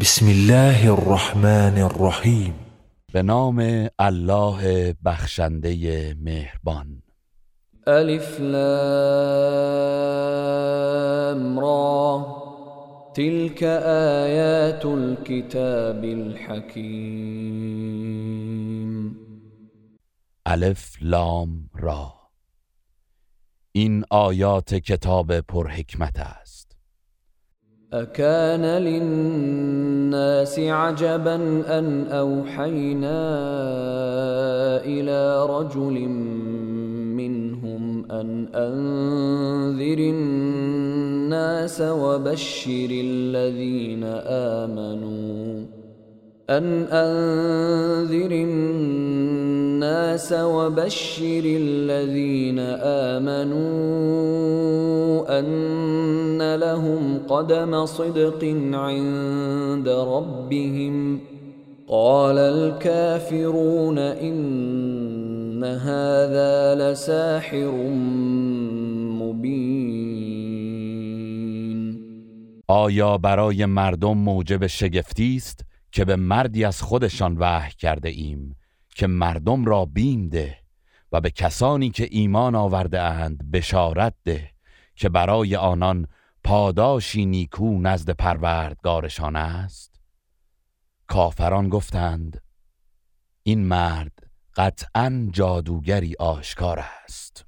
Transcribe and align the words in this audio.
بسم 0.00 0.26
الله 0.26 0.92
الرحمن 0.92 1.78
الرحیم 1.78 2.54
به 3.12 3.22
نام 3.22 3.88
الله 3.98 4.92
بخشنده 5.04 6.14
مهربان. 6.20 7.02
الف 7.86 8.40
لام 8.40 8.60
را. 11.60 12.26
تلك 13.14 13.62
آیات 14.22 14.86
الكتاب 14.86 16.04
الحکیم. 16.04 16.76
الف 20.46 20.96
لام 21.00 21.70
را. 21.74 22.14
این 23.72 24.04
آیات 24.10 24.74
کتاب 24.74 25.40
پرحکمت 25.40 26.18
است. 26.18 26.47
أكان 27.92 28.82
للناس 28.82 30.58
عجبا 30.58 31.34
أن 31.78 32.06
أوحينا 32.12 33.20
إلى 34.84 35.46
رجل 35.46 36.08
منهم 37.16 38.10
أن 38.10 38.48
أنذر 38.54 39.98
الناس 39.98 41.80
وبشر 41.80 42.88
الذين 42.90 44.04
آمنوا. 44.26 45.77
أن 46.50 46.86
أنذر 46.92 48.30
الناس 48.30 50.32
وبشر 50.32 51.42
الذين 51.44 52.58
آمنوا 53.18 55.38
أن 55.38 56.54
لهم 56.54 57.18
قدم 57.28 57.86
صدق 57.86 58.44
عند 58.72 59.88
ربهم. 59.88 61.20
قال 61.88 62.38
الكافرون 62.38 63.98
إن 63.98 65.64
هذا 65.64 66.74
لساحر 66.74 67.72
مبين. 69.20 69.98
آیا 72.68 73.18
برای 73.18 73.66
مردم 73.66 74.16
موجب 74.16 74.66
شگفتی 74.66 75.36
است؟ 75.36 75.67
که 75.92 76.04
به 76.04 76.16
مردی 76.16 76.64
از 76.64 76.82
خودشان 76.82 77.36
وحی 77.38 77.72
کرده 77.72 78.08
ایم 78.08 78.56
که 78.94 79.06
مردم 79.06 79.64
را 79.64 79.84
بیم 79.84 80.28
ده 80.28 80.58
و 81.12 81.20
به 81.20 81.30
کسانی 81.30 81.90
که 81.90 82.08
ایمان 82.10 82.54
آورده 82.54 83.00
اند 83.02 83.50
بشارت 83.50 84.14
ده 84.24 84.50
که 84.94 85.08
برای 85.08 85.56
آنان 85.56 86.06
پاداشی 86.44 87.26
نیکو 87.26 87.80
نزد 87.80 88.10
پروردگارشان 88.10 89.36
است. 89.36 90.00
کافران 91.06 91.68
گفتند 91.68 92.42
این 93.42 93.64
مرد 93.66 94.12
قطعا 94.56 95.28
جادوگری 95.32 96.14
آشکار 96.18 96.84
است. 97.04 97.47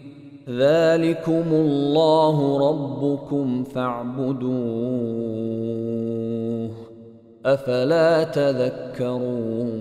ذلكم 0.57 1.53
الله 1.53 2.37
ربكم 2.69 3.63
فاعبدوه 3.63 5.11
افلا 7.45 8.23
تذكرون 8.23 9.71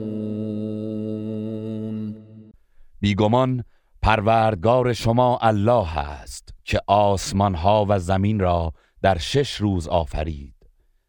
بیگمان 3.01 3.65
پروردگار 4.03 4.93
شما 4.93 5.39
الله 5.43 5.99
است 5.99 6.55
که 6.65 6.81
آسمان 6.87 7.55
ها 7.55 7.87
و 7.89 7.99
زمین 7.99 8.41
را 8.41 8.73
در 9.03 9.19
شش 9.19 9.55
روز 9.55 9.89
آفرید. 9.89 10.55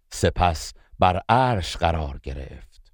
سپس 0.09 0.73
بر 0.99 1.21
عرش 1.29 1.77
قرار 1.77 2.19
گرفت. 2.23 2.93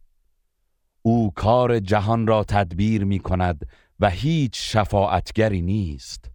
او 1.01 1.31
کار 1.35 1.79
جهان 1.79 2.27
را 2.27 2.43
تدبیر 2.43 3.03
می 3.03 3.19
کند 3.19 3.67
و 3.99 4.09
هیچ 4.09 4.51
شفاعتگری 4.55 5.61
نیست. 5.61 6.31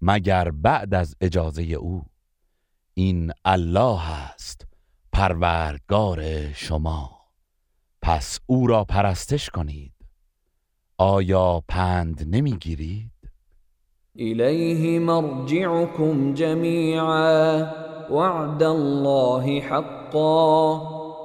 مگر 0.00 0.50
بعد 0.50 0.94
از 0.94 1.16
اجازه 1.20 1.62
او. 1.62 2.02
این 2.94 3.32
الله 3.44 4.10
است 4.10 4.66
پروردگار 5.12 6.52
شما. 6.52 7.10
پس 8.02 8.38
او 8.46 8.66
را 8.66 8.84
پرستش 8.84 9.50
کنید. 9.50 9.92
آیا 10.98 11.62
پند 11.68 12.34
نمی‌گیرید؟ 12.34 13.10
الیه 14.18 14.98
مرجعكم 14.98 16.34
جمیعا. 16.34 17.66
وعد 18.10 18.62
الله 18.62 19.60
حقا. 19.60 21.05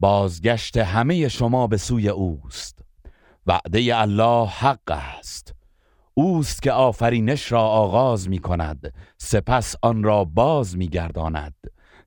بازگشت 0.00 0.76
همه 0.76 1.28
شما 1.28 1.66
به 1.66 1.76
سوی 1.76 2.08
اوست. 2.08 2.78
وعده 3.46 3.96
الله 3.96 4.48
حق 4.48 4.90
است. 4.90 5.54
اوست 6.14 6.62
که 6.62 6.72
آفرینش 6.72 7.52
را 7.52 7.60
آغاز 7.60 8.28
می 8.28 8.38
کند 8.38 8.94
سپس 9.18 9.74
آن 9.82 10.02
را 10.02 10.24
باز 10.24 10.76
می 10.76 10.88
گرداند. 10.88 11.54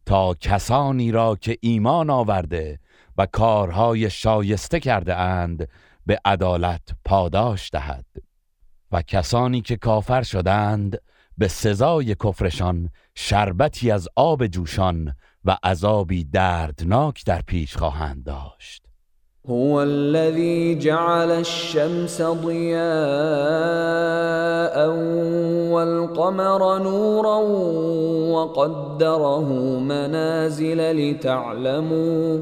تا 0.05 0.33
کسانی 0.33 1.11
را 1.11 1.35
که 1.35 1.57
ایمان 1.61 2.09
آورده 2.09 2.79
و 3.17 3.25
کارهای 3.25 4.09
شایسته 4.09 4.79
کرده 4.79 5.15
اند 5.15 5.69
به 6.05 6.19
عدالت 6.25 6.89
پاداش 7.05 7.69
دهد. 7.73 8.05
و 8.91 9.01
کسانی 9.01 9.61
که 9.61 9.77
کافر 9.77 10.21
شدند 10.21 10.97
به 11.37 11.47
سزای 11.47 12.15
کفرشان 12.15 12.89
شربتی 13.15 13.91
از 13.91 14.07
آب 14.15 14.47
جوشان 14.47 15.15
و 15.45 15.57
عذابی 15.63 16.23
دردناک 16.23 17.25
در 17.25 17.41
پیش 17.41 17.77
خواهند 17.77 18.23
داشت. 18.23 18.83
هو 19.49 19.73
الذي 19.75 20.75
جعل 20.75 21.31
الشمس 21.31 22.21
ضياء 22.21 22.79
والقمر 25.71 26.79
نورا 26.79 27.37
وقدره 28.31 29.49
منازل 29.79 30.91
لتعلموا 30.91 32.39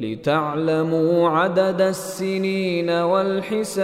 لتعلموا 0.00 1.30
عدد 1.30 1.80
السنين 1.80 2.90
والحساب. 2.90 3.76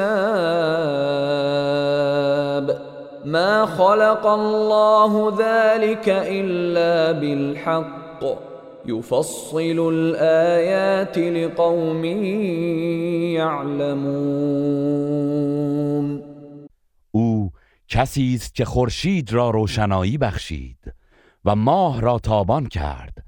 ما 3.24 3.66
خلق 3.66 4.26
الله 4.26 5.36
ذلك 5.38 6.08
إلا 6.08 7.12
بالحق. 7.12 8.52
يفصل 8.86 9.78
الآيات 9.78 11.18
لقوم 11.18 12.04
يعلمون. 13.34 14.62
او 17.10 17.50
کسی 17.88 18.34
است 18.34 18.54
که 18.54 18.64
خورشید 18.64 19.32
را 19.32 19.50
روشنایی 19.50 20.18
بخشید 20.18 20.94
و 21.44 21.56
ماه 21.56 22.00
را 22.00 22.18
تابان 22.18 22.66
کرد 22.66 23.24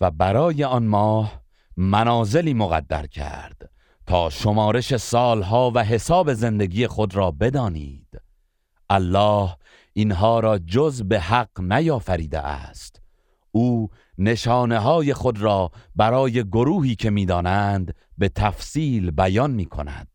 و 0.00 0.10
برای 0.10 0.64
آن 0.64 0.86
ماه 0.86 1.42
منازلی 1.76 2.54
مقدر 2.54 3.06
کرد 3.06 3.70
تا 4.06 4.30
شمارش 4.30 4.96
سالها 4.96 5.72
و 5.74 5.84
حساب 5.84 6.32
زندگی 6.32 6.86
خود 6.86 7.14
را 7.16 7.30
بدانید. 7.30 8.20
الله 8.90 9.56
اینها 9.92 10.40
را 10.40 10.58
جز 10.58 11.02
به 11.02 11.20
حق 11.20 11.60
نیافریده 11.60 12.38
است. 12.38 13.02
او 13.52 13.90
نشانه 14.18 14.78
های 14.78 15.14
خود 15.14 15.42
را 15.42 15.70
برای 15.96 16.44
گروهی 16.44 16.94
که 16.94 17.10
می‌دانند 17.10 17.94
به 18.18 18.28
تفصیل 18.28 19.10
بیان 19.10 19.50
می 19.50 19.66
کند 19.66 20.08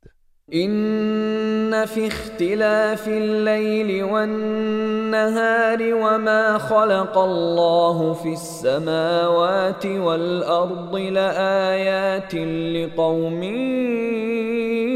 إن 0.53 1.85
في 1.85 2.07
اختلاف 2.07 3.07
الليل 3.07 4.03
والنهار 4.03 5.93
وما 5.93 6.57
خلق 6.57 7.17
الله 7.17 8.13
في 8.13 8.29
السماوات 8.29 9.85
والأرض 9.85 10.95
لآيات 10.95 12.35
لقوم 12.35 13.43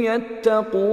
يتقون. 0.08 0.92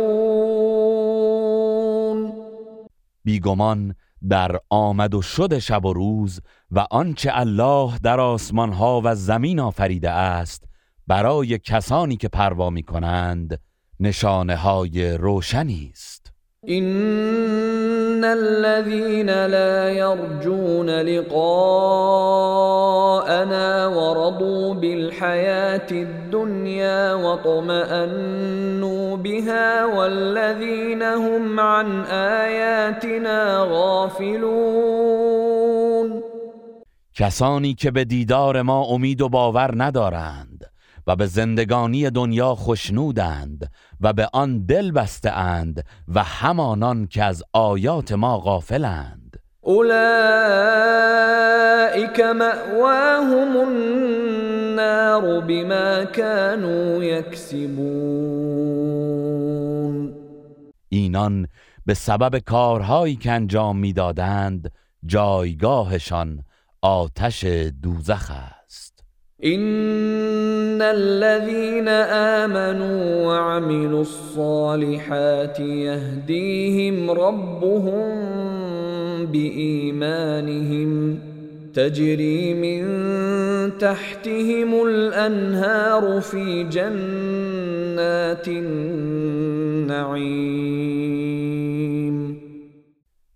بیگمان 3.25 3.95
در 4.29 4.61
آمد 4.71 5.15
و 5.15 5.23
شد 5.23 5.59
شب 5.59 5.85
و 5.85 5.93
روز 5.93 6.41
و 6.71 6.87
آنچه 6.91 7.31
الله 7.33 7.99
در 7.99 8.21
آسمان 8.21 8.73
ها 8.73 9.01
و 9.05 9.15
زمین 9.15 9.61
آفریده 9.61 10.11
است 10.11 10.65
برای 11.07 11.59
کسانی 11.59 12.17
که 12.17 12.29
پروا 12.29 12.71
می 12.71 12.83
کنند 12.83 13.61
نشانه 14.01 14.57
های 14.57 15.13
روشنی 15.13 15.91
است. 15.93 16.33
إن 18.19 18.25
الذين 18.25 19.31
لا 19.47 19.91
يرجون 19.91 20.91
لقاءنا 20.91 21.47
ورضوا 23.87 24.75
بالحياة 24.75 25.87
الدنيا 25.93 27.15
واطمأنوا 27.15 28.37
بها 29.17 29.85
والذين 29.85 31.03
هم 31.03 31.61
عن 31.61 32.05
آياتنا 32.11 33.67
غافلون 33.71 34.59
کسانی 37.15 37.75
که 37.75 37.91
به 37.91 38.05
دیدار 38.05 38.63
ما 38.63 38.85
امید 38.85 39.21
و 39.21 39.29
باور 39.29 39.75
ندارند 39.77 40.65
و 41.07 41.17
به 41.17 41.27
زندگانی 41.27 42.11
دنیا 42.11 42.55
خشنودند 42.55 43.71
و 44.01 44.13
به 44.13 44.29
آن 44.33 44.67
دل 44.67 44.91
بسته 44.91 45.31
اند 45.31 45.85
و 46.09 46.23
همانان 46.23 47.07
که 47.07 47.25
از 47.25 47.43
آیات 47.53 48.13
ما 48.13 48.39
غافلند 48.39 49.37
اولئك 49.61 49.89
مأواهم 52.21 53.57
النار 53.57 55.41
بما 55.41 56.05
كانوا 56.05 57.05
يكسبون 57.05 58.59
اینان 60.89 61.49
به 61.87 61.95
سبب 61.95 62.39
کارهایی 62.39 63.17
که 63.17 63.33
انجام 63.33 63.79
می‌دادند 63.79 64.73
جایگاهشان 65.07 66.45
آتش 66.83 67.45
دوزخ 67.83 68.31
است. 68.31 68.58
ان 69.45 70.83
الذين 70.83 71.89
آمنوا 72.43 73.27
وعملوا 73.27 74.01
الصالحات 74.01 75.61
يهديهم 75.61 77.11
ربهم 77.11 78.27
بإيمانهم 79.27 81.19
تجري 81.75 82.55
من 82.55 82.83
تحتهم 83.79 84.83
الأنهار 84.83 86.21
في 86.21 86.65
جنات 86.65 88.49
النعيم. 88.49 88.99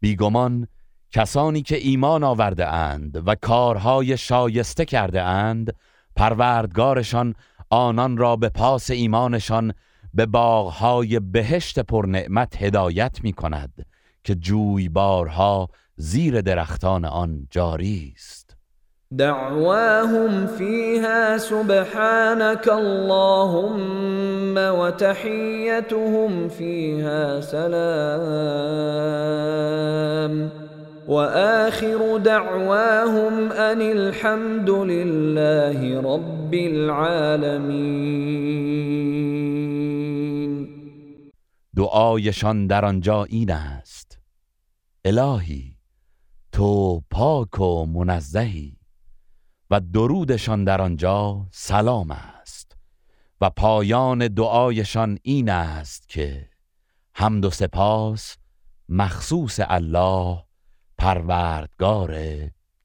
بیگمان 0.01 0.67
کسانی 1.13 1.63
که 1.63 1.77
ایمان 1.77 2.25
آورده 2.25 2.67
اند 2.69 3.23
و 3.27 3.35
کارهای 3.35 4.17
شایسته 4.17 4.85
کرده 4.85 5.23
اند 5.23 5.75
پروردگارشان 6.17 7.35
آنان 7.71 8.17
را 8.17 8.37
به 8.37 8.49
پاس 8.49 8.91
ایمانشان 8.91 9.73
به 10.15 10.27
باغهای 10.27 11.21
بهشت 11.21 11.81
پرنعمت 11.81 12.63
هدایت 12.63 13.19
می 13.23 13.33
کند 13.33 13.87
که 14.25 14.35
جویبارها 14.35 15.69
زیر 15.97 16.41
درختان 16.41 17.05
آن 17.05 17.47
جاری 17.51 18.13
است. 18.17 18.57
دعواهم 19.19 20.47
فيها 20.47 21.39
سبحانك 21.39 22.69
اللهم 22.69 24.57
وتحيتهم 24.57 26.49
فيها 26.49 27.41
سلام. 27.41 28.73
وآخر 31.09 32.19
دعواهم 32.19 33.53
أن 33.53 33.81
الحمد 33.81 34.71
لله 34.71 36.01
رب 36.01 36.55
العالمين. 36.55 38.03
دعایشان 41.77 42.67
در 42.67 42.85
آنجا 42.85 43.25
این 43.25 43.51
است. 43.51 44.19
الهی 45.05 45.77
تو 46.53 47.03
پاک 47.11 47.61
و 47.61 47.87
منزهی 47.87 48.77
و 49.71 49.81
درودشان 49.81 50.65
در 50.65 50.81
آنجا 50.83 51.47
سلام 51.51 52.11
است. 52.11 52.77
و 53.41 53.51
پایان 53.51 54.29
دعایشان 54.29 55.19
این 55.23 55.49
است 55.49 56.09
که 56.09 56.49
حمد 57.15 57.45
و 57.45 57.51
سپاس 57.51 58.37
مخصوص 58.89 59.61
الله 59.63 60.45
پروردگار 61.03 62.15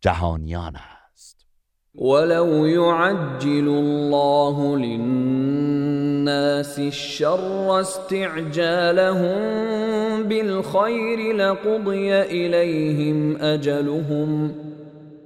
جهانیان 0.02 0.76
است. 0.76 1.46
ولو 1.96 2.68
يعجل 2.68 3.68
الله 3.68 4.78
للناس 4.78 6.80
الشر 6.80 7.80
استعجالهم 7.80 9.38
بالخير 10.24 11.36
لقضي 11.36 12.22
إليهم 12.22 13.38
أجلهم 13.38 14.56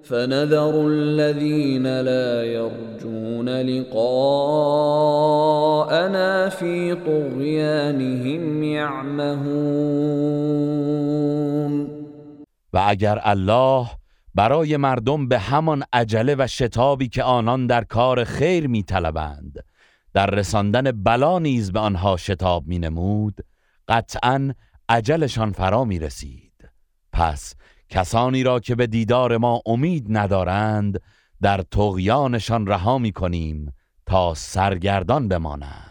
فنذر 0.04 0.88
الذين 0.88 2.02
لا 2.02 2.44
يرجون 2.44 3.62
لقاءنا 3.62 4.10
في 6.50 6.96
طغيانهم 6.96 8.64
يعمهون. 8.64 9.52
و 12.74 12.84
اگر 12.88 13.20
الله 13.24 13.88
برای 14.36 14.78
مردم 14.78 15.28
به 15.28 15.40
همان 15.40 15.84
عجله 15.94 16.36
و 16.40 16.48
شتابی 16.48 17.08
که 17.08 17.24
آنان 17.24 17.68
در 17.68 17.84
کار 17.84 18.24
خیر 18.24 18.68
می 18.68 18.84
طلبند 18.84 19.64
در 20.14 20.26
رساندن 20.26 21.04
بلا 21.04 21.40
نیز 21.40 21.72
به 21.72 21.80
آنها 21.80 22.18
شتاب 22.18 22.68
می 22.68 22.80
نمود 22.80 23.46
قطعا 23.88 24.54
عجلشان 24.90 25.52
فرا 25.52 25.84
می 25.84 26.00
رسید 26.00 26.70
پس 27.14 27.54
کسانی 27.90 28.44
را 28.44 28.60
که 28.60 28.75
به 28.75 28.88
دیدار 28.88 29.38
ما 29.38 29.62
امید 29.66 30.06
ندارند 30.10 31.01
در 31.42 31.62
تغیانشان 31.62 32.68
رها 32.68 32.98
می 32.98 33.12
کنیم 33.12 33.74
تا 34.06 34.34
سرگردان 34.34 35.28
بمانند. 35.28 35.90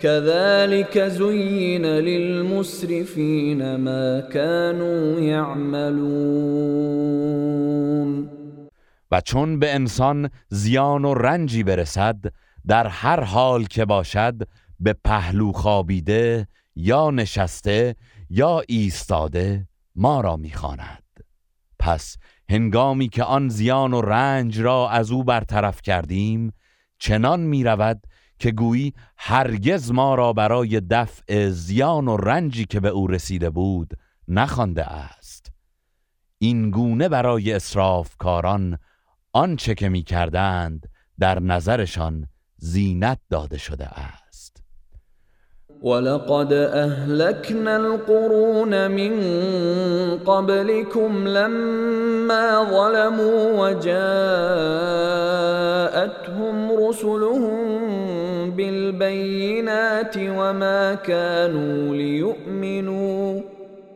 كذلك 0.00 0.98
زين 0.98 1.86
للمسرفين 1.86 3.76
ما 3.76 4.20
كانوا 4.20 5.20
يعملون. 5.20 6.70
و 9.10 9.20
چون 9.20 9.58
به 9.58 9.74
انسان 9.74 10.30
زیان 10.48 11.04
و 11.04 11.14
رنجی 11.14 11.62
برسد 11.62 12.16
در 12.66 12.86
هر 12.86 13.20
حال 13.20 13.64
که 13.64 13.84
باشد 13.84 14.34
به 14.80 14.94
پهلو 15.04 15.52
خوابیده 15.52 16.46
یا 16.76 17.10
نشسته 17.10 17.96
یا 18.30 18.62
ایستاده 18.68 19.68
ما 19.96 20.20
را 20.20 20.36
می‌خواند. 20.36 21.02
پس 21.78 22.16
هنگامی 22.48 23.08
که 23.08 23.24
آن 23.24 23.48
زیان 23.48 23.94
و 23.94 24.00
رنج 24.00 24.60
را 24.60 24.90
از 24.90 25.10
او 25.10 25.24
برطرف 25.24 25.82
کردیم 25.82 26.52
چنان 26.98 27.40
می‌رود 27.40 28.00
که 28.40 28.50
گویی 28.50 28.94
هرگز 29.16 29.92
ما 29.92 30.14
را 30.14 30.32
برای 30.32 30.80
دفع 30.80 31.48
زیان 31.48 32.08
و 32.08 32.16
رنجی 32.16 32.64
که 32.64 32.80
به 32.80 32.88
او 32.88 33.06
رسیده 33.06 33.50
بود 33.50 33.90
نخوانده 34.28 34.84
است. 34.84 35.52
این 36.38 36.70
گونه 36.70 37.08
برای 37.08 37.60
کاران 38.18 38.78
آنچه 39.32 39.74
که 39.74 39.88
می 39.88 40.02
کردند 40.02 40.86
در 41.18 41.40
نظرشان 41.40 42.26
زینت 42.56 43.18
داده 43.30 43.58
شده 43.58 43.86
است. 43.86 44.62
ولقد 45.82 46.52
اهلكنا 46.52 47.76
القرون 47.76 48.86
من 48.88 49.20
قبلكم 50.26 51.26
لما 51.26 52.66
ظلموا 52.70 53.68
وجاءتهم 53.70 54.00
رسلهم 56.88 57.89
بالبينات 58.60 60.16
وما 60.16 60.94
كانوا 60.94 61.96
ليؤمنوا. 61.96 63.40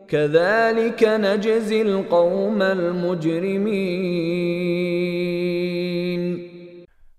كذلك 0.08 1.04
نجزي 1.04 1.82
القوم 1.82 2.62
المجرمين. 2.62 4.14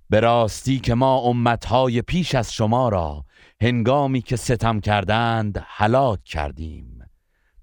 به 0.09 0.47
که 0.83 0.93
ما 0.93 1.17
امتهای 1.17 2.01
پیش 2.01 2.35
از 2.35 2.53
شما 2.53 2.89
را 2.89 3.23
هنگامی 3.61 4.21
که 4.21 4.35
ستم 4.35 4.79
کردند 4.79 5.63
هلاک 5.67 6.23
کردیم. 6.23 6.99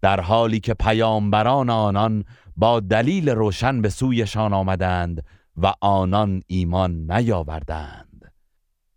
در 0.03 0.21
حالی 0.21 0.61
که 0.61 0.75
پیامبران 0.75 1.71
آنان 1.71 2.25
با 2.57 2.81
دلیل 2.81 3.29
روشن 3.29 3.83
به 3.83 3.89
سویشان 3.89 4.53
آمدند 4.53 5.25
و 5.57 5.73
آنان 5.81 6.43
ایمان 6.47 7.12
نیاوردند. 7.12 8.12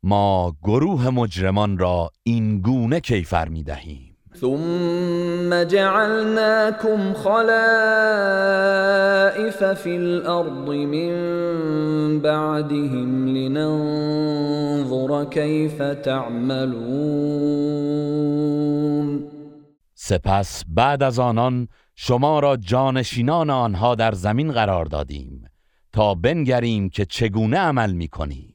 ما 0.08 0.56
گروه 0.64 1.10
مجرمان 1.10 1.78
را 1.78 2.12
این 2.24 2.62
گونه 2.62 3.00
کیفر 3.00 3.48
می 3.48 3.64
دهیم. 3.64 4.18
ثم 4.36 5.64
جعلناكم 5.64 7.14
خلائف 7.14 7.44
في 9.74 9.90
الارض 9.96 10.70
من 10.70 12.20
بعدهم 12.20 13.28
لننظر 13.28 15.26
كيف 15.26 15.78
تعملون. 16.04 17.66
سپس 19.94 20.64
بعد 20.68 21.04
از 21.04 21.20
آنان 21.20 21.68
شما 21.96 22.40
را 22.40 22.58
جانشینان 22.58 23.50
آنها 23.50 23.96
در 23.96 24.12
زمین 24.12 24.52
قرار 24.52 24.86
دادیم 24.86 25.46
تا 25.94 26.16
بنگریم 26.16 26.90
که 26.90 27.06
چگونه 27.06 27.58
عمل 27.58 27.94
می 27.94 28.08
کنید 28.08 28.55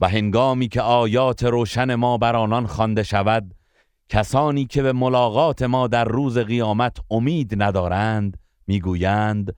و 0.00 0.08
هنگامی 0.08 0.68
که 0.68 0.82
آیات 0.82 1.44
روشن 1.44 1.94
ما 1.94 2.18
بر 2.18 2.36
آنان 2.36 2.66
خوانده 2.66 3.02
شود 3.02 3.54
کسانی 4.08 4.66
که 4.66 4.82
به 4.82 4.92
ملاقات 4.92 5.62
ما 5.62 5.86
در 5.86 6.04
روز 6.04 6.38
قیامت 6.38 6.98
امید 7.10 7.62
ندارند 7.62 8.36
می‌گویند 8.66 9.56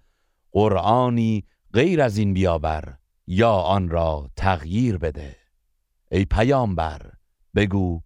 قرآنی 0.52 1.44
غیر 1.72 2.02
از 2.02 2.16
این 2.16 2.34
بیاور 2.34 2.96
یا 3.26 3.52
آن 3.52 3.88
را 3.88 4.30
تغییر 4.36 4.98
بده. 4.98 5.36
ای 6.10 6.24
پیامبر 6.24 7.00
بگو 7.54 8.00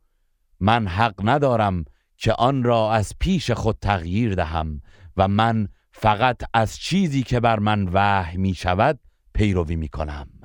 من 0.61 0.87
حق 0.87 1.14
ندارم 1.25 1.85
که 2.16 2.33
آن 2.33 2.62
را 2.62 2.93
از 2.93 3.12
پیش 3.19 3.50
خود 3.50 3.78
تغییر 3.81 4.35
دهم 4.35 4.81
و 5.16 5.28
من 5.28 5.69
فقط 5.93 6.43
از 6.55 6.76
چیزی 6.78 7.23
که 7.23 7.40
بر 7.40 7.59
من 7.59 7.88
وحی 7.93 8.37
می 8.37 8.55
شود 8.55 8.99
پیروی 9.35 9.76
می 9.76 9.88
کنم 9.88 10.36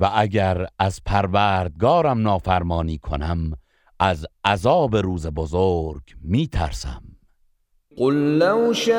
و 0.00 0.10
اگر 0.14 0.66
از 0.78 1.00
پروردگارم 1.06 2.22
نافرمانی 2.22 2.98
کنم 2.98 3.52
از 4.00 4.26
عذاب 4.44 4.96
روز 4.96 5.26
بزرگ 5.26 6.02
می 6.22 6.46
ترسم 6.46 7.02
قل 7.98 8.14
لو 8.38 8.72
شاء 8.72 8.96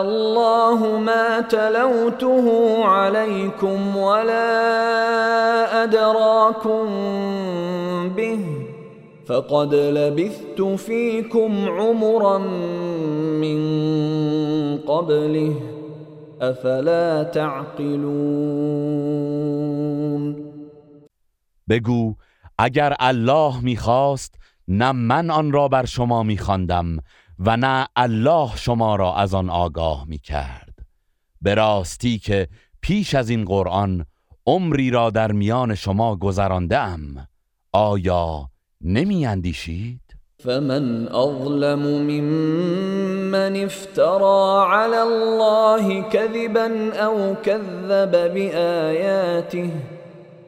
الله 0.00 0.98
ما 0.98 1.40
تلوته 1.40 2.84
عليكم 2.84 3.96
ولا 3.96 4.72
ادراكم 5.82 6.88
به 8.16 8.38
فقد 9.26 9.74
لبثت 9.74 10.62
فيكم 10.62 11.68
عمرا 11.68 12.38
من 13.38 13.58
قبله. 14.78 15.83
افلا 16.50 17.24
تعقلون 17.24 18.44
بگو 21.68 22.14
اگر 22.58 22.94
الله 23.00 23.60
می‌خواست 23.60 24.34
نه 24.68 24.92
من 24.92 25.30
آن 25.30 25.52
را 25.52 25.68
بر 25.68 25.84
شما 25.84 26.22
میخواندم 26.22 26.96
و 27.38 27.56
نه 27.56 27.86
الله 27.96 28.56
شما 28.56 28.96
را 28.96 29.16
از 29.16 29.34
آن 29.34 29.50
آگاه 29.50 30.04
می‌کرد 30.08 30.78
به 31.42 31.54
راستی 31.54 32.18
که 32.18 32.48
پیش 32.80 33.14
از 33.14 33.30
این 33.30 33.44
قرآن 33.44 34.06
عمری 34.46 34.90
را 34.90 35.10
در 35.10 35.32
میان 35.32 35.74
شما 35.74 36.16
گذرانده 36.16 36.76
آیا 37.72 38.50
نمی 38.80 39.26
اندیشید؟ 39.26 40.03
فمن 40.44 41.08
اظلم 41.08 41.82
ممن 41.82 43.56
افترى 43.64 44.64
على 44.66 45.02
الله 45.02 46.02
كذبا 46.02 46.94
او 46.94 47.34
كذب 47.44 48.10
بآياته 48.34 49.70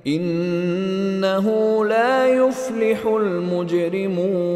انه 0.07 1.47
لا 1.85 2.29
يفلح 2.29 3.07
المجرمون. 3.07 4.47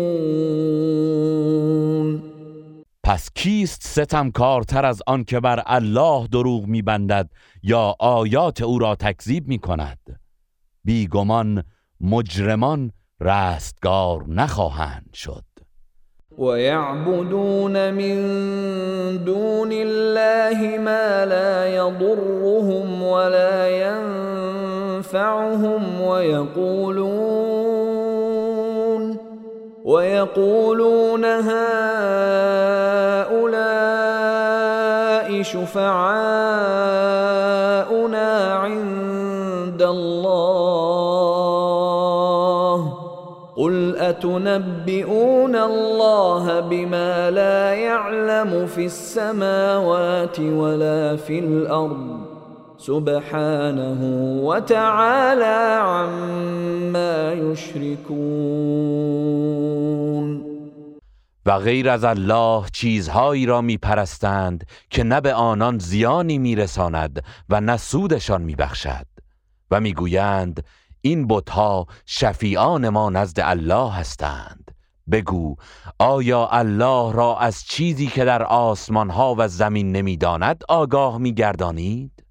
پس 3.02 3.30
کیست 3.34 3.82
ستمکارتر 3.82 4.86
از 4.86 5.02
آن 5.06 5.24
که 5.24 5.40
بر 5.40 5.62
الله 5.66 6.26
دروغ 6.26 6.66
میبندد 6.66 7.30
یا 7.62 7.96
آیات 7.98 8.62
او 8.62 8.78
را 8.78 8.94
تکذیب 8.94 9.48
می 9.48 9.58
کند 9.58 9.98
بیگمان 10.84 11.64
مجرمان 12.00 12.92
رستگار 13.20 14.24
نخواهند 14.28 15.10
شد. 15.12 15.44
ويعبدون 16.38 17.94
من 17.94 18.16
دون 19.24 19.72
الله 19.72 20.78
ما 20.78 21.26
لا 21.26 21.66
يضرهم 21.76 23.02
ولا 23.02 23.68
ينفعهم 24.98 26.00
ويقولون 26.00 27.50
ويقولون 29.84 31.24
هؤلاء 31.24 31.60
شفعاؤنا 35.42 37.19
اتنبئون 44.20 45.56
الله 45.56 46.60
بما 46.60 47.30
لا 47.30 47.74
يعلم 47.74 48.66
في 48.66 48.84
السماوات 48.84 50.40
ولا 50.40 51.16
في 51.16 51.38
الارض 51.38 52.20
سبحانه 52.78 54.00
وتعالى 54.44 55.80
عما 55.82 57.32
يشركون 57.32 58.10
و 61.46 61.58
غیر 61.58 61.90
از 61.90 62.04
الله 62.04 62.64
چیزهایی 62.72 63.46
را 63.46 63.60
میپرستند 63.60 64.64
که 64.90 65.04
نه 65.04 65.20
به 65.20 65.34
آنان 65.34 65.78
زیانی 65.78 66.38
میرساند 66.38 67.24
و 67.48 67.60
نه 67.60 67.76
سودشان 67.76 68.42
میبخشد. 68.42 69.06
و 69.70 69.80
می‌گویند 69.80 70.64
این 71.00 71.26
بتها 71.28 71.86
شفیعان 72.06 72.88
ما 72.88 73.10
نزد 73.10 73.40
الله 73.40 73.92
هستند. 73.92 74.70
بگو 75.10 75.56
آیا 75.98 76.46
الله 76.46 77.12
را 77.12 77.38
از 77.38 77.62
چیزی 77.64 78.06
که 78.06 78.24
در 78.24 78.42
آسمان 78.42 79.10
ها 79.10 79.34
و 79.38 79.48
زمین 79.48 79.92
نمی‌داند 79.92 80.62
آگاه 80.68 81.18
میگردانید؟ 81.18 82.24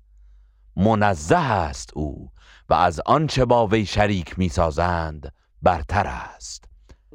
منزه 0.75 1.37
است 1.37 1.89
او 1.93 2.29
و 2.69 2.73
از 2.73 3.01
آنچه 3.05 3.45
با 3.45 3.67
وی 3.67 3.85
شریک 3.85 4.39
می‌سازند 4.39 5.33
برتر 5.61 6.07
است. 6.07 6.65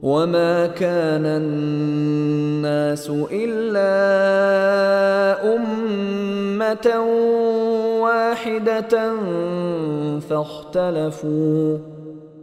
وما 0.03 0.69
كان 0.69 1.27
الناس 1.27 3.11
إلا 3.31 3.89
أمة 5.57 6.87
واحدة 8.05 8.95
فاختلفوا 10.21 11.79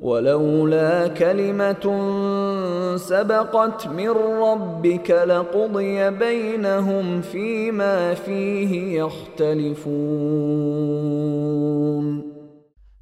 ولولا 0.02 1.08
كلمة 1.08 1.86
سبقت 2.98 3.88
من 3.88 4.10
ربك 4.46 5.12
لقضي 5.12 6.10
بينهم 6.10 7.22
فيما 7.22 8.14
فيه 8.14 9.04
يختلفون. 9.04 10.22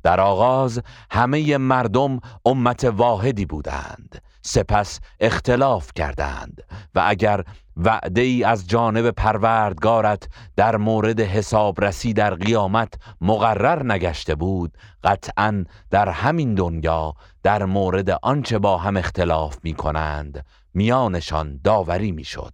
در 0.03 0.19
آغاز 0.19 0.81
همه 1.11 1.57
مردم 1.57 2.19
امت 2.45 2.85
واحدی 2.85 3.45
بودند. 3.45 4.28
سپس 4.41 4.99
اختلاف 5.19 5.91
کردند 5.95 6.61
و 6.95 7.03
اگر 7.07 7.43
وعده 7.77 8.21
ای 8.21 8.43
از 8.43 8.67
جانب 8.67 9.11
پروردگارت 9.11 10.29
در 10.55 10.77
مورد 10.77 11.19
حسابرسی 11.19 12.13
در 12.13 12.35
قیامت 12.35 12.93
مقرر 13.21 13.83
نگشته 13.83 14.35
بود 14.35 14.77
قطعا 15.03 15.65
در 15.91 16.09
همین 16.09 16.55
دنیا 16.55 17.13
در 17.43 17.65
مورد 17.65 18.09
آنچه 18.21 18.59
با 18.59 18.77
هم 18.77 18.97
اختلاف 18.97 19.57
می 19.63 19.73
کنند 19.73 20.45
میانشان 20.73 21.59
داوری 21.63 22.11
می 22.11 22.23
شد 22.23 22.53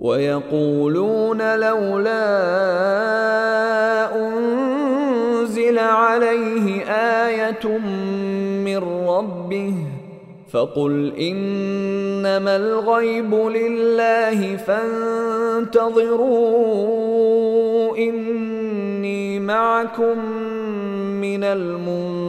و 0.00 0.20
یقولون 0.20 1.40
لولا 1.40 2.20
انزل 4.14 5.78
علیه 5.78 6.84
آیت 7.26 7.64
من 7.64 8.76
ربه 8.76 9.99
فقل 10.52 11.12
انما 11.18 12.56
الغيب 12.56 13.34
لله 13.34 14.56
فانتظروا 14.56 15.76
اني 17.98 19.38
معكم 19.38 20.18
من 21.20 21.44
المنتظرین 21.44 22.20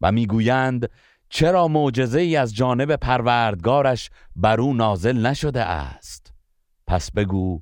و 0.00 0.12
می‌گویند 0.12 0.90
چرا 1.28 1.68
معجزه 1.68 2.20
ای 2.20 2.36
از 2.36 2.54
جانب 2.54 2.96
پروردگارش 2.96 4.10
بر 4.36 4.60
او 4.60 4.74
نازل 4.74 5.26
نشده 5.26 5.62
است؟ 5.62 6.32
پس 6.86 7.10
بگو 7.10 7.60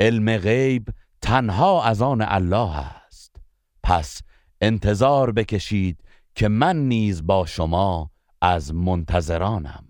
علم 0.00 0.36
غیب 0.36 0.88
تنها 1.20 1.84
از 1.84 2.02
آن 2.02 2.24
الله 2.28 2.76
است. 2.78 3.36
پس 3.82 4.22
انتظار 4.60 5.32
بکشید 5.32 5.96
که 6.34 6.48
من 6.48 6.76
نیز 6.76 7.26
با 7.26 7.46
شما 7.46 8.10
از 8.42 8.74
منتظرانم. 8.74 9.84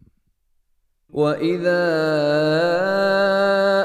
و 1.14 1.20
اذا 1.20 1.70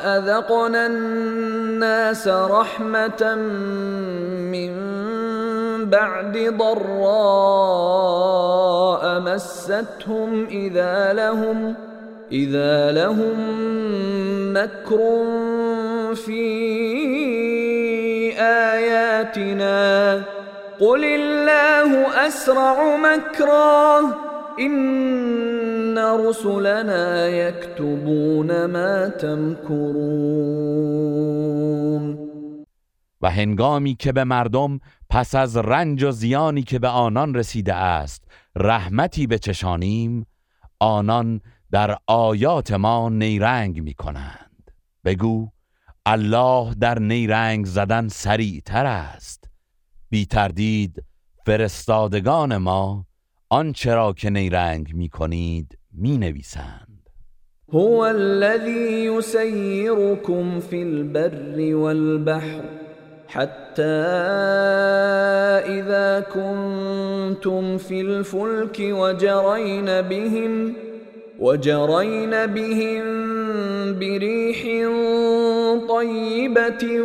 اذقنا 0.05 0.79
الناس 0.79 2.27
رحمتا 2.27 3.35
من 4.51 4.75
بعد 5.89 6.57
ضراء 6.57 7.95
مستهم 9.19 10.47
اذا 10.49 11.13
لهم 11.13 11.75
اذا 12.31 12.91
لهم 12.91 13.37
مكر 14.53 15.25
في 16.15 16.45
آياتنا 18.39 20.21
قل 20.79 21.03
الله 21.03 22.08
اسرع 22.27 22.98
مكرا 22.98 24.00
ان 24.60 25.98
رسلنا 25.98 27.27
يكتبون 27.27 28.66
ما 28.66 29.09
تمكرون 29.09 30.55
و 33.22 33.29
هنگامی 33.29 33.96
که 33.96 34.11
به 34.11 34.24
مردم 34.24 34.79
پس 35.09 35.35
از 35.35 35.57
رنج 35.57 36.03
و 36.03 36.11
زیانی 36.11 36.64
که 36.64 36.79
به 36.79 36.88
آنان 36.88 37.35
رسیده 37.35 37.74
است 37.74 38.24
رحمتی 38.55 39.27
بچشانیم 39.27 40.25
آنان 40.79 41.42
در 41.72 41.98
آیات 42.07 42.72
ما 42.72 43.09
نیرنگ 43.09 43.81
می 43.81 43.94
کنند 43.94 44.72
بگو 45.05 45.50
الله 46.05 46.74
در 46.74 47.00
نیرنگ 47.00 47.66
زدن 47.66 48.07
سریعتر 48.07 48.85
است. 48.85 49.45
بی 50.09 50.25
تردید 50.25 51.03
فرستادگان 51.46 52.57
ما 52.57 53.05
آنچه 53.50 53.94
را 53.96 54.13
که 54.13 54.29
نیرنگ 54.29 54.94
می 54.94 55.09
کنید 55.09 55.77
می 55.91 56.18
نویسند. 56.18 57.09
هو 57.74 58.00
الذي 58.00 59.05
يسيركم 59.05 60.59
في 60.59 60.83
البر 60.83 61.75
والبحر 61.75 62.63
حتى 63.27 63.83
إذا 65.65 66.20
كنتم 66.20 67.77
في 67.77 68.01
الفلك 68.01 68.77
وجرين 68.79 70.01
بهم 70.01 70.75
وجرين 71.39 72.45
بهم 72.45 73.03
بريح 74.00 74.61
طيبة 75.89 77.01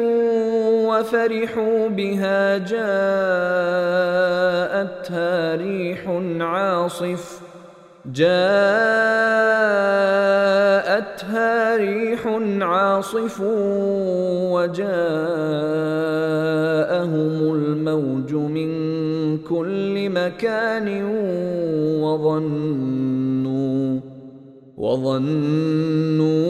وفرحوا 0.88 1.88
بها 1.88 2.58
جاءتها 2.58 2.86
ريح 5.56 6.08
عاصف. 6.40 7.40
جاءتها 8.06 8.30
ريح 11.76 12.26
عاصف 12.60 13.40
وجاءهم 14.54 14.90
الموج 17.54 18.32
من 18.34 18.70
كل 19.38 20.10
مكان 20.10 21.04
وظنوا 22.02 24.00
وظنوا 24.80 26.48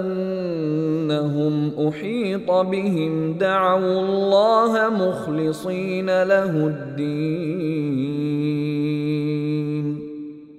أنهم 0.00 1.72
أحيط 1.88 2.50
بهم 2.50 3.32
دعوا 3.32 4.00
الله 4.00 4.88
مخلصين 4.88 6.22
له 6.22 6.50
الدين. 6.66 8.12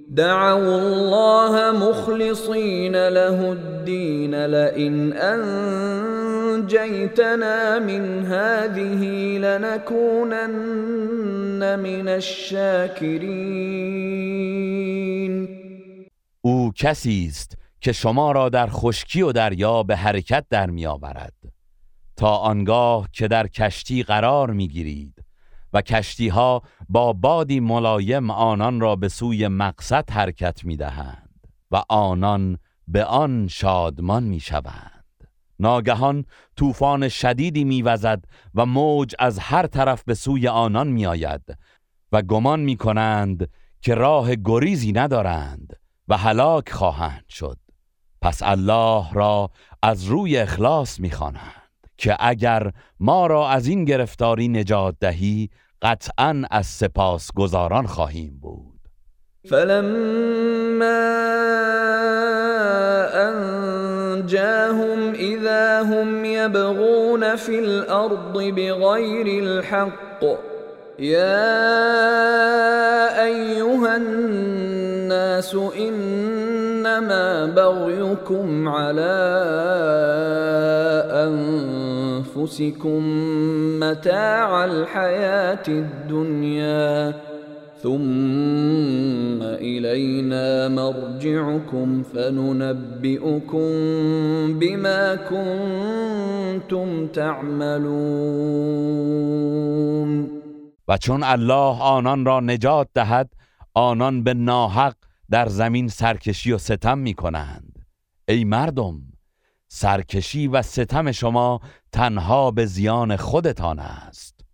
دعوا 0.10 0.78
الله 0.82 1.72
مخلصين 1.90 3.10
له 3.10 3.52
الدين. 3.52 4.46
لئن 4.46 5.14
أنجيتنا 6.54 7.80
من 7.80 8.26
هذه 8.26 9.04
لنكونن 9.38 10.60
من 11.80 12.08
الشاكرين. 12.08 13.64
او 16.46 16.72
کسی 16.76 17.26
است 17.30 17.58
که 17.82 17.92
شما 17.92 18.32
را 18.32 18.50
در 18.50 18.68
خشکی 18.70 19.22
و 19.22 19.32
دریا 19.32 19.84
به 19.84 19.96
حرکت 19.96 20.46
در 20.50 20.70
می 20.70 20.86
آورد. 20.86 21.34
تا 22.16 22.38
آنگاه 22.38 23.10
که 23.14 23.28
در 23.28 23.48
کشتی 23.48 24.04
قرار 24.04 24.52
می 24.52 24.68
گیرید 24.68 25.24
و 25.74 25.82
کشتی 25.82 26.28
ها 26.28 26.62
با 26.90 27.14
بادی 27.14 27.60
ملایم 27.60 28.30
آنان 28.30 28.80
را 28.80 28.96
به 28.96 29.08
سوی 29.10 29.48
مقصد 29.48 30.10
حرکت 30.10 30.66
می 30.66 30.78
دهند 30.78 31.48
و 31.72 31.84
آنان 31.90 32.58
به 32.88 33.06
آن 33.06 33.48
شادمان 33.48 34.24
می 34.24 34.40
شوند. 34.40 35.04
ناگهان 35.60 36.26
طوفان 36.56 37.10
شدیدی 37.10 37.64
میوزد 37.64 38.26
و 38.56 38.66
موج 38.66 39.16
از 39.20 39.40
هر 39.40 39.68
طرف 39.68 40.04
به 40.04 40.14
سوی 40.14 40.48
آنان 40.48 40.88
می 40.88 41.06
آید 41.06 41.58
و 42.12 42.22
گمان 42.22 42.60
می 42.60 42.78
کنند 42.78 43.50
که 43.82 43.96
راه 43.96 44.36
گریزی 44.36 44.92
ندارند 44.92 45.83
و 46.08 46.18
هلاک 46.18 46.70
خواهند 46.70 47.26
شد. 47.30 47.58
پس 48.22 48.44
الله 48.44 49.14
را 49.14 49.50
از 49.84 50.06
روی 50.06 50.38
اخلاص 50.38 51.00
می‌خوانند 51.00 51.64
که 51.98 52.16
اگر 52.20 52.72
ما 53.00 53.28
را 53.28 53.50
از 53.50 53.68
این 53.68 53.86
گرفتاری 53.86 54.48
نجات 54.48 54.96
دهی 55.00 55.50
قطعا 55.82 56.44
از 56.52 56.66
سپاس 56.66 57.32
گذاران 57.36 57.88
خواهیم 57.88 58.40
بود. 58.42 58.80
فلما 59.50 61.14
انجاهم 63.14 65.14
اذا 65.14 65.84
هم 65.84 66.26
يبغون 66.26 67.36
في 67.36 67.60
الارض 67.60 68.34
بغير 68.34 69.44
الحق 69.44 70.24
يا 71.00 71.64
ايها 73.26 73.96
الناس 75.14 75.56
ان 75.56 75.94
إنما 76.84 77.46
بغيكم 77.46 78.68
على 78.68 79.16
أنفسكم 82.36 83.02
متاع 83.80 84.66
الحياة 84.66 85.64
الدنيا 85.68 87.14
ثم 87.82 89.42
إلينا 89.42 90.68
مرجعكم 90.68 92.04
فننبئكم 92.04 93.70
بما 94.60 95.16
كنتم 95.16 97.08
تعملون. 97.08 98.54
و 100.88 100.98
چون 100.98 101.24
الله 101.24 101.82
آنان 101.98 102.26
را 102.26 102.40
نجات 102.40 102.88
دهد 102.96 103.30
آنان 103.74 104.24
به 104.24 104.34
ناحق 104.34 104.96
در 105.30 105.50
زمین 105.50 105.88
سرکشی 105.88 106.52
و 106.52 106.58
ستم 106.58 106.98
می 106.98 107.14
کنند 107.14 107.86
ای 108.28 108.44
مردم 108.44 109.02
سرکشی 109.68 110.48
و 110.48 110.62
ستم 110.62 111.12
شما 111.12 111.60
تنها 111.92 112.52
به 112.52 112.66
زیان 112.66 113.16
خودتان 113.16 113.80
است. 113.80 114.46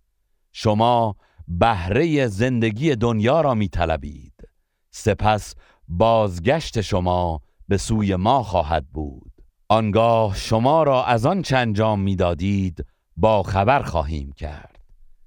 شما 0.52 1.16
بهره 1.48 2.28
زندگی 2.28 2.96
دنیا 2.96 3.42
را 3.42 3.54
می 3.54 3.68
طلبید 3.68 4.34
سپس 4.92 5.56
بازگشت 5.88 6.82
شما 6.82 7.42
به 7.68 7.78
سوی 7.78 8.16
ما 8.16 8.44
خواهد 8.44 8.88
بود. 8.88 9.32
آنگاه 9.70 10.36
شما 10.36 10.84
را 10.84 11.06
از 11.06 11.26
آن 11.26 11.42
چه 11.42 11.58
انجام 11.58 12.00
می‌دادید 12.00 12.86
با 13.18 13.44
خبر 13.44 13.82
خواهیم 13.84 14.32
کرد. 14.32 14.69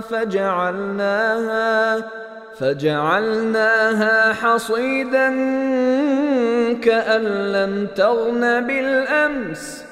فجعلناها 0.00 1.96
فجعلناها 2.58 4.32
حصيدا 4.32 5.28
كأن 6.74 7.22
لم 7.52 7.86
تغن 7.86 8.66
بالأمس. 8.66 9.84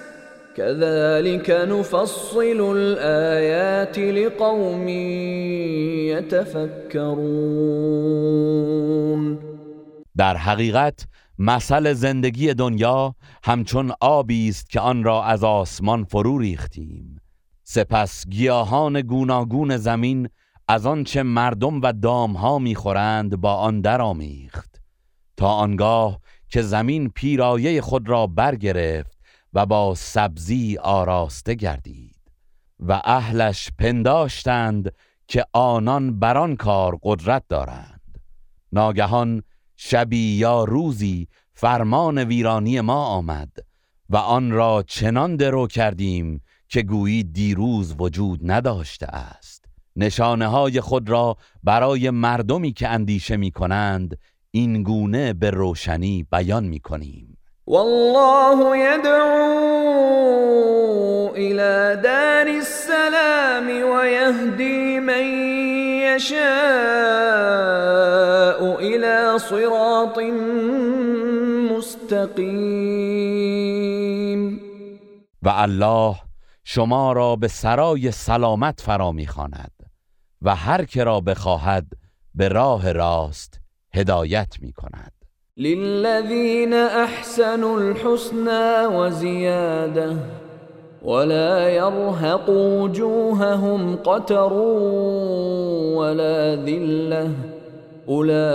كذلك 0.57 1.51
نفصل 1.51 2.77
الآيات 2.77 3.99
لقوم 3.99 4.89
يتفكرون. 6.09 7.29
در 10.17 10.37
حقیقت 10.37 11.07
مثل 11.39 11.93
زندگی 11.93 12.55
دنیا 12.55 13.15
همچون 13.45 13.93
آبی 14.01 14.49
است 14.49 14.71
که 14.71 14.81
آن 14.81 15.05
را 15.05 15.25
از 15.25 15.45
آسمان 15.45 16.05
فرو 16.05 16.39
ریختیم. 16.39 17.18
سپس 17.71 18.27
گیاهان 18.27 19.01
گوناگون 19.01 19.77
زمین 19.77 20.29
از 20.69 20.87
آنچه 20.87 21.23
مردم 21.23 21.81
و 21.83 21.93
دامها 21.93 22.59
می‌خورند 22.59 23.37
با 23.37 23.55
آن 23.55 23.81
درآمیخت 23.81 24.81
تا 25.37 25.49
آنگاه 25.49 26.21
که 26.49 26.63
زمین 26.63 27.09
پیرایه 27.09 27.81
خود 27.81 28.09
را 28.09 28.27
برگرفت 28.27 29.19
و 29.53 29.67
با 29.67 29.95
سبزی 29.95 30.79
آراسته 30.83 31.55
گردید 31.55 32.17
و 32.81 33.01
اهلش 33.05 33.71
پنداشتند 33.79 34.93
که 35.27 35.45
آنان 35.53 36.21
بران 36.21 36.57
کار 36.57 36.99
قدرت 37.03 37.43
دارند. 37.49 38.19
ناگهان 38.73 39.43
شبی 39.77 40.37
یا 40.37 40.65
روزی 40.65 41.29
فرمان 41.53 42.19
ویرانی 42.19 42.81
ما 42.81 43.05
آمد 43.05 43.53
و 44.11 44.17
آن 44.17 44.51
را 44.51 44.85
چنان 44.87 45.37
درو 45.37 45.67
کردیم 45.67 46.43
که 46.69 46.83
گویی 46.83 47.25
دیروز 47.25 47.95
وجود 47.99 48.41
نداشته 48.43 49.07
است. 49.07 49.65
نشانه 49.97 50.47
های 50.47 50.81
خود 50.81 51.11
را 51.11 51.37
برای 51.65 52.11
مردمی 52.11 52.73
که 52.73 52.89
اندیشه 52.89 53.37
می 53.37 53.51
کنند 53.51 54.19
این 54.51 54.83
گونه 54.83 55.33
به 55.33 55.51
روشنی 55.51 56.27
بیان 56.33 56.65
می 56.65 56.81
کنیم 56.81 57.39
والله 57.67 58.79
يدعو 58.79 59.59
الى 61.37 61.97
دار 62.03 62.49
السلام 62.49 63.67
ويهدي 63.69 65.01
من 65.01 65.25
يشاء 66.17 66.39
الى 68.81 69.39
صراط 69.39 70.19
مستقیم. 71.77 73.09
و 75.43 75.49
الله 75.49 76.28
شما 76.71 77.13
را 77.13 77.37
به 77.37 77.49
سرای 77.49 78.11
سلامت 78.11 78.81
فرا 78.81 79.13
می‌خواند 79.13 79.73
و 80.43 80.55
هر 80.55 80.85
که 80.85 81.05
را 81.05 81.21
بخواهد 81.21 81.87
به 82.35 82.49
راه 82.49 82.93
راست 82.93 83.61
هدایت 83.95 84.55
می 84.61 84.73
کند 84.73 85.13
للذین 85.57 86.75
احسنوا 86.75 87.79
الحسنى 87.79 88.87
وزیاده 88.97 90.17
ولا 91.05 91.71
يرهق 91.71 92.49
وجوههم 92.49 93.97
قتر 93.97 94.53
ولا 95.97 96.57
ذله 96.57 97.31
اولئك 98.07 98.53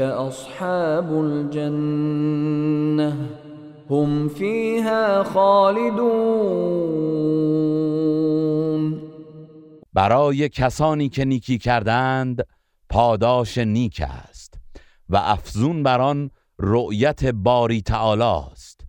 اصحاب 0.00 1.18
الجنه 1.18 3.12
هم 3.90 4.28
فیها 4.28 5.24
خالدون. 5.24 6.96
برای 9.92 10.48
کسانی 10.48 11.08
که 11.08 11.24
نیکی 11.24 11.58
کردند 11.58 12.46
پاداش 12.90 13.58
نیک 13.58 14.02
است 14.06 14.54
و 15.08 15.16
افزون 15.16 15.82
بر 15.82 16.00
آن 16.00 16.30
رؤیت 16.58 17.24
باری 17.24 17.82
تعالی 17.82 18.50
است 18.52 18.80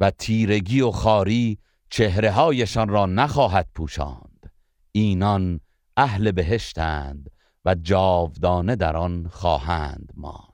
و 0.00 0.10
تیرگی 0.10 0.80
و 0.80 0.90
خاری 0.90 1.58
چهره 1.90 2.30
هایشان 2.30 2.88
را 2.88 3.06
نخواهد 3.06 3.68
پوشاند. 3.74 4.52
اینان 4.92 5.60
اهل 5.96 6.30
بهشتند 6.30 7.30
و 7.64 7.74
جاودانه 7.74 8.76
در 8.76 8.96
آن 8.96 9.28
خواهند 9.28 10.12
ماند. 10.16 10.53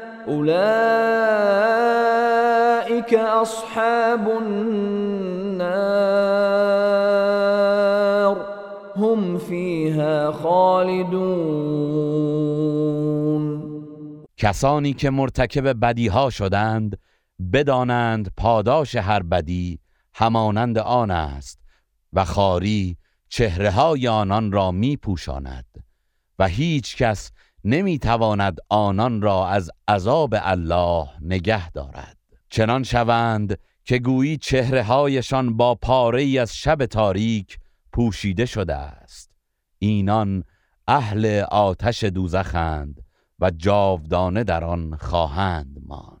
اولئك 0.31 1.51
اصحاب 3.13 4.27
النار. 4.29 5.11
هم 8.95 9.37
فيها 9.37 10.31
خالدون. 10.31 11.71
کسانی 14.37 14.93
که 14.93 15.09
مرتکب 15.09 15.79
بدیها 15.85 16.29
شدند 16.29 16.97
بدانند 17.53 18.31
پاداش 18.37 18.95
هر 18.95 19.23
بدی 19.23 19.79
همانند 20.13 20.77
آن 20.77 21.11
است 21.11 21.59
و 22.13 22.25
خاری 22.25 22.97
چهره 23.29 23.71
های 23.71 24.07
آنان 24.07 24.51
را 24.51 24.71
می 24.71 24.97
پوشاند 24.97 25.65
و 26.39 26.47
هیچ 26.47 26.97
کس 26.97 27.31
نمی 27.63 27.99
تواند 27.99 28.57
آنان 28.69 29.21
را 29.21 29.47
از 29.47 29.71
عذاب 29.87 30.35
الله 30.37 31.07
نگه 31.21 31.71
دارد. 31.71 32.17
چنان 32.49 32.83
شوند 32.83 33.57
که 33.85 33.99
گویی 33.99 34.37
چهره 34.37 34.83
هایشان 34.83 35.57
با 35.57 35.75
پاره 35.75 36.39
از 36.41 36.55
شب 36.55 36.85
تاریک 36.85 37.57
پوشیده 37.93 38.45
شده 38.45 38.75
است. 38.75 39.31
اینان 39.79 40.43
اهل 40.87 41.43
آتش 41.51 42.03
دوزخند 42.03 43.03
و 43.39 43.51
جاودانه 43.51 44.43
در 44.43 44.63
آن 44.63 44.95
خواهند 44.95 45.77
ماند. 45.85 46.20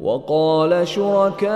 وقال 0.00 0.86
شركاؤهم 0.86 1.48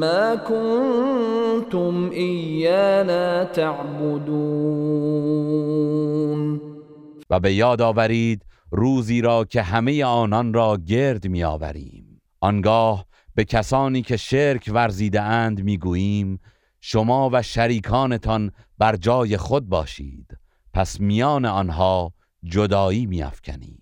ما 0.00 0.36
كنتم 0.36 2.10
ایانا 2.10 3.44
تعبدون. 3.44 4.82
و 7.30 7.40
به 7.40 7.54
یاد 7.54 7.82
آورید 7.82 8.46
روزی 8.70 9.20
را 9.20 9.44
که 9.44 9.62
همه 9.62 10.04
آنان 10.04 10.54
را 10.54 10.78
گرد 10.86 11.28
می 11.28 11.44
آوریم 11.44 12.20
آنگاه 12.40 13.06
به 13.34 13.44
کسانی 13.44 14.02
که 14.02 14.16
شرک 14.16 14.70
ورزیده 14.74 15.20
اند 15.20 15.64
می 15.64 15.78
گوییم 15.78 16.40
شما 16.80 17.30
و 17.32 17.42
شریکانتان 17.42 18.50
بر 18.78 18.96
جای 18.96 19.36
خود 19.36 19.68
باشید. 19.68 20.38
پس 20.74 21.00
میان 21.00 21.44
آنها 21.44 22.12
جدایی 22.44 23.06
می 23.06 23.22
افکنیم 23.22 23.81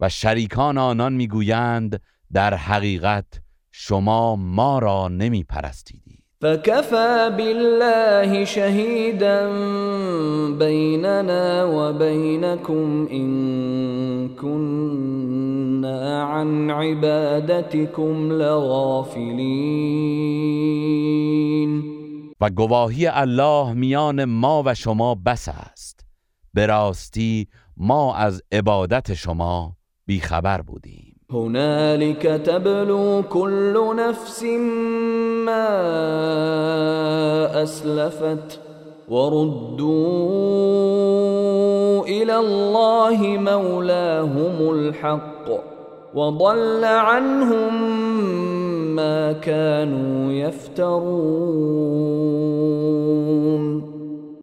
و 0.00 0.08
شریکان 0.08 0.78
آنان 0.78 1.12
می‌گویند 1.12 2.00
در 2.32 2.54
حقیقت 2.54 3.26
شما 3.72 4.36
ما 4.36 4.78
را 4.78 5.08
نمی 5.08 5.44
پرستیدید 5.44 6.18
فكفى 6.40 7.30
بالله 7.38 8.44
شهيدا 8.44 9.48
بيننا 10.58 11.64
وبينكم 11.64 13.08
إن 13.10 14.28
كنا 14.28 16.22
عن 16.22 16.70
عبادتكم 16.70 18.32
لغافلين 18.32 19.78
و 22.40 22.50
گواهی 22.50 23.06
الله 23.06 23.72
میان 23.72 24.24
ما 24.24 24.62
و 24.66 24.74
شما 24.74 25.14
بس 25.14 25.48
است. 25.48 26.06
به 26.54 26.66
راستی 26.66 27.48
ما 27.76 28.14
از 28.14 28.42
عبادت 28.52 29.14
شما 29.14 29.77
بیخبر 30.08 30.60
بودیم. 30.60 31.14
هنالك 31.30 32.22
تبلو 32.22 33.22
كل 33.22 33.96
نفس 33.96 34.42
ما 35.46 35.68
اسلفت 37.62 38.60
وردوا 39.08 39.98
إلى 42.06 42.36
الله 42.36 43.38
مولاهم 43.38 44.70
الحق 44.70 45.48
وضل 46.14 46.84
عنهم 46.84 47.74
ما 48.96 49.32
كانوا 49.32 50.32
يفترون. 50.32 51.08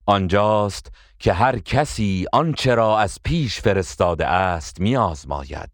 آنجاست 0.09 0.91
که 1.19 1.33
هر 1.33 1.59
کسی 1.59 2.25
آنچه 2.33 2.75
را 2.75 2.99
از 2.99 3.19
پیش 3.23 3.61
فرستاده 3.61 4.27
است 4.27 4.79
میآزماید 4.79 5.71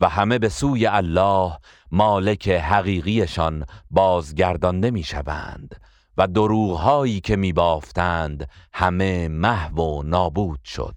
و 0.00 0.08
همه 0.08 0.38
به 0.38 0.48
سوی 0.48 0.86
الله 0.86 1.58
مالک 1.90 2.48
حقیقیشان 2.48 3.64
بازگردانده 3.90 4.90
می‌شوند 4.90 5.74
و 6.16 6.26
دروغهایی 6.26 7.20
که 7.20 7.36
میبافتند 7.36 8.48
همه 8.72 9.28
محو 9.28 9.80
و 9.82 10.02
نابود 10.02 10.60
شد. 10.64 10.96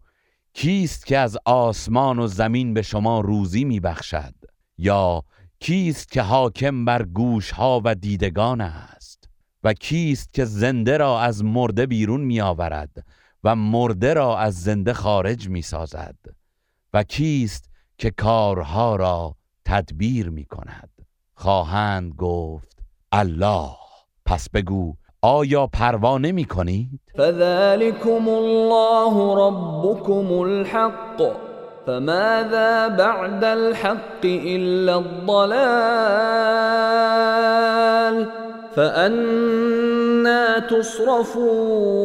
کیست 0.53 1.05
که 1.05 1.17
از 1.17 1.37
آسمان 1.45 2.19
و 2.19 2.27
زمین 2.27 2.73
به 2.73 2.81
شما 2.81 3.19
روزی 3.19 3.63
میبخشد؟ 3.63 4.33
یا 4.77 5.23
کیست 5.59 6.11
که 6.11 6.21
حاکم 6.21 6.85
بر 6.85 7.03
گوشها 7.03 7.81
و 7.83 7.95
دیدگان 7.95 8.61
است؟ 8.61 9.29
و 9.63 9.73
کیست 9.73 10.33
که 10.33 10.45
زنده 10.45 10.97
را 10.97 11.21
از 11.21 11.43
مرده 11.43 11.85
بیرون 11.85 12.21
میآورد 12.21 13.05
و 13.43 13.55
مرده 13.55 14.13
را 14.13 14.37
از 14.37 14.61
زنده 14.61 14.93
خارج 14.93 15.49
می‌سازد؟ 15.49 16.15
و 16.93 17.03
کیست 17.03 17.68
که 17.99 18.11
کارها 18.11 18.95
را 18.95 19.35
تدبیر 19.65 20.29
می 20.29 20.45
کند 20.45 20.89
خواهند 21.35 22.13
گفت 22.17 22.77
الله. 23.11 23.69
پس 24.25 24.49
بگو 24.49 24.93
آیا 25.21 25.67
پروا 25.67 26.17
نمی 26.17 26.45
کنید؟ 26.45 26.99
فذلكم 27.17 28.29
الله 28.29 29.35
ربكم 29.47 30.33
الحق. 30.33 31.21
فماذا 31.85 32.89
بعد 32.89 33.43
الحق 33.43 34.25
إلا 34.25 34.97
الضلال؟ 34.97 35.59
فأنا 38.75 40.59
تصرفون. 40.69 41.99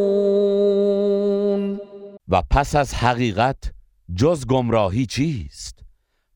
و 2.29 2.43
پس 2.51 2.77
از 2.77 2.95
حقیقت 2.95 3.73
جز 4.17 4.47
گمراهی 4.47 5.07
چیست؟ 5.07 5.84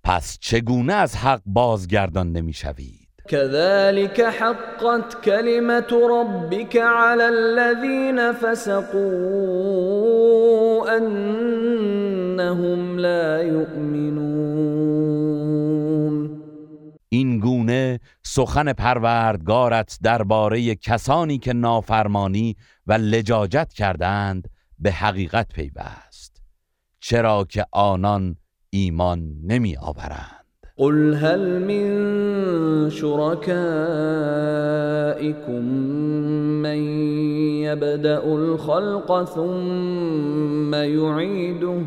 پس 0.08 0.38
چگونه 0.40 0.92
از 0.92 1.16
حق 1.16 1.40
بازگردان 1.46 2.32
نمی‌شوید؟ 2.32 3.08
كذلك 3.28 4.20
حقت 4.20 5.24
كلمة 5.24 5.86
ربك 6.10 6.76
على 6.76 7.22
الذين 7.22 8.32
فسقوا 8.32 8.96
أنهم 10.96 12.98
لا 12.98 13.42
يؤمنون 13.42 14.28
این 17.08 17.40
گونه 17.40 18.00
سخن 18.22 18.72
پروردگارت 18.72 19.98
درباره 20.02 20.74
کسانی 20.74 21.38
که 21.38 21.52
نافرمانی 21.52 22.56
و 22.86 22.92
لجاجت 22.92 23.72
کردند 23.72 24.48
به 24.78 24.92
حقیقت 24.92 25.48
پیوست. 25.48 26.42
چرا 27.00 27.46
که 27.48 27.66
آنان 27.72 28.36
ایمان 28.70 29.34
نمی 29.48 29.76
آورند. 29.76 30.38
قل 30.78 31.14
هل 31.14 31.58
من 31.58 32.90
شركائكم 32.90 33.64
من 36.62 36.78
يبدأ 37.62 38.24
الخلق 38.24 39.24
ثم 39.24 40.74
يعيده 40.74 41.80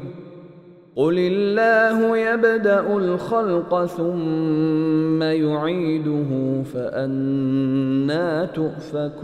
قل 0.95 1.15
الله 1.17 2.17
يبدأ 2.17 2.97
الخلق 2.97 3.85
ثم 3.85 5.23
يعيده 5.23 6.63
فأنا 6.73 8.45
تؤفكون 8.45 9.21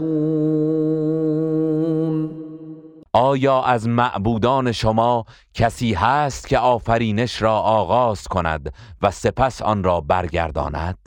آیا 3.12 3.62
از 3.62 3.88
معبودان 3.88 4.72
شما 4.72 5.24
کسی 5.54 5.94
هست 5.94 6.48
که 6.48 6.58
آفرینش 6.58 7.42
را 7.42 7.58
آغاز 7.58 8.28
کند 8.28 8.74
و 9.02 9.10
سپس 9.10 9.62
آن 9.62 9.84
را 9.84 10.00
برگرداند؟ 10.00 10.98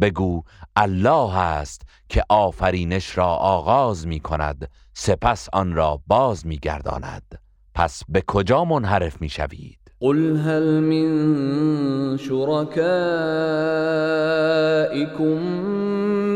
بگو 0.00 0.42
الله 0.76 1.38
است 1.38 1.82
که 2.08 2.22
آفرینش 2.28 3.18
را 3.18 3.26
آغاز 3.34 4.06
می 4.06 4.20
کند 4.20 4.70
سپس 4.94 5.48
آن 5.52 5.74
را 5.74 6.00
باز 6.06 6.46
می 6.46 6.56
گرداند. 6.56 7.38
پس 7.74 8.02
به 8.08 8.22
کجا 8.26 8.64
منحرف 8.64 9.20
می 9.20 9.28
شوید؟ 9.28 9.78
قل 10.00 10.36
هل 10.36 10.80
من 10.80 12.16
شركائكم 12.16 12.98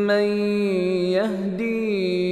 من 0.06 0.24
يهدي 1.12 2.31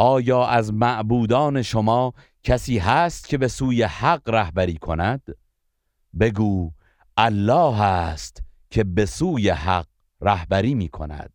آیا 0.00 0.46
از 0.46 0.72
معبودان 0.72 1.62
شما 1.62 2.12
کسی 2.42 2.78
هست 2.78 3.28
که 3.28 3.38
به 3.38 3.48
سوی 3.48 3.82
حق 3.82 4.30
رهبری 4.30 4.78
کند؟ 4.78 5.22
بگو 6.20 6.72
الله 7.16 7.82
است 7.82 8.42
که 8.70 8.84
به 8.84 9.06
سوی 9.06 9.48
حق 9.50 9.86
رهبری 10.20 10.74
می 10.74 10.88
کند. 10.88 11.32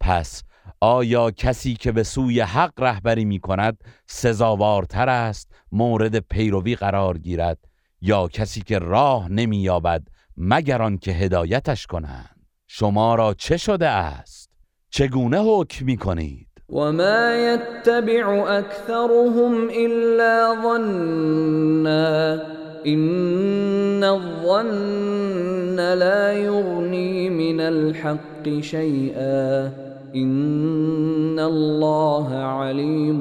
پس 0.00 0.42
آیا 0.80 1.30
کسی 1.30 1.74
که 1.74 1.92
به 1.92 2.02
سوی 2.02 2.40
حق 2.40 2.72
رهبری 2.78 3.24
می 3.24 3.40
کند 3.40 3.84
سزاوارتر 4.06 5.08
است 5.08 5.52
مورد 5.72 6.18
پیروی 6.18 6.76
قرار 6.76 7.18
گیرد 7.18 7.58
یا 8.00 8.28
کسی 8.28 8.60
که 8.62 8.78
راه 8.78 9.28
نمی 9.28 9.58
یابد 9.58 10.08
مگر 10.36 10.82
آنکه 10.82 11.12
هدایتش 11.12 11.86
کنند؟ 11.86 12.46
شما 12.66 13.14
را 13.14 13.34
چه 13.34 13.56
شده 13.56 13.88
است؟ 13.88 14.50
چگونه 14.90 15.38
حکم 15.40 15.84
می 15.84 15.96
کنید؟ 15.96 16.45
وما 16.68 17.54
يتبع 17.54 18.58
اكثرهم 18.58 19.68
الا 19.70 20.54
ظنا 20.62 22.42
ان 22.86 24.04
الظن 24.04 25.76
لا 25.76 26.32
يغني 26.32 27.30
من 27.30 27.60
الحق 27.60 28.60
شيئا 28.60 29.72
ان 30.14 31.38
الله 31.38 32.34
عليم 32.34 33.20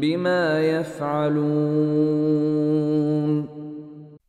بما 0.00 0.60
يفعلون 0.60 2.12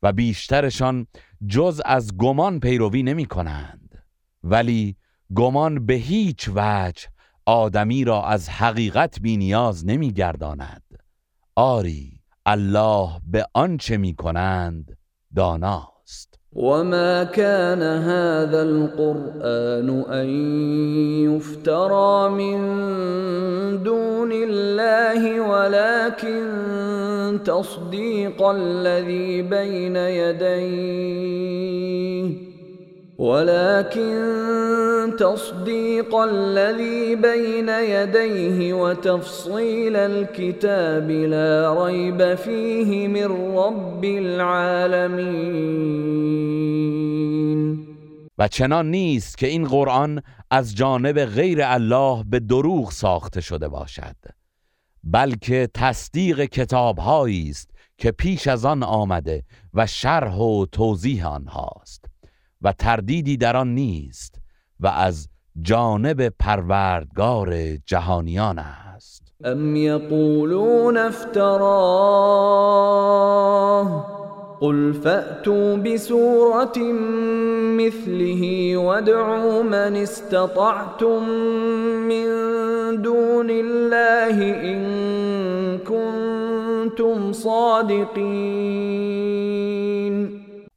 و 0.04 0.13
بیشترشان 0.13 1.08
جز 1.47 1.82
از 1.86 2.17
گمان 2.17 2.60
پیروی 2.60 3.04
نمی 3.04 3.26
کنند 3.26 4.04
ولی 4.43 4.95
گمان 5.36 5.86
به 5.86 5.93
هیچ 5.93 6.49
وجه 6.56 7.12
آدمی 7.45 8.03
را 8.06 8.23
از 8.23 8.49
حقیقت 8.49 9.19
بی 9.21 9.38
نیاز 9.38 9.86
نمی 9.86 10.13
گرداند. 10.13 10.82
آری 11.56 12.19
الله 12.45 13.10
به 13.32 13.45
آنچه 13.53 13.97
می 13.97 14.15
کنند 14.15 14.97
داناست. 15.36 16.39
وما 16.56 17.25
كان 17.25 17.82
هذا 17.82 18.62
القرآن 18.62 19.89
أن 19.89 20.27
يفترى 21.36 22.29
من 22.29 22.58
دون 23.84 24.32
الله 24.32 25.41
ولكن 25.41 26.49
تصديق 27.45 28.41
الذي 28.41 29.41
بين 29.41 29.95
يديه. 29.95 31.43
ولكن 33.17 35.13
تصديق 35.19 36.15
الذي 36.15 37.15
بين 37.15 37.69
يديه 37.69 38.73
وتفصيل 38.73 39.95
الكتاب 39.95 41.12
لا 41.12 41.86
ريب 41.86 42.36
فيه 42.36 43.08
من 43.08 43.56
رب 43.58 44.06
العالمين. 44.06 45.73
و 48.38 48.47
چنان 48.47 48.91
نیست 48.91 49.38
که 49.38 49.47
این 49.47 49.67
قرآن 49.67 50.21
از 50.52 50.76
جانب 50.76 51.26
غیر 51.26 51.60
الله 51.62 52.23
به 52.23 52.39
دروغ 52.39 52.91
ساخته 52.91 53.41
شده 53.41 53.67
باشد 53.67 54.15
بلکه 55.04 55.69
تصدیق 55.73 56.41
کتابهایی 56.45 57.49
است 57.49 57.69
که 57.97 58.12
پیش 58.12 58.47
از 58.47 58.65
آن 58.65 58.84
آمده 58.84 59.43
و 59.73 59.88
شرح 59.88 60.36
و 60.36 60.65
توضیح 60.65 61.28
آنهاست. 61.28 62.12
و 62.63 62.71
تردیدی 62.71 63.38
در 63.38 63.58
آن 63.58 63.73
نیست 63.73 64.36
و 64.80 64.88
از 64.88 65.30
جانب 65.62 66.30
پروردگار 66.30 67.76
جهانیان 67.86 68.60
است. 68.60 69.34
ام 69.43 69.76
یقولون 69.76 70.97
افتراه 70.97 72.23
قل 74.60 74.91
فأتوا 74.91 75.76
بسورة 75.76 76.78
مثله 77.78 78.78
وادعوا 78.78 79.63
من 79.63 79.95
استطعتم 79.95 81.30
من 82.10 82.26
دون 83.02 83.49
الله 83.49 84.38
إن 84.63 84.84
كنتم 85.78 87.32
صادقين 87.32 89.04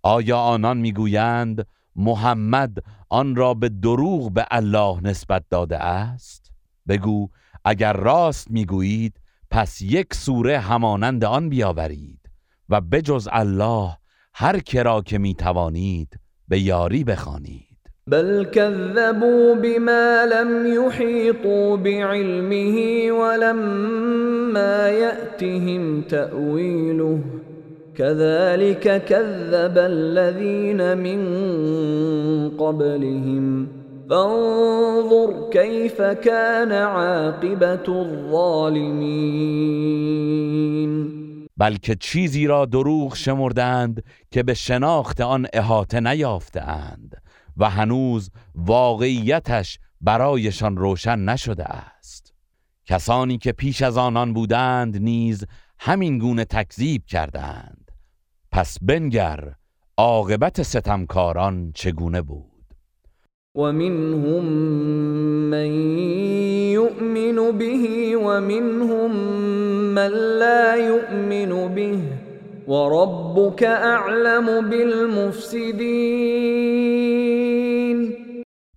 آیا 0.03 0.37
آنان 0.37 0.77
می‌گویند 0.77 1.67
محمد 1.97 2.79
آن 3.09 3.37
را 3.37 3.55
به 3.55 3.69
دروغ 3.69 4.33
به 4.33 4.47
الله 4.51 5.01
نسبت 5.03 5.43
داده 5.51 5.79
است؟ 5.79 6.53
بگو 6.89 7.29
اگر 7.65 7.93
راست 7.93 8.51
می‌گویید 8.51 9.21
پس 9.51 9.83
یک 9.83 10.15
سوره 10.15 10.59
همانند 10.59 11.25
آن 11.25 11.49
بیاورید 11.49 12.21
و 12.69 12.81
بجز 12.81 13.29
الله 13.33 13.97
هر 14.35 14.59
کرا 14.59 15.03
که 15.03 15.19
می‌توانید 15.19 16.21
به 16.49 16.61
یاری 16.61 17.05
بخوانید. 17.05 17.67
بل 18.07 18.45
كذبوا 18.45 19.55
بما 19.55 20.27
لم 20.33 20.67
يحيطوا 20.67 21.77
بعلمه 21.77 22.77
ولما 23.13 24.89
يأتهم 24.89 26.03
تأويله 26.03 27.21
كذلك 27.99 29.05
كذب 29.05 29.79
الذين 29.79 30.99
من 30.99 31.21
قبلهم. 32.59 33.69
فانظر 34.11 35.51
كيف 35.51 36.03
كان 36.03 36.73
عاقبة 36.73 37.89
الظالمين. 37.89 39.57
بلکه 41.57 41.95
چیزی 41.95 42.47
را 42.47 42.67
دروغ 42.67 43.15
شمردند 43.15 44.03
که 44.31 44.43
به 44.43 44.55
شناخت 44.55 45.21
آن 45.21 45.47
احاطه 45.53 46.01
نیافتند 46.01 47.23
و 47.57 47.71
هنوز 47.71 48.31
واقعیتش 48.55 49.79
برایشان 50.01 50.77
روشن 50.77 51.19
نشده 51.19 51.65
است. 51.65 52.35
کسانی 52.87 53.39
که 53.39 53.53
پیش 53.53 53.83
از 53.83 53.99
آنان 53.99 54.33
بودند 54.33 54.97
نیز 54.97 55.45
همین 55.79 56.19
گونه 56.19 56.45
تکذیب 56.45 57.07
کردند 57.07 57.76
پس 58.57 58.79
بنگر 58.83 59.53
عاقبت 59.97 60.63
ستمکاران 60.63 61.73
چگونه 61.75 62.23
بود؟ 62.23 62.65
و 63.57 63.61
منهم 63.73 64.45
من 65.51 65.67
یؤمن 66.73 67.59
به 67.59 68.17
و 68.17 68.41
منهم 68.41 69.11
من 69.95 70.09
لا 70.39 70.77
یؤمن 70.77 71.75
به 71.75 71.99
و 72.69 72.89
ربک 72.91 73.63
اعلم 73.63 74.71
بالمفسدین. 74.71 75.77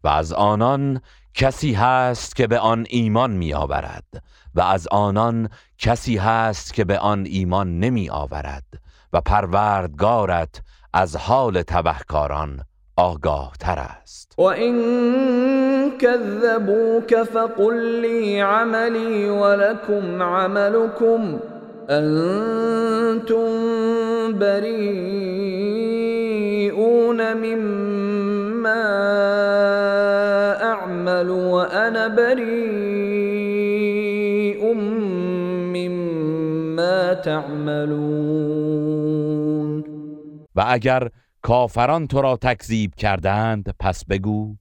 و 0.03 0.07
از 0.07 0.33
آنان 0.33 1.01
کسی 1.33 1.73
هست 1.73 2.35
که 2.35 2.47
به 2.47 2.59
آن 2.59 2.85
ایمان 2.89 3.31
می 3.31 3.53
آورد 3.53 4.23
و 4.55 4.61
از 4.61 4.87
آنان 4.87 5.49
کسی 5.77 6.17
هست 6.17 6.73
که 6.73 6.85
به 6.85 6.99
آن 6.99 7.25
ایمان 7.25 7.79
نمی 7.79 8.09
آورد 8.09 8.88
و 9.13 9.21
پروردگارت 9.21 10.61
از 10.93 11.15
حال 11.15 11.61
تبهکاران 11.61 12.59
آگاه 12.97 13.51
تر 13.59 13.79
است. 13.79 14.35
و 14.37 14.41
این 14.41 15.97
کذبوک 15.97 17.23
فقل 17.23 18.01
لی 18.01 18.39
عملی 18.39 19.29
ولکم 19.29 20.23
عملکم 20.23 21.39
انتم 21.89 23.49
بریئون 24.39 25.59
مما 27.33 28.69
اعمل 30.61 31.29
وانا 31.29 32.09
بريء 32.09 33.33
مما 35.73 37.13
تعملون. 37.13 38.38
و 40.59 40.63
اگر 40.67 41.09
کافران 41.41 42.07
تو 42.07 42.21
را 42.21 42.37
تکذیب 42.37 42.95
کردند 42.95 43.75
پس 43.79 44.05
بگو 44.05 44.55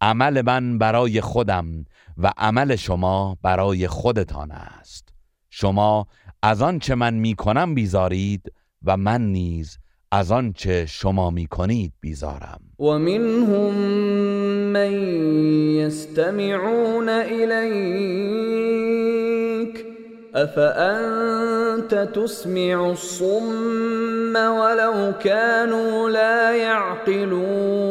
عمل 0.00 0.42
من 0.42 0.78
برای 0.78 1.20
خودم 1.20 1.84
و 2.18 2.32
عمل 2.36 2.76
شما 2.76 3.36
برای 3.42 3.88
خودتان 3.88 4.50
است. 4.50 5.08
شما 5.50 6.06
از 6.42 6.62
آنچه 6.62 6.94
من 6.94 7.14
می 7.14 7.34
کنم 7.34 7.74
بیزارید 7.74 8.52
و 8.84 8.96
من 8.96 9.22
نیز 9.22 9.78
از 10.12 10.32
آنچه 10.32 10.86
شما 10.86 11.30
می 11.30 11.46
کنید 11.46 11.92
بیزارم. 12.00 12.60
و 12.78 12.84
منهم 12.84 13.74
من 14.72 14.92
یستمعون 15.74 17.08
الیک 17.08 18.58
افانت 20.34 21.94
تسمع 21.94 22.80
الصم 22.80 24.36
ولو 24.36 25.12
كانوا 25.12 26.08
لا 26.08 26.56
يعقلون؟ 26.56 27.88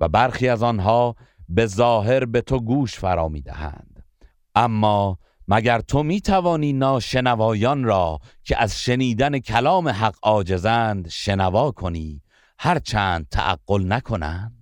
و 0.00 0.08
برخی 0.08 0.48
از 0.48 0.62
آنها 0.62 1.14
به 1.48 1.66
ظاهر 1.66 2.24
به 2.24 2.40
تو 2.40 2.60
گوش 2.60 2.98
فرا 2.98 3.28
می‌دهند. 3.28 4.04
اما 4.54 5.18
مگر 5.48 5.80
تو 5.80 6.02
می 6.02 6.20
توانی 6.20 6.72
ناشنوایان 6.72 7.84
را 7.84 8.18
که 8.44 8.62
از 8.62 8.80
شنیدن 8.82 9.38
کلام 9.38 9.88
حق 9.88 10.14
عاجزند 10.22 11.08
شنوا 11.08 11.70
کنی 11.70 12.22
هرچند 12.58 13.26
تعقل 13.30 13.92
نکنند؟ 13.92 14.53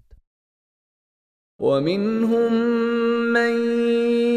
و 1.63 1.67
منهم 1.81 2.53
من 3.33 3.53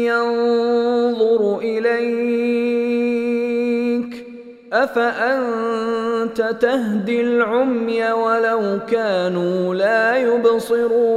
ینظر 0.06 1.42
الیک 1.62 3.06
افانت 4.72 6.58
تهدی 6.60 7.20
العمی 7.20 8.02
ولو 8.02 8.78
كانوا 8.78 9.74
لا 9.74 10.18
يبصرون؟ 10.18 11.16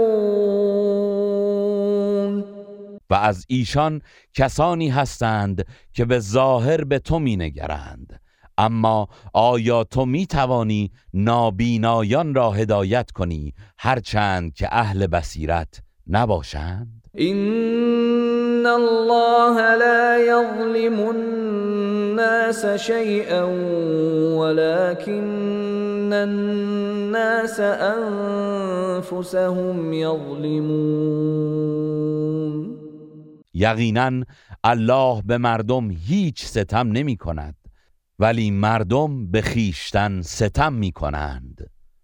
و 3.10 3.14
از 3.14 3.46
ایشان 3.48 4.02
کسانی 4.34 4.90
هستند 4.90 5.66
که 5.94 6.06
به 6.06 6.20
ظاهر 6.20 6.84
به 6.84 7.00
تو 7.00 7.20
می 7.20 7.38
نگرند 7.38 8.22
اما 8.58 9.08
آیا 9.34 9.84
تو 9.84 10.06
می 10.06 10.28
توانی 10.28 10.92
نابینایان 11.14 12.36
را 12.36 12.52
هدایت 12.52 13.12
کنی 13.12 13.54
هرچند 13.78 14.54
که 14.54 14.68
اهل 14.72 15.08
بصیرت 15.08 15.82
نباشند؟ 16.10 16.88
این 17.16 18.66
الله 18.66 19.76
لا 19.76 20.20
یظلم 20.20 21.00
الناس 21.00 22.66
شیئا 22.66 23.48
ولكن 24.40 26.14
الناس 26.14 27.60
انفسهم 29.00 29.94
یظلمون 29.94 31.50
یقینا 33.54 34.12
الله 34.64 35.22
به 35.26 35.38
مردم 35.38 35.92
هیچ 35.92 36.46
ستم 36.46 36.92
نمی 36.92 37.18
کند 37.18 37.56
ولی 38.20 38.52
مردم 38.52 39.32
به 39.32 39.42
خیشتن 39.42 40.22
ستم 40.22 40.74
می 40.74 40.92
کنند. 40.92 41.70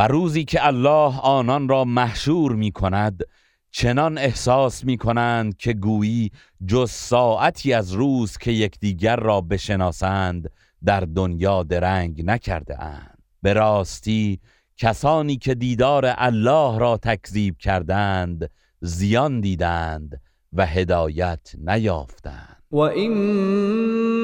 و 0.00 0.02
روزی 0.02 0.44
که 0.44 0.66
الله 0.66 1.20
آنان 1.20 1.68
را 1.68 1.84
محشور 1.84 2.52
می 2.52 2.72
کند 2.72 3.22
چنان 3.70 4.18
احساس 4.18 4.84
می 4.84 4.96
کنند 4.96 5.56
که 5.56 5.72
گویی 5.72 6.30
جز 6.66 6.90
ساعتی 6.90 7.72
از 7.72 7.92
روز 7.92 8.36
که 8.36 8.50
یکدیگر 8.50 9.16
را 9.16 9.40
بشناسند 9.40 10.50
در 10.84 11.00
دنیا 11.00 11.62
درنگ 11.62 12.22
نکرده 12.24 12.82
اند 12.82 13.18
به 13.42 13.52
راستی 13.52 14.40
کسانی 14.76 15.36
که 15.36 15.54
دیدار 15.54 16.14
الله 16.18 16.78
را 16.78 16.96
تکذیب 16.96 17.58
کردند 17.58 18.50
زیان 18.80 19.40
دیدند 19.40 20.20
و 20.52 20.66
هدایت 20.66 21.52
نیافتند. 21.58 22.56
و 22.72 22.76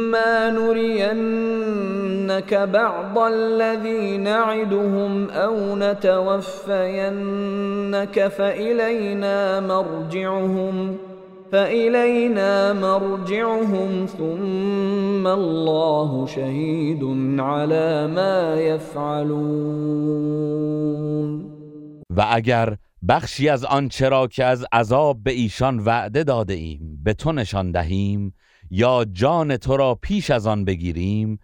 اما 0.06 0.50
نرینك 0.50 2.54
بعض 2.54 3.18
الذي 3.18 4.18
نعدهم 4.18 5.30
او 5.30 5.76
نتوفینك 5.76 6.68
فإلینا 8.28 9.60
مرجعهم 9.60 10.96
فإلینا 11.52 12.72
مرجعهم 12.72 14.06
ثم 14.06 15.26
الله 15.26 16.26
شهید 16.26 17.04
على 17.40 18.06
ما 18.06 18.60
یفعلون 18.60 20.16
و 22.16 22.26
اگر 22.30 22.76
بخشی 23.08 23.48
از 23.48 23.64
آنچه 23.64 24.08
را 24.08 24.26
که 24.26 24.44
از 24.44 24.66
عذاب 24.72 25.22
به 25.22 25.32
ایشان 25.32 25.78
وعده 25.78 26.24
داده 26.24 26.54
ایم 26.54 27.00
به 27.04 27.14
تو 27.14 27.32
نشان 27.32 27.70
دهیم 27.70 28.34
یا 28.70 29.04
جان 29.12 29.56
تو 29.56 29.76
را 29.76 29.94
پیش 29.94 30.30
از 30.30 30.46
آن 30.46 30.64
بگیریم 30.64 31.38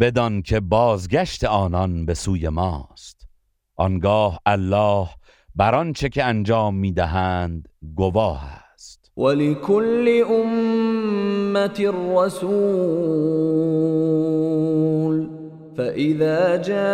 بدان 0.00 0.42
که 0.42 0.60
بازگشت 0.60 1.44
آنان 1.44 2.06
به 2.06 2.14
سوی 2.14 2.48
ماست. 2.48 3.28
آنگاه 3.76 4.40
الله 4.46 5.08
بر 5.54 5.74
آنچه 5.74 6.08
که 6.08 6.24
انجام 6.24 6.74
می‌دهند 6.74 7.68
گواه 7.94 8.44
است. 8.74 9.12
ولكل 9.16 10.24
امت 10.30 11.80
رسول 12.16 13.34
فإذا 15.76 16.56
جاء 16.56 16.84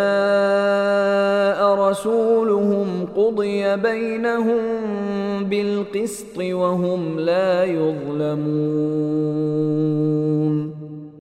رسولهم 1.91 3.07
قضي 3.07 3.77
بينهم 3.77 4.61
بالقسط 5.45 6.39
وهم 6.39 7.19
لا 7.19 7.65
يظلمون 7.65 9.01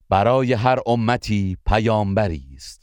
برای 0.10 0.54
هر 0.54 0.80
امتی 0.88 1.58
پیامبری 1.66 2.44
است. 2.56 2.82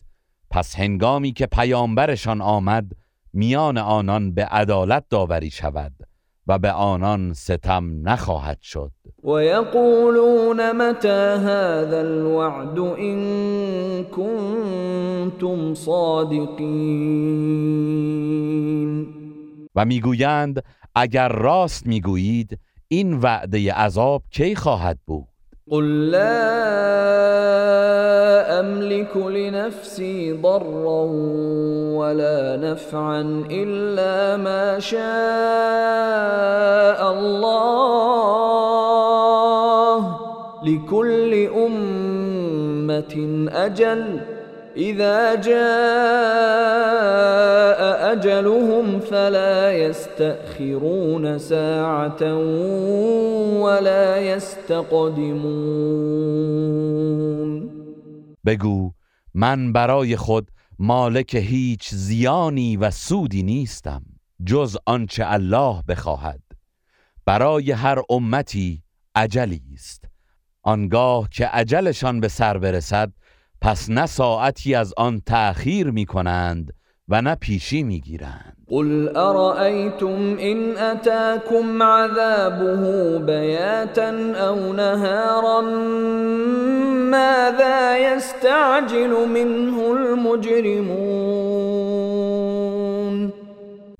پس 0.51 0.74
هنگامی 0.74 1.33
که 1.33 1.47
پیامبرشان 1.47 2.41
آمد 2.41 2.85
میان 3.33 3.79
آنان 3.79 4.35
به 4.35 4.45
عدالت 4.45 5.05
داوری 5.11 5.51
شود 5.51 5.93
و 6.47 6.59
به 6.59 6.70
آنان 6.70 7.33
ستم 7.33 8.09
نخواهد 8.09 8.59
شد. 8.61 8.93
ويقولون 9.24 10.72
متى 10.72 11.37
هذا 11.47 12.01
الوعد 12.01 12.79
إن 12.79 14.05
كنتم 15.27 15.74
صادقين. 15.74 17.27
و 19.74 19.85
می‌گویند 19.85 20.64
اگر 20.95 21.29
راست 21.29 21.87
می‌گویید 21.87 22.59
این 22.89 23.14
وعده 23.14 23.72
عذاب 23.72 24.22
کی 24.31 24.55
خواهد 24.55 24.99
بود؟ 25.07 25.27
قل 25.70 25.85
لا 25.85 26.77
املك 28.59 29.16
لنفسي 29.16 30.33
ضرا 30.43 31.07
ولا 31.99 32.57
نفعا 32.57 33.45
الا 33.51 34.37
ما 34.37 34.81
شاء 34.81 35.01
الله. 37.12 38.47
لكل 40.66 41.49
امه 41.57 43.14
اجل 43.53 44.36
اذا 44.77 45.35
جاء 45.35 45.57
اجلهم 48.12 49.01
فلا 49.01 49.72
يستأخرون 49.72 51.39
ساعه 51.39 52.35
ولا 53.62 54.16
يستقدمون. 54.18 55.47
بگو 58.47 58.93
من 59.35 59.72
برای 59.72 60.16
خود 60.16 60.51
مالک 60.79 61.35
هیچ 61.35 61.95
زیانی 61.95 62.77
و 62.77 62.91
سودی 62.91 63.43
نیستم 63.43 64.03
جز 64.47 64.77
آنچه 64.87 65.24
الله 65.27 65.83
بخواهد. 65.89 66.41
برای 67.27 67.72
هر 67.72 68.03
امتی 68.11 68.83
اجلی 69.14 69.62
است. 69.74 70.05
آنگاه 70.62 71.29
که 71.31 71.49
اجلشان 71.53 72.20
به 72.20 72.29
سر 72.29 72.59
برسد 72.59 73.12
پس 73.61 73.91
نه 73.91 74.07
ساعتی 74.07 74.75
از 74.75 74.95
آن 74.97 75.21
تأخیر 75.27 75.91
می 75.91 76.07
کنند 76.07 76.73
و 77.09 77.23
نه 77.23 77.35
پیشی 77.35 77.83
می 77.83 78.01
گیرند 78.01 78.57
قل 78.69 79.17
أرأيتم 79.17 80.37
إن 80.39 80.77
أتاكم 80.77 81.83
عذابه 81.83 83.19
بياتا 83.19 84.11
أو 84.49 84.73
نهارا 84.73 85.61
ماذا 87.11 87.99
يستعجل 87.99 89.29
منه 89.29 89.79
المجرمون 89.91 91.37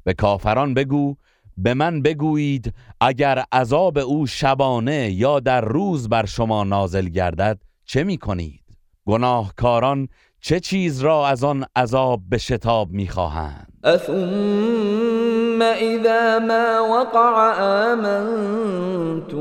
به 0.05 0.15
کافران 0.15 0.75
بگو 0.75 1.17
به 1.57 1.75
من 1.75 2.03
بگویید 2.03 2.75
اگر 3.01 3.45
عذاب 3.53 3.99
او 3.99 4.27
شبانه 4.27 5.11
یا 5.11 5.41
در 5.41 5.61
روز 5.61 6.09
بر 6.09 6.27
شما 6.27 6.65
نازل 6.65 7.09
گردد 7.09 7.59
چه 7.85 8.05
می 8.05 8.19
کنید؟ 8.19 8.66
گناهکاران 9.07 10.09
چه 10.41 10.61
چیز 10.61 11.01
را 11.01 11.27
از 11.27 11.45
آن 11.45 11.65
عذاب 11.77 12.21
به 12.31 12.39
شتاب 12.39 12.91
می‌خواهند؟ 12.91 13.73
اثم 13.85 15.63
اذا 15.63 16.39
ما 16.39 16.89
وقع 16.93 17.61
آمنتم 17.93 19.37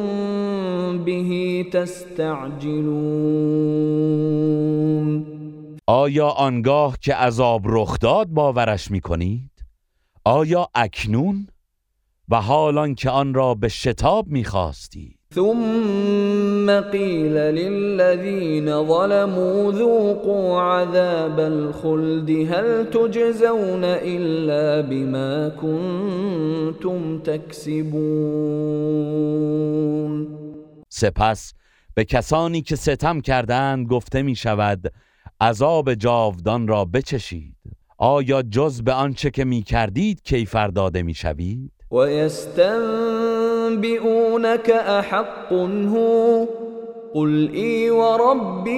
به 1.04 1.64
تستعجلون. 1.72 3.04
آیا 5.86 6.28
آنگاه 6.28 6.96
که 7.00 7.14
عذاب 7.14 7.62
رخ 7.64 7.98
داد 7.98 8.26
باورش 8.28 8.90
می‌کنید 8.90 9.53
آیا 10.26 10.68
اکنون؟ 10.74 11.48
و 12.28 12.40
حالان 12.40 12.94
که 12.94 13.10
آن 13.10 13.34
را 13.34 13.54
به 13.54 13.68
شتاب 13.68 14.28
می‌خواستی. 14.28 15.16
ثم 15.34 16.80
قیل 16.80 17.36
للذین 17.36 18.66
ظلموا 18.66 19.72
ذوقوا 19.72 20.62
عذاب 20.62 21.40
الخلد 21.40 22.30
هل 22.30 22.84
تجزون 22.84 23.84
الا 23.84 24.82
بما 24.82 25.50
كنتم 25.50 27.18
تکسبون. 27.18 27.98
سپس 30.88 31.54
به 31.94 32.04
کسانی 32.04 32.62
که 32.62 32.76
ستم 32.76 33.20
کردند 33.20 33.86
گفته 33.86 34.22
می 34.22 34.36
شود 34.36 34.92
عذاب 35.40 35.94
جاودان 35.94 36.68
را 36.68 36.84
بچشید. 36.84 37.56
آیا 38.06 38.42
جز 38.42 38.82
به 38.82 38.92
آنچه 38.92 39.30
که 39.30 39.44
می 39.44 39.62
کردید 39.62 40.22
کیفر 40.22 40.68
داده 40.68 41.02
می 41.02 41.14
شوید؟ 41.14 41.72
ويستنبئونك 41.90 42.70
احق 44.86 45.52
هو 45.52 46.46
قل 47.14 47.50
اي 47.52 47.90
وربي 47.90 48.70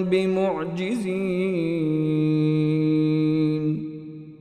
بمعجزين 0.05 1.55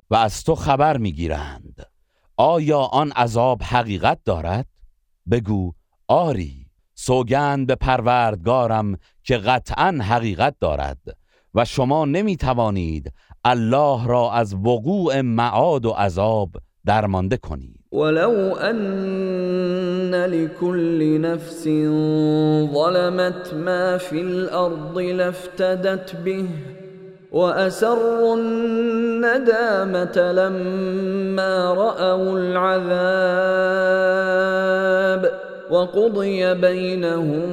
و 0.09 0.15
از 0.15 0.43
تو 0.43 0.55
خبر 0.55 0.97
می‌گیرند 0.97 1.85
آیا 2.37 2.79
آن 2.79 3.11
عذاب 3.11 3.61
حقیقت 3.63 4.17
دارد 4.25 4.72
بگو 5.31 5.73
آری 6.07 6.65
سوگند 6.95 7.67
به 7.67 7.75
پروردگارم 7.75 8.97
که 9.23 9.37
قطعا 9.37 9.99
حقیقت 10.01 10.55
دارد 10.59 10.97
و 11.53 11.65
شما 11.65 12.05
نمی 12.05 12.37
توانید 12.37 13.13
الله 13.45 14.07
را 14.07 14.31
از 14.31 14.53
وقوع 14.53 15.21
معاد 15.21 15.85
و 15.85 15.89
عذاب 15.89 16.51
درمانده 16.85 17.37
کنید. 17.37 17.79
ولو 17.91 18.55
ان 18.61 20.15
لكل 20.15 21.17
نفس 21.21 21.63
ظلمت 22.73 23.53
ما 23.53 23.97
في 23.97 24.21
الارض 24.21 24.97
لافتدت 24.97 26.15
به 26.15 26.43
واسروا 27.33 28.33
الندامه 28.33 30.17
لما 30.17 31.73
راوا 31.73 32.37
العذاب 32.39 33.53
وقضي 35.71 36.53
بينهم 36.53 37.45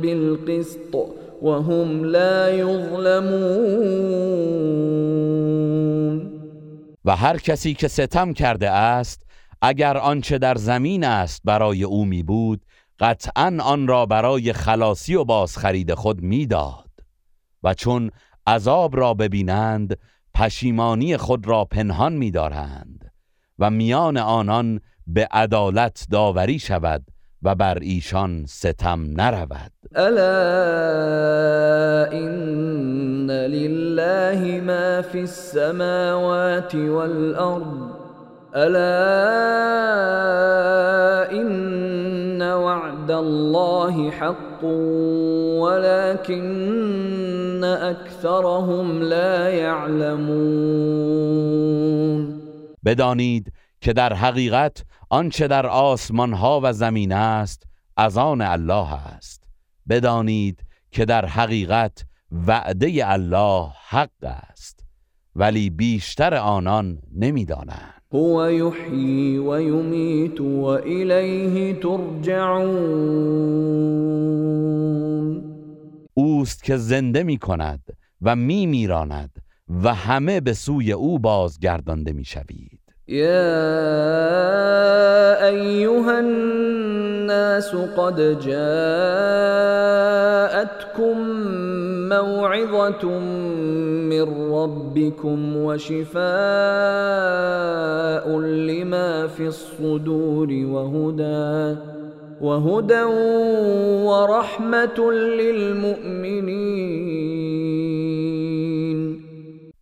بالقسط 0.00 0.94
وهم 1.42 2.04
لا 2.04 2.48
يظلمون. 2.48 3.92
و 7.04 7.16
هر 7.16 7.36
کسی 7.36 7.74
که 7.74 7.88
ستم 7.88 8.32
کرده 8.32 8.70
است 8.70 9.22
اگر 9.62 9.96
آنچه 9.96 10.38
در 10.38 10.54
زمین 10.54 11.04
است 11.04 11.40
برای 11.44 11.84
او 11.84 12.04
می 12.04 12.22
بود 12.22 12.60
قطعا 13.00 13.58
آن 13.62 13.86
را 13.86 14.06
برای 14.06 14.52
خلاصی 14.52 15.14
و 15.14 15.24
بازخرید 15.24 15.94
خود 15.94 16.22
می‌داد 16.22 16.90
و 17.62 17.74
چون 17.74 18.10
عذاب 18.46 18.96
را 18.96 19.14
ببینند 19.14 19.98
پشیمانی 20.34 21.16
خود 21.16 21.46
را 21.46 21.64
پنهان 21.64 22.12
می‌دارند 22.12 23.12
و 23.58 23.70
میان 23.70 24.16
آنان 24.16 24.80
به 25.06 25.28
عدالت 25.30 26.06
داوری 26.10 26.58
شود 26.58 27.04
و 27.42 27.54
بر 27.54 27.78
ایشان 27.78 28.44
ستم 28.46 29.00
نرود. 29.20 29.72
الا 29.94 30.20
ان 32.12 33.30
لله 33.30 34.60
ما 34.60 35.02
فی 35.02 35.20
السماوات 35.20 36.74
والارض 36.74 38.01
الا 38.54 38.82
ان 41.32 42.42
وعد 42.42 43.10
الله 43.10 44.10
حق 44.10 44.64
ولكن 45.64 47.64
اكثرهم 47.64 49.02
لا 49.02 49.48
يعلمون. 49.48 50.32
بدانید 52.84 53.52
که 53.80 53.92
در 53.92 54.12
حقیقت 54.12 54.84
آنچه 55.10 55.48
در 55.48 55.66
آسمان 55.66 56.32
ها 56.32 56.60
و 56.62 56.72
زمین 56.72 57.12
است 57.12 57.62
از 57.96 58.18
آن 58.18 58.40
الله 58.40 58.92
است. 58.92 59.42
بدانید 59.88 60.64
که 60.90 61.04
در 61.04 61.26
حقیقت 61.26 62.04
وعده 62.46 63.10
الله 63.10 63.68
حق 63.88 64.10
است 64.22 64.84
ولی 65.36 65.70
بیشتر 65.70 66.34
آنان 66.34 66.98
نمی‌دانند. 67.16 68.01
هو 68.12 68.50
یحیی 68.50 69.38
و 69.38 69.60
یمیت 69.60 70.40
و 70.40 70.64
الیه 70.64 71.74
ترجعون. 71.74 73.12
اوست 76.14 76.64
که 76.64 76.76
زنده 76.76 77.22
می 77.22 77.38
کند 77.38 77.80
و 78.22 78.36
می 78.36 78.66
میراند 78.66 79.30
و 79.84 79.94
همه 79.94 80.40
به 80.40 80.52
سوی 80.52 80.92
او 80.92 81.18
بازگردانده 81.18 82.12
می 82.12 82.24
شوید 82.24 82.80
يا 83.08 83.26
ايها 85.46 86.16
الناس 86.18 87.74
قد 87.74 88.40
جاءتكم 88.40 89.42
موعظه 92.08 93.04
من 94.10 94.52
ربكم 94.52 95.56
وشفاء 95.56 96.22
لما 98.38 99.26
في 99.26 99.46
الصدور 99.46 100.48
وهدى 100.52 101.80
وهدى 102.40 103.02
ورحمه 104.06 104.98
للمؤمنين. 105.40 106.42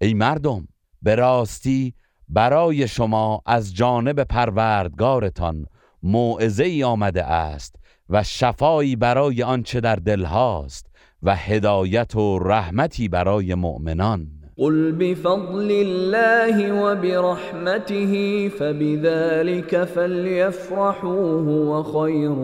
ای 0.00 0.14
مردم 0.14 0.68
به 1.02 1.14
راستی 1.14 1.94
برای 2.28 2.88
شما 2.88 3.42
از 3.46 3.74
جانب 3.74 4.24
پروردگارتان 4.24 5.66
موعظه 6.02 6.64
ای 6.64 6.84
آمده 6.84 7.24
است 7.24 7.76
و 8.10 8.22
شفایی 8.22 8.96
برای 8.96 9.42
آنچه 9.42 9.80
در 9.80 9.96
دل 9.96 10.24
هاست. 10.24 10.89
و 11.22 11.36
هدایت 11.36 12.16
و 12.16 12.38
رحمتی 12.38 13.08
برای 13.08 13.54
مؤمنان. 13.54 14.26
قل 14.56 14.92
بفضل 14.92 15.70
الله 15.70 16.72
وبرحمته 16.72 18.48
فبذلك 18.48 19.84
فليفرحوا 19.84 21.40
هو 21.40 21.82
خير 21.82 22.34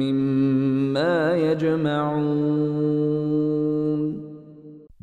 مما 0.00 1.36
يجمعون. 1.36 2.60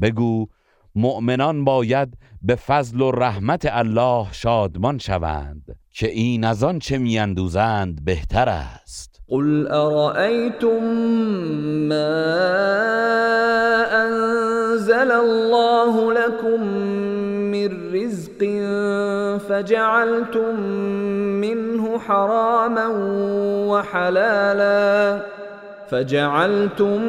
بگو 0.02 0.48
مؤمنان 0.96 1.64
باید 1.64 2.18
به 2.42 2.56
فضل 2.56 3.02
و 3.02 3.12
رحمت 3.12 3.68
الله 3.72 4.28
شادمان 4.32 4.98
شوند 4.98 5.76
که 5.92 6.08
این 6.08 6.44
از 6.44 6.64
آن 6.64 6.80
چه 6.80 6.98
میاندوزند 6.98 8.06
بهتر 8.06 8.50
است. 8.50 9.07
قل 9.30 9.68
ارأيتم 9.68 10.84
ما 11.90 12.16
انزل 14.06 15.12
الله 15.12 16.14
لكم 16.14 16.64
من 17.52 17.94
رزق 17.94 18.40
فجعلتم 19.50 20.60
منه 21.44 22.00
حراما 22.00 22.88
وحلالا 23.68 25.20
فجعلتم 25.90 27.02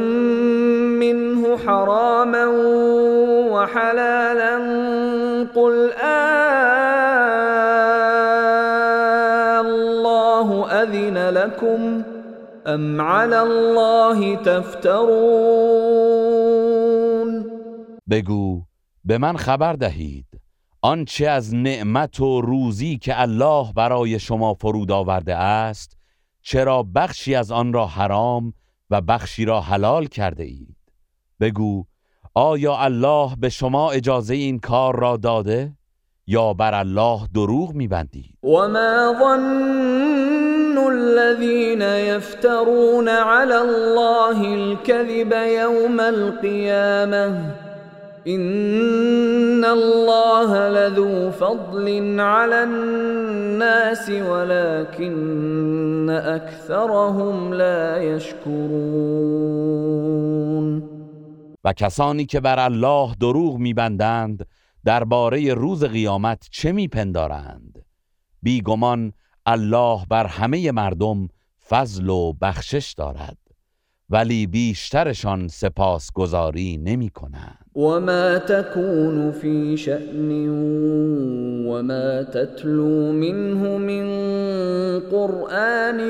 منه 0.98 1.56
حراما 1.56 2.46
وحلالا 3.50 4.56
قل 5.54 5.90
آه 6.02 6.78
الله 9.60 10.66
أذن 10.82 11.28
لكم 11.30 12.02
أم 12.68 13.00
على 13.00 13.36
الله 13.36 14.36
تفترون 14.36 14.98
بگو 18.10 18.62
به 19.04 19.18
من 19.18 19.36
خبر 19.36 19.72
دهید 19.72 20.26
آنچه 20.82 21.26
از 21.28 21.54
نعمت 21.54 22.20
و 22.20 22.40
روزی 22.40 22.98
که 22.98 23.20
الله 23.20 23.72
برای 23.72 24.18
شما 24.18 24.54
فرود 24.54 24.90
آورده 24.90 25.36
است 25.36 25.96
چرا 26.42 26.82
بخشی 26.82 27.34
از 27.34 27.52
آن 27.52 27.72
را 27.72 27.86
حرام 27.86 28.54
و 28.90 29.00
بخشی 29.00 29.44
را 29.44 29.60
حلال 29.60 30.06
کرده 30.06 30.44
اید؟ 30.44 30.76
بگو 31.40 31.84
آیا 32.34 32.76
الله 32.76 33.36
به 33.36 33.48
شما 33.48 33.90
اجازه 33.90 34.34
این 34.34 34.58
کار 34.58 35.00
را 35.00 35.16
داده 35.16 35.76
یا 36.26 36.52
بر 36.54 36.74
الله 36.74 37.20
دروغ 37.34 37.74
میبندید؟ 37.74 38.38
وما 38.42 39.14
ظن 39.18 40.37
الذين 40.88 41.82
يفترون 41.82 43.08
على 43.08 43.60
الله 43.60 44.54
الكذب 44.54 45.32
يوم 45.32 46.00
القيامه 46.00 47.54
ان 48.26 49.64
الله 49.64 50.68
لذو 50.68 51.30
فضل 51.30 52.20
على 52.20 52.62
الناس 52.62 54.10
ولكن 54.10 56.10
اكثرهم 56.10 57.54
لا 57.54 58.02
يشكرون 58.02 59.78
و 61.64 61.72
کسانی 61.72 62.24
که 62.24 62.40
بر 62.40 62.58
الله 62.58 63.14
دروغ 63.20 63.58
میبندند 63.58 64.46
درباره 64.84 65.54
روز 65.54 65.84
قیامت 65.84 66.48
چه 66.50 66.72
میپندارند؟ 66.72 67.84
بیگمان 68.42 69.12
الله 69.52 70.00
بر 70.10 70.26
همه 70.26 70.72
مردم 70.72 71.28
فضل 71.68 72.08
و 72.08 72.32
بخشش 72.40 72.94
دارد 72.96 73.38
ولی 74.10 74.46
بیشترشان 74.46 75.48
سپاسگزاری 75.48 76.76
نمی 76.76 77.08
کنند. 77.08 77.58
وما 77.74 78.38
تكون 78.38 79.32
في 79.32 79.76
شأن 79.76 80.48
وما 81.66 82.22
تتلو 82.22 83.12
منه 83.12 83.78
من 83.78 84.08
قرآن 85.00 86.00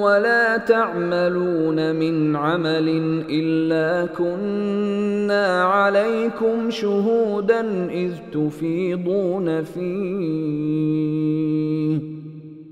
ولا 0.00 0.56
تعملون 0.56 1.96
من 1.96 2.36
عمل 2.36 2.88
إلا 3.30 4.06
كنا 4.06 5.62
عليكم 5.62 6.70
شهودا 6.70 7.90
إذ 7.90 8.12
تفيضون 8.32 9.62
فيه. 9.62 10.96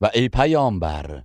و 0.00 0.10
ای 0.14 0.28
پیامبر 0.28 1.22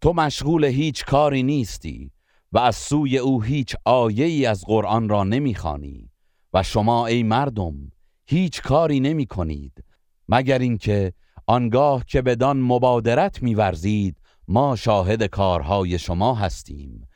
تو 0.00 0.12
مشغول 0.12 0.64
هیچ 0.64 1.04
کاری 1.04 1.42
نیستی 1.42 2.10
و 2.52 2.58
از 2.58 2.76
سوی 2.76 3.18
او 3.18 3.42
هیچ 3.42 3.76
آیه 3.84 4.24
ای 4.24 4.46
از 4.46 4.64
قرآن 4.66 5.08
را 5.08 5.24
نمی‌خوانی 5.24 6.10
و 6.52 6.62
شما 6.62 7.06
ای 7.06 7.22
مردم 7.22 7.92
هیچ 8.26 8.62
کاری 8.62 9.00
نمی 9.00 9.26
کنید 9.26 9.84
مگر 10.28 10.58
اینکه 10.58 11.12
آنگاه 11.46 12.04
که 12.04 12.22
بدان 12.22 12.60
مبادرت 12.60 13.42
میورزید 13.42 14.16
ما 14.48 14.76
شاهد 14.76 15.22
کارهای 15.22 15.98
شما 15.98 16.34
هستیم 16.34 17.08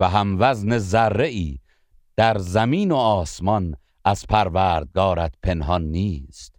و 0.00 0.08
هم 0.08 0.36
وزن 0.40 0.78
ذره 0.78 1.58
در 2.16 2.38
زمین 2.38 2.92
و 2.92 2.96
آسمان 2.96 3.74
از 4.04 4.26
پروردگارت 4.28 5.34
پنهان 5.42 5.82
نیست 5.82 6.56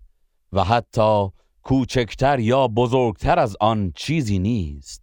و 0.52 0.64
حتی 0.64 1.30
کوچکتر 1.64 2.40
یا 2.40 2.68
بزرگتر 2.68 3.40
از 3.40 3.58
آن 3.60 3.92
چیزی 3.96 4.40
نیست 4.40 5.02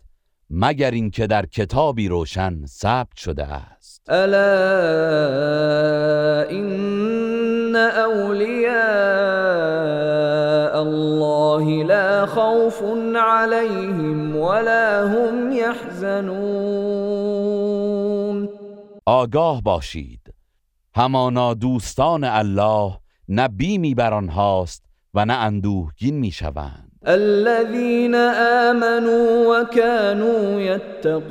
مگر 0.50 0.90
اینکه 0.90 1.26
در 1.26 1.46
کتابی 1.46 2.09
روشن 2.09 2.66
ثبت 2.66 3.16
شده 3.16 3.46
است. 3.46 4.11
الا 4.11 4.38
ان 6.50 7.76
اولیاء 7.76 8.78
الله 10.80 11.84
لا 11.84 12.26
خوف 12.26 12.82
عليهم 13.16 14.36
ولا 14.36 15.09
هم 15.09 15.52
يحزنون 15.52 16.88
آگاه 19.06 19.62
باشید. 19.62 20.34
همانا 20.94 21.54
دوستان 21.54 22.24
الله 22.24 22.98
نه 23.28 23.48
بیمی 23.48 23.94
بر 23.94 24.14
آنهاست 24.14 24.88
و 25.19 25.25
نه 25.25 25.35
اندوهگین 25.35 26.19
می‌شوند. 26.19 26.93
الذين 27.07 28.14
آمنوا 28.71 29.61
وكانوا 29.61 30.61
يتقون 30.61 31.29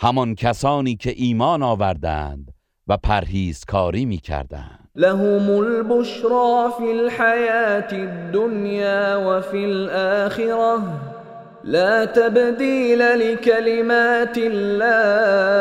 همان 0.00 0.34
کسانی 0.34 0.96
که 0.96 1.10
ایمان 1.16 1.62
آوردند 1.62 2.50
و 2.88 2.96
پرهیزکاری 2.96 4.04
می‌کردند. 4.04 4.88
لهم 4.96 5.50
البشرى 5.50 6.70
في 6.78 6.92
الحياة 6.92 7.92
الدنيا 7.92 9.16
وفي 9.16 9.64
الآخرة 9.64 10.82
لا 11.64 12.04
تبديل 12.04 12.98
لكلمات 12.98 14.38
الله 14.38 15.54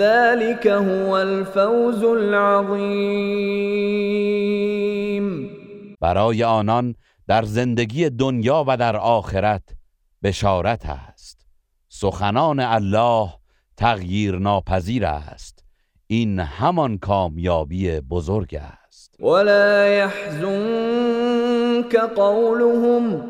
ذلك 0.00 0.66
هو 0.66 1.10
الفوز 1.10 2.04
العظیم 2.04 3.10
برای 6.00 6.44
آنان 6.44 6.94
در 7.28 7.42
زندگی 7.42 8.10
دنیا 8.10 8.64
و 8.68 8.76
در 8.76 8.96
آخرت 8.96 9.62
بشارت 10.22 10.86
است. 10.86 11.46
سخنان 11.88 12.60
الله 12.60 13.28
تغییر 13.76 14.38
ناپذیر 14.38 15.06
است. 15.06 15.64
این 16.06 16.40
همان 16.40 16.98
کامیابی 16.98 18.00
بزرگ 18.00 18.54
است. 18.54 19.20
ولا 19.20 19.88
يحزنك 19.88 21.96
قولهم 22.16 23.24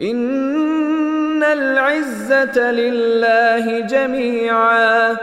ان 0.00 1.42
العزة 1.42 2.70
لله 2.70 3.86
جميعا. 3.86 5.16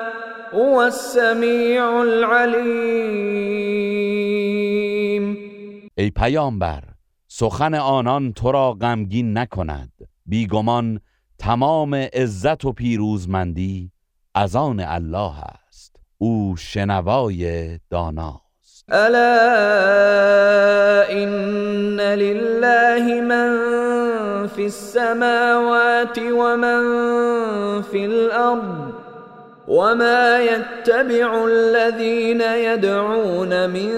هو 0.53 0.75
السمیع 0.75 1.83
العلیم 1.83 3.45
ای 5.97 6.09
پیامبر 6.09 6.83
سخن 7.27 7.75
آنان 7.75 8.33
تو 8.33 8.51
را 8.51 8.73
غمگین 8.73 9.37
نکند. 9.37 9.91
بیگمان 10.25 10.99
تمام 11.39 11.95
عزت 11.95 12.65
و 12.65 12.71
پیروزمندی 12.71 13.91
از 14.35 14.55
آن 14.55 14.79
الله 14.79 15.33
است. 15.67 15.95
او 16.17 16.55
شنوای 16.57 17.79
داناست. 17.89 18.85
الا 18.89 19.25
ان 21.09 21.99
لله 21.99 23.21
من 23.21 24.47
فی 24.55 24.63
السماوات 24.63 26.17
و 26.17 26.57
من 26.57 27.81
فی 27.81 28.03
الارض. 28.03 29.04
وما 29.67 30.39
يتبع 30.39 31.45
الذين 31.45 32.41
يدعون 32.41 33.69
من 33.69 33.91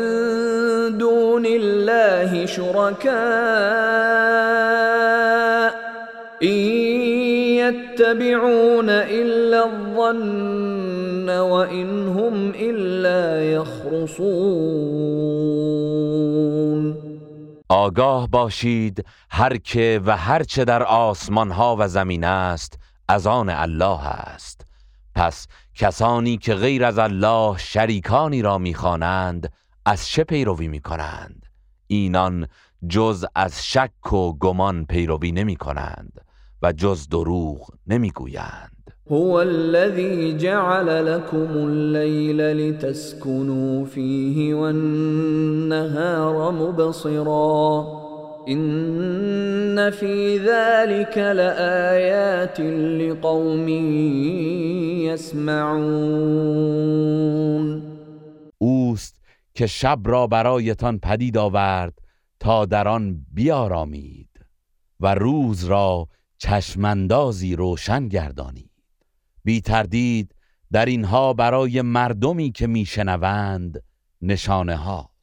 دون 0.97 1.45
الله 1.45 2.45
شركاء 2.45 3.17
إن 6.43 6.57
يتبعون 7.59 8.89
إلا 8.89 9.65
الظن 9.65 11.29
وإن 11.29 12.07
هم 12.07 12.53
إلا 12.55 13.51
يخرصون 13.51 14.87
آگاه 17.69 18.27
باشید 18.27 19.05
هر 19.29 19.57
که 19.57 20.01
و 20.05 20.17
هر 20.17 20.43
چه 20.43 20.65
در 20.65 20.83
آسمان 20.83 21.51
ها 21.51 21.75
و 21.79 21.87
زمین 21.87 22.23
است 22.23 22.79
از 23.07 23.27
آن 23.27 23.49
الله 23.49 24.07
است. 24.07 24.56
پس 25.17 25.47
کسانی 25.75 26.37
که 26.37 26.53
غیر 26.53 26.85
از 26.85 26.99
الله 26.99 27.57
شریکانی 27.57 28.41
را 28.41 28.57
می‌خوانند 28.57 29.53
از 29.85 30.07
چه 30.07 30.23
پیروی 30.23 30.67
می‌کنند؟ 30.67 31.45
اینان 31.87 32.47
جز 32.89 33.25
از 33.35 33.65
شک 33.67 34.13
و 34.13 34.33
گمان 34.33 34.85
پیروی 34.85 35.31
نمی 35.31 35.55
کنند 35.55 36.21
و 36.61 36.73
جز 36.73 37.09
دروغ 37.09 37.69
نمی‌گویند. 37.87 38.91
هو 39.11 39.31
الذي 39.31 40.37
جعل 40.37 41.05
لكم 41.05 41.57
الليل 41.57 42.41
لتسكنوا 42.41 43.85
فيه 43.85 44.55
والنهار 44.55 46.51
مبصرا. 46.51 48.06
ان 48.47 49.91
في 49.91 50.39
ذلك 50.39 51.17
لآيات 51.17 52.59
لقوم 53.01 53.69
يسمعون 55.07 56.67
اوست 58.57 59.19
که 59.53 59.67
شب 59.67 59.99
را 60.05 60.27
برایتان 60.27 60.99
پدید 60.99 61.37
آورد 61.37 61.99
تا 62.39 62.65
در 62.65 62.87
آن 62.87 63.25
بیارامید 63.33 64.29
و 64.99 65.15
روز 65.15 65.63
را 65.63 66.07
چشمندازی 66.37 67.55
روشن 67.55 68.07
گردانید. 68.07 68.71
بی 69.43 69.61
تردید 69.61 70.35
در 70.71 70.85
اینها 70.85 71.33
برای 71.33 71.81
مردمی 71.81 72.51
که 72.51 72.67
میشنوند 72.67 73.83
نشانه 74.21 74.75
هاست 74.75 75.16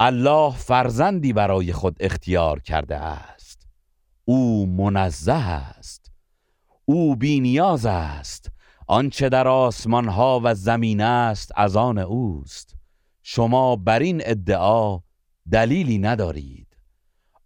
الله 0.00 0.52
فرزندی 0.56 1.32
برای 1.32 1.72
خود 1.72 1.96
اختیار 2.00 2.60
کرده 2.60 2.96
است. 2.96 3.68
او 4.24 4.66
منزه 4.66 5.32
است. 5.32 6.12
او 6.84 7.16
بینیاز 7.16 7.86
است. 7.86 8.50
آنچه 8.86 9.28
در 9.28 9.48
آسمان 9.48 10.08
ها 10.08 10.40
و 10.44 10.54
زمین 10.54 11.00
است 11.00 11.52
از 11.56 11.76
آن 11.76 11.98
اوست. 11.98 12.76
شما 13.22 13.76
بر 13.76 13.98
این 13.98 14.22
ادعا 14.24 15.00
دلیلی 15.50 15.98
ندارید. 15.98 16.76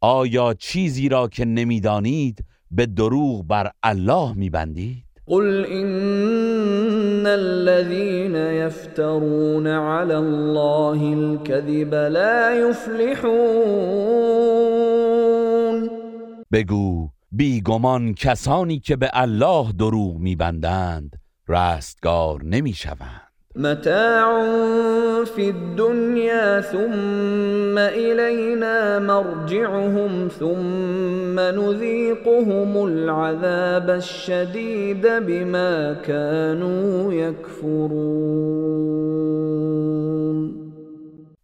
آیا 0.01 0.55
چیزی 0.55 1.09
را 1.09 1.29
که 1.29 1.45
نمی‌دانید 1.45 2.45
به 2.71 2.87
دروغ 2.87 3.47
بر 3.47 3.71
الله 3.83 4.33
میبندید؟ 4.33 5.10
قل 5.31 5.65
ان 5.67 7.27
الذين 7.27 8.37
يفترون 8.37 9.67
على 9.67 10.15
الله 10.15 11.13
الكذب 11.13 11.95
لا 11.95 12.55
يفلحون. 12.55 13.31
بگو 16.53 17.09
بیگمان 17.33 18.15
کسانی 18.15 18.79
که 18.79 18.97
به 18.97 19.11
الله 19.13 19.73
دروغ 19.73 20.17
میبندند 20.17 21.17
رستگار 21.49 22.43
نمی‌شوند. 22.45 23.30
متاع 23.57 24.45
في 25.25 25.51
الدنيا 25.51 26.61
ثم 26.61 27.79
إلينا 27.79 28.99
مرجعهم 28.99 30.29
ثم 30.29 31.41
نذيقهم 31.41 32.85
العذاب 32.87 33.91
الشديد 33.91 35.07
بما 35.07 35.95
كانوا 35.95 37.13
يكفرون. 37.13 37.91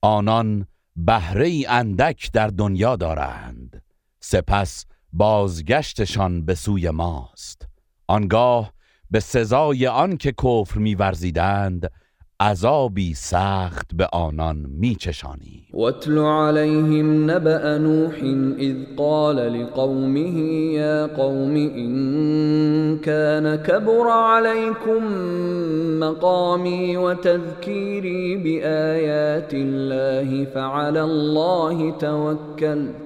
آنان 0.04 0.66
بهره 0.96 1.68
اندک 1.68 2.30
در 2.32 2.48
دنیا 2.48 2.96
دارند. 2.96 3.82
سپس 4.20 4.84
بازگشتشان 5.12 6.44
به 6.44 6.54
سوی 6.54 6.90
ماست. 6.90 7.68
آنگاه 8.08 8.75
به 9.10 9.20
سزای 9.20 9.86
آن 9.86 10.16
که 10.16 10.32
کفر 10.32 10.78
میورزیدند 10.78 11.90
عذابی 12.40 13.14
سخت 13.14 13.94
به 13.94 14.06
آنان 14.12 14.66
میچشانی. 14.68 15.66
واتل 15.72 16.18
عليهم 16.18 17.30
نبأ 17.30 17.78
نوح 17.78 18.14
اذ 18.58 18.76
قال 18.96 19.36
لقومه 19.36 20.38
يا 20.72 21.06
قوم 21.06 21.56
إن 21.56 22.98
كان 22.98 23.56
كبر 23.56 24.08
عليكم 24.08 25.02
مقامي 26.00 26.96
وتذكيري 26.96 28.36
بآيات 28.36 29.54
الله 29.54 30.44
فعلى 30.44 31.02
الله 31.02 31.90
توكلت 31.90 33.05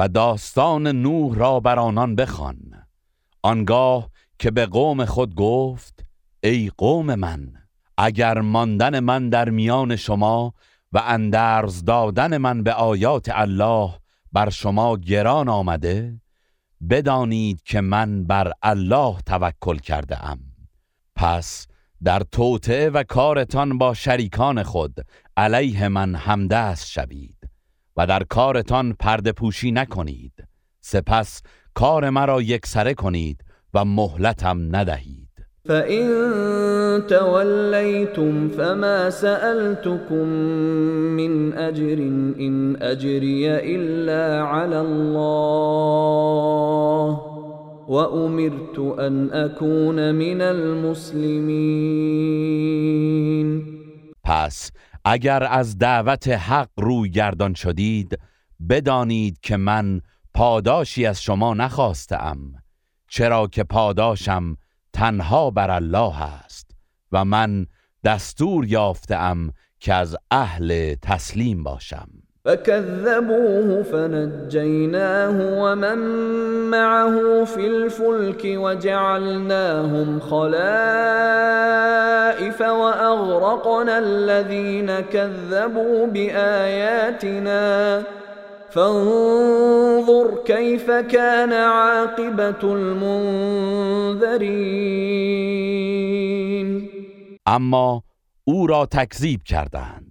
و 0.00 0.08
داستان 0.08 0.86
نوح 0.86 1.38
را 1.38 1.60
بر 1.60 1.78
آنان 1.78 2.16
بخوان. 2.16 2.56
آنگاه 3.42 4.10
که 4.38 4.50
به 4.50 4.66
قوم 4.66 5.04
خود 5.04 5.34
گفت 5.34 6.04
ای 6.42 6.70
قوم 6.78 7.14
من 7.14 7.52
اگر 7.98 8.40
ماندن 8.40 9.00
من 9.00 9.28
در 9.28 9.50
میان 9.50 9.96
شما 9.96 10.54
و 10.92 11.02
اندرز 11.06 11.84
دادن 11.84 12.36
من 12.36 12.62
به 12.62 12.72
آیات 12.72 13.28
الله 13.32 13.90
بر 14.32 14.50
شما 14.50 14.96
گران 14.96 15.48
آمده 15.48 16.20
بدانید 16.90 17.62
که 17.62 17.80
من 17.80 18.24
بر 18.24 18.52
الله 18.62 19.16
توکل 19.26 19.76
کرده 19.76 20.24
ام 20.24 20.38
پس 21.16 21.66
در 22.02 22.22
توطعه 22.32 22.90
و 22.90 23.02
کارتان 23.02 23.78
با 23.78 23.94
شریکان 23.94 24.62
خود 24.62 25.06
علیه 25.36 25.88
من 25.88 26.14
همدست 26.14 26.86
شوید. 26.86 27.49
و 28.00 28.06
در 28.06 28.22
کارتان 28.22 28.92
پرده 28.92 29.32
پوشی 29.32 29.72
نکنید. 29.72 30.32
سپس 30.80 31.42
کار 31.74 32.10
مرا 32.10 32.42
یکسره 32.42 32.94
کنید 32.94 33.44
و 33.74 33.84
مهلتم 33.84 34.76
ندهید. 34.76 35.28
فإن 35.68 36.08
توليتم 37.08 38.48
فما 38.48 39.10
سألتكم 39.10 40.26
من 41.16 41.52
أجر 41.52 41.98
إن 42.40 42.76
أجري 42.76 43.48
إلا 43.76 44.42
على 44.44 44.80
الله 44.80 46.00
وأمرت 47.88 48.78
أن 48.98 49.30
أكون 49.30 50.14
من 50.14 50.40
المسلمين. 50.40 51.50
پس 54.24 54.70
اگر 55.04 55.44
از 55.44 55.78
دعوت 55.78 56.28
حق 56.28 56.70
روی 56.76 57.10
گردان 57.10 57.54
شدید 57.54 58.18
بدانید 58.68 59.40
که 59.40 59.56
من 59.56 60.00
پاداشی 60.34 61.06
از 61.06 61.22
شما 61.22 61.54
نخواستم 61.54 62.38
چرا 63.08 63.46
که 63.46 63.64
پاداشم 63.64 64.56
تنها 64.92 65.50
بر 65.50 65.70
الله 65.70 66.22
است 66.22 66.70
و 67.12 67.24
من 67.24 67.66
دستور 68.04 68.66
یافتم 68.66 69.52
که 69.80 69.94
از 69.94 70.16
اهل 70.30 70.94
تسلیم 70.94 71.62
باشم. 71.62 72.08
فكذبوه 72.44 73.82
فنجيناه 73.82 75.62
ومن 75.62 75.98
معه 76.70 77.44
في 77.44 77.66
الفلك 77.66 78.42
وجعلناهم 78.44 80.20
خلائف 80.20 80.60
وأغرقنا 82.60 83.98
الذين 83.98 85.00
كذبوا 85.00 86.06
بآياتنا. 86.06 88.02
فانظر 88.70 90.42
كيف 90.44 90.90
كان 90.90 91.52
عاقبة 91.52 92.62
المنذرين. 92.62 93.50
اما 97.48 98.00
أو 98.48 98.66
را 98.66 98.84
تکذیب 98.84 99.42
کردند. 99.42 100.09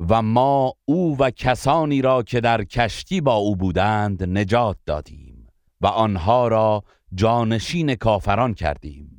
و 0.00 0.22
ما 0.22 0.72
او 0.84 1.16
و 1.18 1.30
کسانی 1.30 2.02
را 2.02 2.22
که 2.22 2.40
در 2.40 2.64
کشتی 2.64 3.20
با 3.20 3.34
او 3.34 3.56
بودند 3.56 4.38
نجات 4.38 4.76
دادیم 4.86 5.46
و 5.80 5.86
آنها 5.86 6.48
را 6.48 6.84
جانشین 7.14 7.94
کافران 7.94 8.54
کردیم 8.54 9.18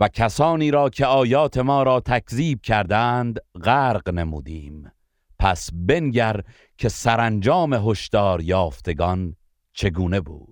و 0.00 0.08
کسانی 0.08 0.70
را 0.70 0.90
که 0.90 1.06
آیات 1.06 1.58
ما 1.58 1.82
را 1.82 2.00
تکذیب 2.00 2.60
کردند 2.60 3.40
غرق 3.64 4.10
نمودیم. 4.10 4.92
پس 5.38 5.70
بنگر 5.72 6.40
که 6.78 6.88
سرانجام 6.88 7.90
هشدار 7.90 8.40
یافتگان 8.40 9.36
چگونه 9.72 10.20
بود؟ 10.20 10.51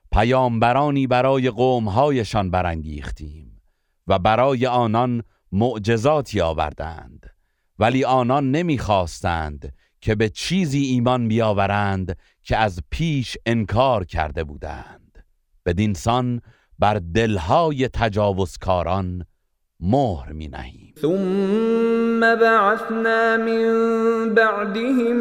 پیامبرانی 0.11 1.07
برای 1.07 1.49
قومهایشان 1.49 2.51
برانگیختیم 2.51 3.61
و 4.07 4.19
برای 4.19 4.65
آنان 4.65 5.23
معجزاتی 5.51 6.41
آوردند. 6.41 7.35
ولی 7.79 8.03
آنان 8.03 8.51
نمی‌خواستند 8.51 9.73
که 10.01 10.15
به 10.15 10.29
چیزی 10.29 10.79
ایمان 10.79 11.27
بیاورند 11.27 12.17
که 12.43 12.57
از 12.57 12.79
پیش 12.89 13.37
انکار 13.45 14.05
کرده 14.05 14.43
بودند. 14.43 15.23
بدینسان 15.65 16.41
بر 16.79 16.93
دلهای 16.93 17.87
تجاوزکاران 17.87 19.25
مهر 19.79 20.31
می 20.31 20.47
نهیم 20.47 20.80
ثم 21.01 22.19
بعثنا 22.19 23.37
من 23.37 23.65
بعدهم 24.33 25.17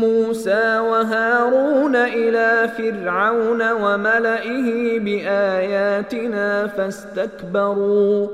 موسى 0.00 0.78
وهارون 0.78 1.96
إلى 1.96 2.68
فرعون 2.68 3.72
وملئه 3.72 4.98
بآياتنا 4.98 6.66
فاستكبروا 6.66 8.28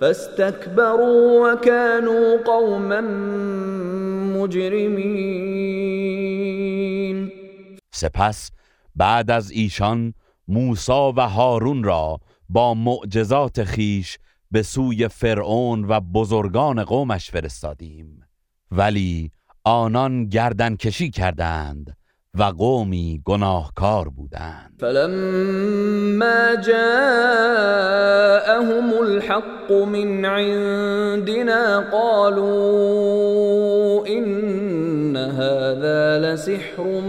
فاستكبروا 0.00 1.52
وكانوا 1.52 2.36
قوما 2.44 3.00
مجرمين. 4.36 5.68
سپس 7.92 8.50
بعد 8.96 9.30
از 9.30 9.50
ایشان 9.50 10.14
موسی 10.48 11.12
و 11.16 11.20
هارون 11.20 11.84
را 11.84 12.20
با 12.48 12.74
معجزات 12.74 13.64
خیش 13.64 14.18
به 14.50 14.62
سوی 14.62 15.08
فرعون 15.08 15.84
و 15.84 16.00
بزرگان 16.00 16.84
قومش 16.84 17.30
فرستادیم. 17.30 18.22
ولی 18.70 19.30
آنان 19.64 20.28
گردن 20.28 20.76
کشی 20.76 21.10
کردند 21.10 21.96
و 22.34 22.42
قومی 22.42 23.22
گناهکار 23.24 24.08
بودند. 24.08 24.74
فلما 24.80 26.56
جاءهم 26.66 26.92
الحق 29.00 29.72
من 29.72 30.24
عندنا 30.24 31.80
قالوا 31.92 33.28
إن 34.06 35.16
هذا 35.16 36.18
لسحر 36.18 37.00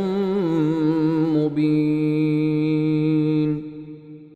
مبين. 1.35 2.09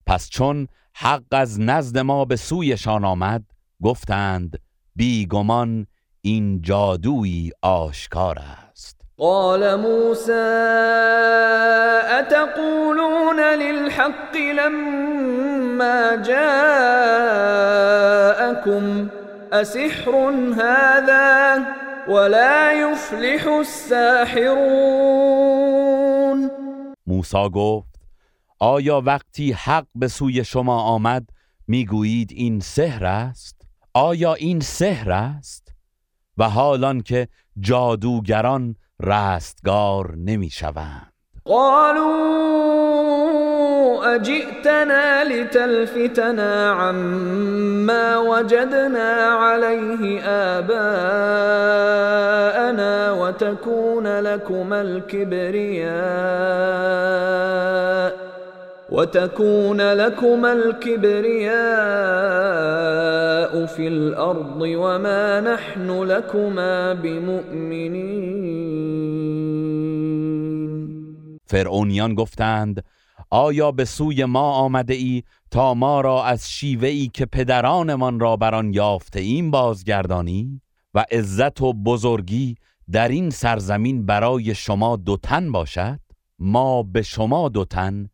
پس 0.07 0.29
چون 0.29 0.67
حق 0.95 1.23
از 1.31 1.59
نزد 1.59 1.97
ما 1.97 2.25
به 2.25 2.35
سویشان 2.35 3.05
آمد 3.05 3.43
گفتند 3.83 4.59
بیگمان 4.95 5.87
این 6.21 6.61
جادویی 6.61 7.51
آشکار 7.61 8.39
است. 8.39 9.01
قال 9.17 9.75
موسى 9.75 10.31
اتقولون 12.19 13.39
للحق 13.39 14.35
لما 14.35 16.17
جاءكم؟ 16.17 16.43
اسحر 19.51 20.31
هذا 20.57 21.65
ولا 22.07 22.73
يفلح 22.73 23.47
الساحرون. 23.47 24.93
موسی 27.07 27.49
گفت 27.53 27.92
آیا 28.65 29.01
وقتی 29.05 29.51
حق 29.51 29.85
به 29.95 30.07
سوی 30.07 30.43
شما 30.43 30.81
آمد 30.81 31.29
می‌گویید 31.67 32.29
این 32.35 32.59
سحر 32.59 33.05
است؟ 33.05 33.61
آیا 33.93 34.33
این 34.33 34.59
سحر 34.59 35.11
است؟ 35.11 35.73
و 36.37 36.49
حالان 36.49 37.01
که 37.01 37.27
جادوگران 37.59 38.75
رستگار 39.03 40.15
نمی‌شوند. 40.17 41.13
قالوا 41.45 42.13
اجئتنا 44.13 45.23
لتلفتنا 45.23 46.73
عما 46.73 48.23
وجدنا 48.29 49.13
عليه 49.39 50.23
آباءنا 50.57 51.13
وتكون 53.11 54.07
لكما 54.07 54.81
الكبرياء. 54.81 55.83
وتكون 58.93 59.81
لكما 59.81 60.53
الكبرياء 60.53 61.53
في 63.65 63.87
الارض 63.87 64.61
وما 64.61 65.41
نحن 65.41 66.03
لكما 66.03 66.93
بمؤمنين. 66.93 68.63
فرعونیان 71.45 72.15
گفتند 72.15 72.83
آیا 73.29 73.71
به 73.71 73.85
سوی 73.85 74.25
ما 74.25 74.51
آمده 74.51 74.93
ای 74.93 75.23
تا 75.51 75.73
ما 75.73 76.01
را 76.01 76.23
از 76.23 76.51
شیوه 76.51 76.87
ای 76.87 77.07
که 77.13 77.25
پدرانمان 77.25 78.19
را 78.19 78.35
بر 78.35 78.55
آن 78.55 78.73
یافته 78.73 79.19
ایم 79.19 79.51
بازگردانی؟ 79.51 80.61
و 80.93 81.05
عزت 81.11 81.61
و 81.61 81.73
بزرگی 81.73 82.55
در 82.91 83.07
این 83.07 83.29
سرزمین 83.29 84.05
برای 84.05 84.55
شما 84.55 84.95
دوتن 84.95 85.51
باشد؟ 85.51 85.99
ما 86.39 86.83
به 86.83 87.01
شما 87.01 87.49
دوتن 87.49 88.09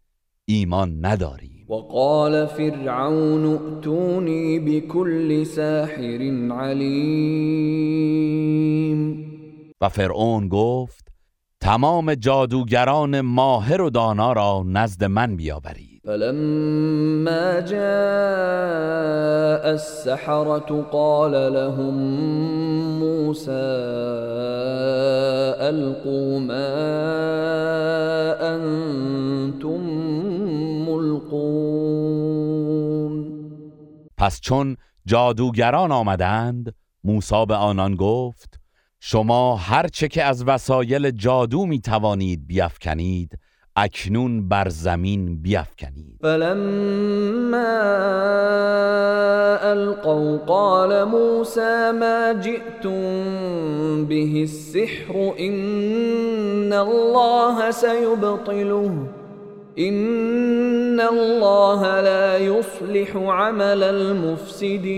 ایمان 0.50 1.06
نداریم. 1.06 1.66
وقال 1.70 2.48
فرعون 2.48 3.46
ائتوني 3.46 4.60
بكل 4.60 5.46
ساحر 5.46 6.22
عليم. 6.52 8.00
و 9.82 9.90
فرعون 9.90 10.48
گفت 10.48 11.08
تمام 11.62 12.14
جادوگران 12.14 13.22
ماهر 13.22 13.82
و 13.82 13.90
دانا 13.90 14.34
را 14.34 14.64
نزد 14.68 15.04
من 15.04 15.36
بیاورید. 15.36 15.90
فلما 16.06 17.62
جاء 17.62 17.80
السحرة 19.72 20.86
قال 20.92 21.32
لهم 21.54 21.94
موسى 23.00 24.00
ألقوا 25.70 26.40
ما 26.40 26.76
أنتم 28.56 29.89
پس 34.20 34.42
چون 34.42 34.78
جادوگران 35.06 35.92
آمدند 35.92 36.76
موسی 37.04 37.46
به 37.48 37.56
آنان 37.56 37.96
گفت 37.96 38.60
شما 39.00 39.56
هر 39.56 39.88
چه 39.88 40.08
که 40.08 40.24
از 40.24 40.44
وسایل 40.44 41.12
جادو 41.12 41.66
می 41.66 41.80
توانید 41.82 42.48
بیافکنید 42.48 43.40
اکنون 43.76 44.50
بر 44.50 44.70
زمین 44.70 45.42
بیافکنید. 45.42 46.20
فلما 46.22 47.68
القوا 49.62 50.38
قال 50.38 51.04
موسى 51.04 51.92
ما 52.00 52.34
جئتم 52.34 54.06
به 54.06 54.40
السحر 54.40 55.34
ان 55.38 56.74
الله 56.74 57.72
سيبطله. 57.72 59.19
ان 59.78 61.00
الله 61.00 62.02
لا 62.02 62.38
يصلح 62.38 63.16
عمل 63.16 63.84
المفسدين. 63.84 64.90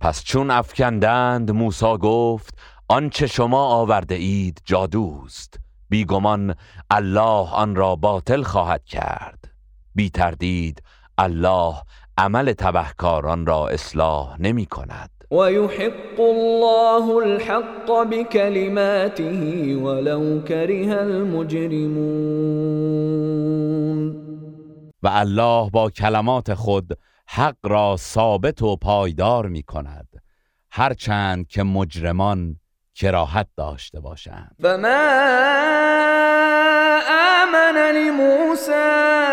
پس 0.00 0.24
چون 0.24 0.50
افکندند 0.50 1.50
موسی 1.50 1.96
گفت 2.00 2.58
آنچه 2.88 3.26
شما 3.26 3.66
آورده 3.66 4.14
اید 4.14 4.62
جادوست 4.64 5.60
بیگمان 5.88 6.54
الله 6.90 7.54
آن 7.54 7.76
را 7.76 7.96
باطل 7.96 8.42
خواهد 8.42 8.84
کرد. 8.84 9.44
بی 9.94 10.10
تردید 10.10 10.82
الله 11.18 11.74
عمل 12.18 12.52
تبهکاران 12.52 13.46
را 13.46 13.68
اصلاح 13.68 14.40
نمی 14.40 14.66
کند. 14.66 15.15
و 15.30 15.52
یحق 15.52 16.20
الله 16.20 17.16
الحق 17.16 17.90
بكلماته 18.10 19.76
ولو 19.76 20.40
كره 20.40 20.92
المجرمون 21.00 22.46
و 25.02 25.08
الله 25.08 25.70
با 25.70 25.90
کلمات 25.90 26.54
خود 26.54 26.98
حق 27.28 27.56
را 27.62 27.96
ثابت 27.98 28.62
و 28.62 28.76
پایدار 28.76 29.46
می 29.46 29.62
کند 29.62 30.08
هرچند 30.70 31.46
که 31.46 31.62
مجرمان 31.62 32.56
کراهت 32.94 33.46
داشته 33.56 34.00
باشند. 34.00 34.56
فما 34.62 34.98
آمن 37.42 37.76
لموسى 37.96 39.25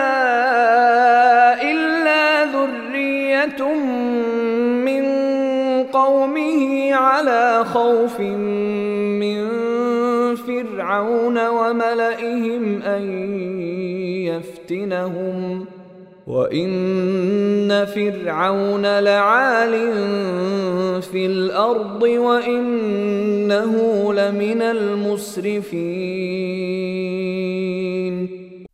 على 7.23 7.63
خوف 7.65 8.19
من 8.19 9.49
فرعون 10.35 11.47
وملئهم 11.47 12.81
ان 12.81 13.03
يفتنهم. 14.23 15.67
وَإِنَّ 16.27 17.85
فِرْعَوْنَ 17.85 18.99
لَعَالٍ 18.99 19.73
فِي 21.01 21.25
الْأَرْضِ 21.25 22.01
وَإِنَّهُ 22.03 23.73
لَمِنَ 24.13 24.61
الْمُسْرِفِينَ. 24.61 25.79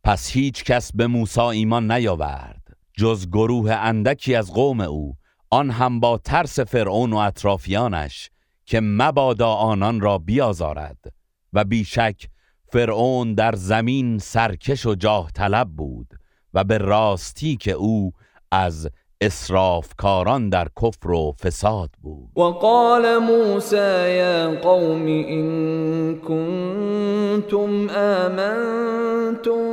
پس 0.03 0.31
هیچ 0.31 0.63
کس 0.63 0.91
به 0.95 1.07
موسی 1.07 1.41
ایمان 1.41 1.91
نیاورد 1.91 2.77
جز 2.97 3.27
گروه 3.27 3.71
اندکی 3.71 4.35
از 4.35 4.53
قوم 4.53 4.81
او 4.81 5.13
آن 5.49 5.69
هم 5.69 5.99
با 5.99 6.17
ترس 6.17 6.59
فرعون 6.59 7.13
و 7.13 7.17
اطرافیانش 7.17 8.29
که 8.69 8.79
مبادا 8.81 9.53
آنان 9.53 10.01
را 10.01 10.17
بیازارد 10.17 11.13
و 11.53 11.63
بیشک 11.63 12.27
فرعون 12.71 13.33
در 13.33 13.55
زمین 13.55 14.17
سرکش 14.17 14.85
و 14.85 14.95
جاه 14.95 15.31
طلب 15.31 15.67
بود 15.67 16.07
و 16.53 16.63
به 16.63 16.77
راستی 16.77 17.57
که 17.57 17.71
او 17.71 18.11
از 18.51 18.89
اسرافکاران 19.21 20.49
در 20.49 20.67
کفر 20.81 21.11
و 21.11 21.35
فساد 21.43 21.89
بود. 22.01 22.29
و 22.35 22.41
قال 22.41 23.17
موسی 23.17 24.15
یا 24.15 24.51
قوم 24.61 25.05
ان 25.07 26.15
کنتم 26.19 27.89
آمنتم 27.95 29.67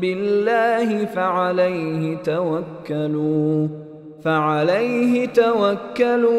بالله 0.00 1.06
فعليه 1.06 2.16
توكلوا 2.16 3.81
فعليه 4.24 5.26
توكلوا 5.26 6.32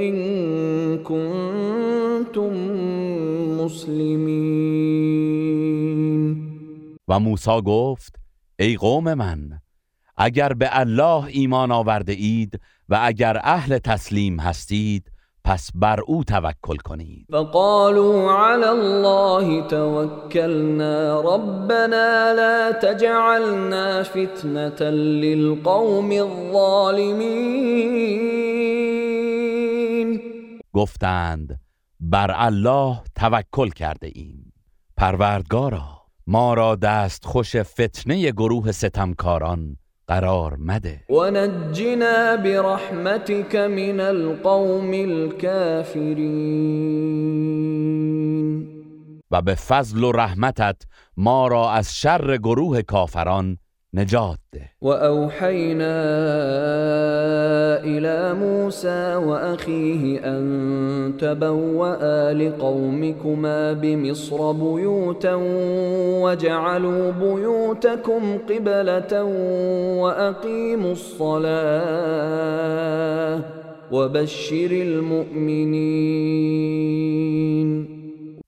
ان 0.00 0.98
كنتم 0.98 2.52
مسلمین 3.60 4.88
و 7.08 7.20
موسی 7.20 7.60
گفت 7.64 8.16
ای 8.58 8.76
قوم 8.76 9.14
من 9.14 9.60
اگر 10.16 10.52
به 10.52 10.78
الله 10.78 11.24
ایمان 11.24 11.72
آورده 11.72 12.12
اید 12.12 12.60
و 12.88 12.98
اگر 13.02 13.40
اهل 13.44 13.78
تسلیم 13.78 14.40
هستید 14.40 15.12
پس 15.48 15.70
بر 15.74 16.00
او 16.00 16.24
توکل 16.24 16.76
کنید. 16.76 17.26
فقالوا 17.32 18.46
علی 18.46 18.64
الله 18.64 19.62
توکلنا 19.68 21.20
ربنا 21.20 22.32
لا 22.36 22.72
تجعلنا 22.82 24.02
فتنة 24.02 24.90
للقوم 24.90 26.10
الظالمین. 26.10 27.40
گفتند 30.72 31.60
بر 32.00 32.34
الله 32.34 33.00
توکل 33.14 33.68
کرده 33.68 34.10
ایم. 34.14 34.52
پروردگارا 34.96 35.88
ما 36.26 36.54
را 36.54 36.74
دست 36.74 37.24
خوش 37.24 37.56
فتنه 37.56 38.30
گروه 38.30 38.72
ستمکاران 38.72 39.76
قرار 40.08 40.56
مده. 40.56 41.00
و 41.10 41.30
نجنا 41.30 42.36
برحمتك 42.36 43.56
من 43.56 44.00
القوم 44.00 44.90
الكافرین. 44.92 46.78
و 49.30 49.42
به 49.42 49.54
فضل 49.54 50.04
و 50.04 50.12
رحمتت 50.12 50.82
ما 51.16 51.48
را 51.48 51.70
از 51.70 51.96
شر 51.96 52.36
گروه 52.36 52.82
کافران 52.82 53.58
نجات 53.98 54.38
ده. 54.52 54.60
و 54.82 54.88
اوحینا 54.88 55.98
الى 57.84 58.34
موسى 58.34 59.14
و 59.14 59.28
اخیه 59.30 60.20
ان 60.24 61.14
تبوأ 61.18 62.32
لقومكما 62.32 63.72
بمصر 63.72 64.52
بيوتا 64.52 65.34
وجعلوا 66.22 67.10
بيوتكم 67.10 68.38
قبلة 68.38 69.24
واقيموا 70.02 70.92
الصلاة 70.92 72.18
وبشر 73.92 74.70
المؤمنین 74.70 76.28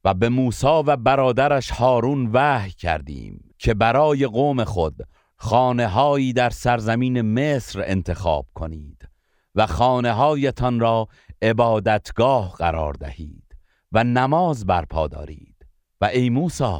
و 0.04 0.14
به 0.14 0.28
موسی 0.28 0.66
و 0.66 0.96
برادرش 0.96 1.70
هارون 1.70 2.30
وحی 2.32 2.70
کردیم 2.70 3.40
که 3.58 3.74
برای 3.74 4.26
قوم 4.26 4.64
خود 4.64 4.94
خانه 5.42 5.86
هایی 5.86 6.32
در 6.32 6.50
سرزمین 6.50 7.20
مصر 7.22 7.82
انتخاب 7.86 8.46
کنید 8.54 9.08
و 9.54 9.66
خانه 9.66 10.12
هایتان 10.12 10.80
را 10.80 11.08
عبادتگاه 11.42 12.52
قرار 12.52 12.94
دهید 12.94 13.56
و 13.92 14.04
نماز 14.04 14.66
برپا 14.66 15.08
دارید. 15.08 15.66
و 16.00 16.04
ای 16.04 16.30
موسی 16.30 16.78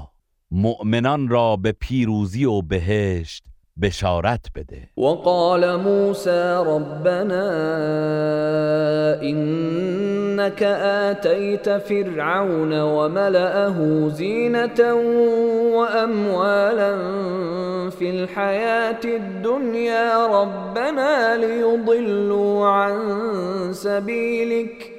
مؤمنان 0.50 1.28
را 1.28 1.56
به 1.56 1.72
پیروزی 1.72 2.44
و 2.44 2.62
بهشت 2.62 3.44
بشارت 3.82 4.46
بده. 4.56 4.90
وقال 4.96 5.78
موسى 5.78 6.64
ربنا 6.66 7.42
إنك 9.22 10.62
آتيت 10.62 11.68
فرعون 11.68 12.80
وملأه 12.80 14.08
زينة 14.08 14.94
وأموالا 15.76 16.92
في 17.90 18.10
الحياة 18.10 19.00
الدنيا 19.04 20.26
ربنا 20.26 21.36
ليضلوا 21.36 22.66
عن 22.66 22.98
سبيلك 23.72 24.89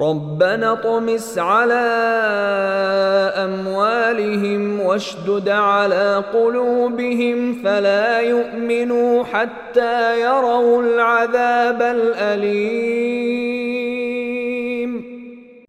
ربنا 0.00 0.76
طمس 0.76 1.38
على 1.38 1.86
اموالهم 3.36 4.80
واشدد 4.80 5.48
على 5.48 6.24
قلوبهم 6.32 7.62
فلا 7.62 8.20
يؤمنوا 8.20 9.24
حتى 9.24 10.20
يروا 10.20 10.82
العذاب 10.82 11.82
الالم 11.82 13.36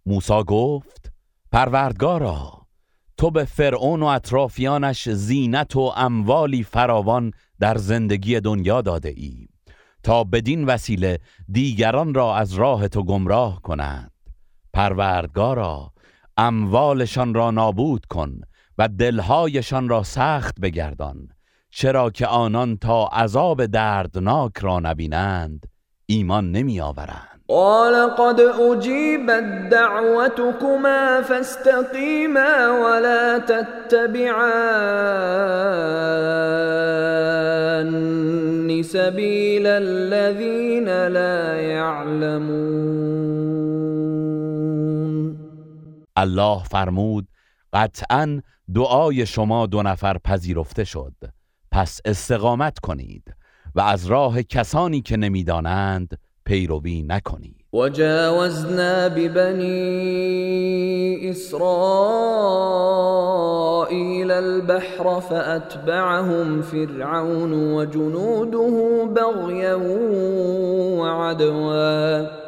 موسی 0.06 0.42
گفت 0.46 1.12
پروردگارا 1.52 2.52
تو 3.16 3.30
به 3.30 3.44
فرعون 3.44 4.02
و 4.02 4.06
اطرافیانش 4.06 5.08
زینت 5.08 5.76
و 5.76 5.92
اموالی 5.96 6.62
فراوان 6.62 7.32
در 7.60 7.76
زندگی 7.76 8.40
دنیا 8.40 8.80
داده 8.80 9.08
ای 9.16 9.48
تا 10.02 10.24
بدین 10.24 10.64
وسیله 10.64 11.18
دیگران 11.52 12.14
را 12.14 12.36
از 12.36 12.54
راه 12.54 12.88
تو 12.88 13.04
گمراه 13.04 13.62
کنند 13.62 14.17
پروردگارا 14.78 15.90
اموالشان 16.36 17.34
را 17.34 17.50
نابود 17.50 18.06
کن 18.06 18.40
و 18.78 18.88
دلهایشان 18.88 19.88
را 19.88 20.02
سخت 20.02 20.60
بگردان 20.60 21.28
چرا 21.70 22.10
که 22.10 22.26
آنان 22.26 22.76
تا 22.76 23.06
عذاب 23.06 23.66
دردناک 23.66 24.52
را 24.60 24.80
نبینند 24.80 25.66
ایمان 26.06 26.52
نمی 26.52 26.80
آورند 26.80 27.40
قال 27.48 28.06
قد 28.06 28.40
أجيبت 28.40 29.68
دعوتكما 29.70 31.22
فاستقيما 31.22 32.68
ولا 32.68 33.38
تتبعان 33.38 34.38
سبيل 38.82 39.66
الذين 39.66 40.88
لا 40.88 41.56
يعلمون 41.56 43.57
الله 46.18 46.62
فرمود 46.64 47.28
قطعا 47.72 48.42
دعای 48.74 49.26
شما 49.26 49.66
دو 49.66 49.82
نفر 49.82 50.18
پذیرفته 50.18 50.84
شد 50.84 51.14
پس 51.72 52.00
استقامت 52.04 52.78
کنید 52.78 53.34
و 53.74 53.80
از 53.80 54.06
راه 54.06 54.42
کسانی 54.42 55.00
که 55.00 55.16
نمی‌دانند 55.16 56.18
پیروی 56.44 57.02
نکنید. 57.02 57.64
وجاوزنا 57.72 59.08
ببني 59.08 59.68
إسرائيل 61.30 62.70
البحر 64.30 65.20
فأتبعهم 65.20 66.62
فرعون 66.62 67.52
وجنوده 67.52 69.04
بغيا 69.14 69.76
وعدوا 70.98 72.47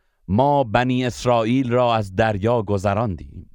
ما 0.31 0.63
بنی 0.63 1.05
اسرائیل 1.05 1.71
را 1.71 1.95
از 1.95 2.15
دریا 2.15 2.61
گذراندیم. 2.61 3.49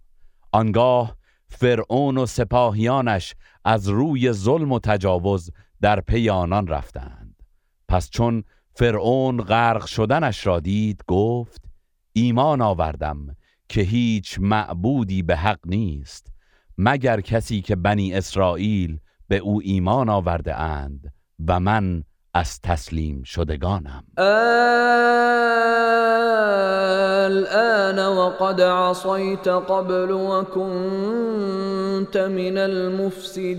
آنگاه 0.53 1.17
فرعون 1.49 2.19
و 2.19 2.27
سپاهیانش 2.27 3.35
از 3.65 3.89
روی 3.89 4.33
ظلم 4.33 4.73
و 4.73 4.79
تجاوز 4.79 5.51
در 5.81 6.01
پی 6.01 6.31
آنان 6.31 6.67
رفتند. 6.67 7.43
پس 7.89 8.11
چون 8.11 8.45
فرعون 8.75 9.43
غرق 9.43 9.87
شدنش 9.87 10.47
را 10.47 10.61
دید 10.61 11.05
گفت 11.07 11.65
ایمان 12.13 12.61
آوردم 12.61 13.37
که 13.69 13.81
هیچ 13.81 14.39
معبودی 14.41 15.23
به 15.23 15.37
حق 15.37 15.61
نیست. 15.67 16.33
مگر 16.79 17.21
کسی 17.21 17.61
که 17.61 17.77
بنی 17.77 18.15
اسرائیل 18.15 19.01
به 19.29 19.37
او 19.37 19.61
ایمان 19.65 20.09
آورده 20.09 20.57
اند 20.61 21.13
و 21.49 21.61
من 21.61 22.05
از 22.37 22.61
تسلیم 22.61 23.23
شدگانم. 23.23 24.05
الآن 27.27 27.99
وقد 27.99 28.61
عصيت 28.61 29.49
قبل 29.49 30.11
وكنت 30.11 30.57
من 32.17 32.59
المفسدين. 32.59 33.57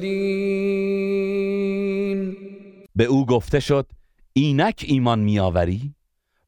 به 2.95 3.03
او 3.03 3.25
گفته 3.25 3.59
شد 3.59 3.85
اینک 4.33 4.85
ایمان 4.87 5.19
میآوری 5.19 5.93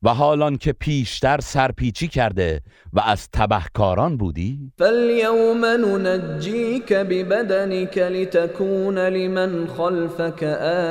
و 0.03 0.13
حالان 0.13 0.57
که 0.57 0.73
پیشتر 0.73 1.39
سرپیچی 1.39 2.07
کرده 2.07 2.61
و 2.93 2.99
از 2.99 3.29
تبهکاران 3.33 4.17
بودی؟ 4.17 4.71
فاليوم 4.77 5.65
ننجيك 5.65 6.93
ببدنك 6.93 7.97
لتكون 7.97 8.97
لمن 8.97 9.67
خلفك 9.67 10.43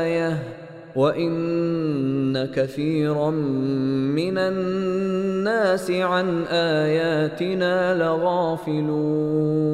آية 0.02 0.57
وإن 0.96 2.46
كثيرا 2.46 3.30
من 3.30 4.38
الناس 4.38 5.90
عن 5.90 6.44
آياتنا 6.44 7.94
لغافلون 7.94 9.68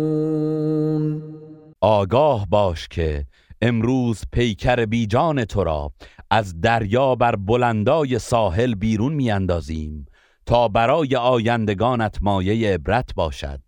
آگاه 1.81 2.47
باش 2.51 2.89
که 2.89 3.27
امروز 3.63 4.23
پیکر 4.33 4.85
بیجان 4.87 5.45
تو 5.45 5.65
را 5.65 5.93
از 6.31 6.61
دریا 6.61 7.15
بر 7.15 7.37
بلندای 7.37 8.19
ساحل 8.19 8.75
بیرون 8.75 9.13
میاندازیم 9.13 10.07
تا 10.47 10.69
برای 10.69 11.17
آیندگانت 11.17 12.19
مایه 12.23 12.75
عبرت 12.75 13.15
باشد 13.15 13.61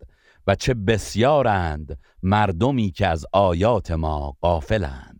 و 0.47 0.55
چه 0.55 0.73
بسیارند 0.73 1.99
مردمی 2.23 2.91
که 2.91 3.07
از 3.07 3.25
آیات 3.33 3.91
ما 3.91 4.37
غافلند. 4.41 5.16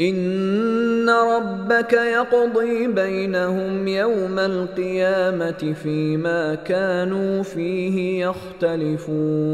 إن 0.00 1.08
ربك 1.08 1.92
يقضي 1.92 2.86
بينهم 2.86 3.88
يوم 3.88 4.38
القيامة 4.38 5.74
فيما 5.82 6.54
كانوا 6.54 7.42
فيه 7.42 8.26
يختلفون 8.26 9.50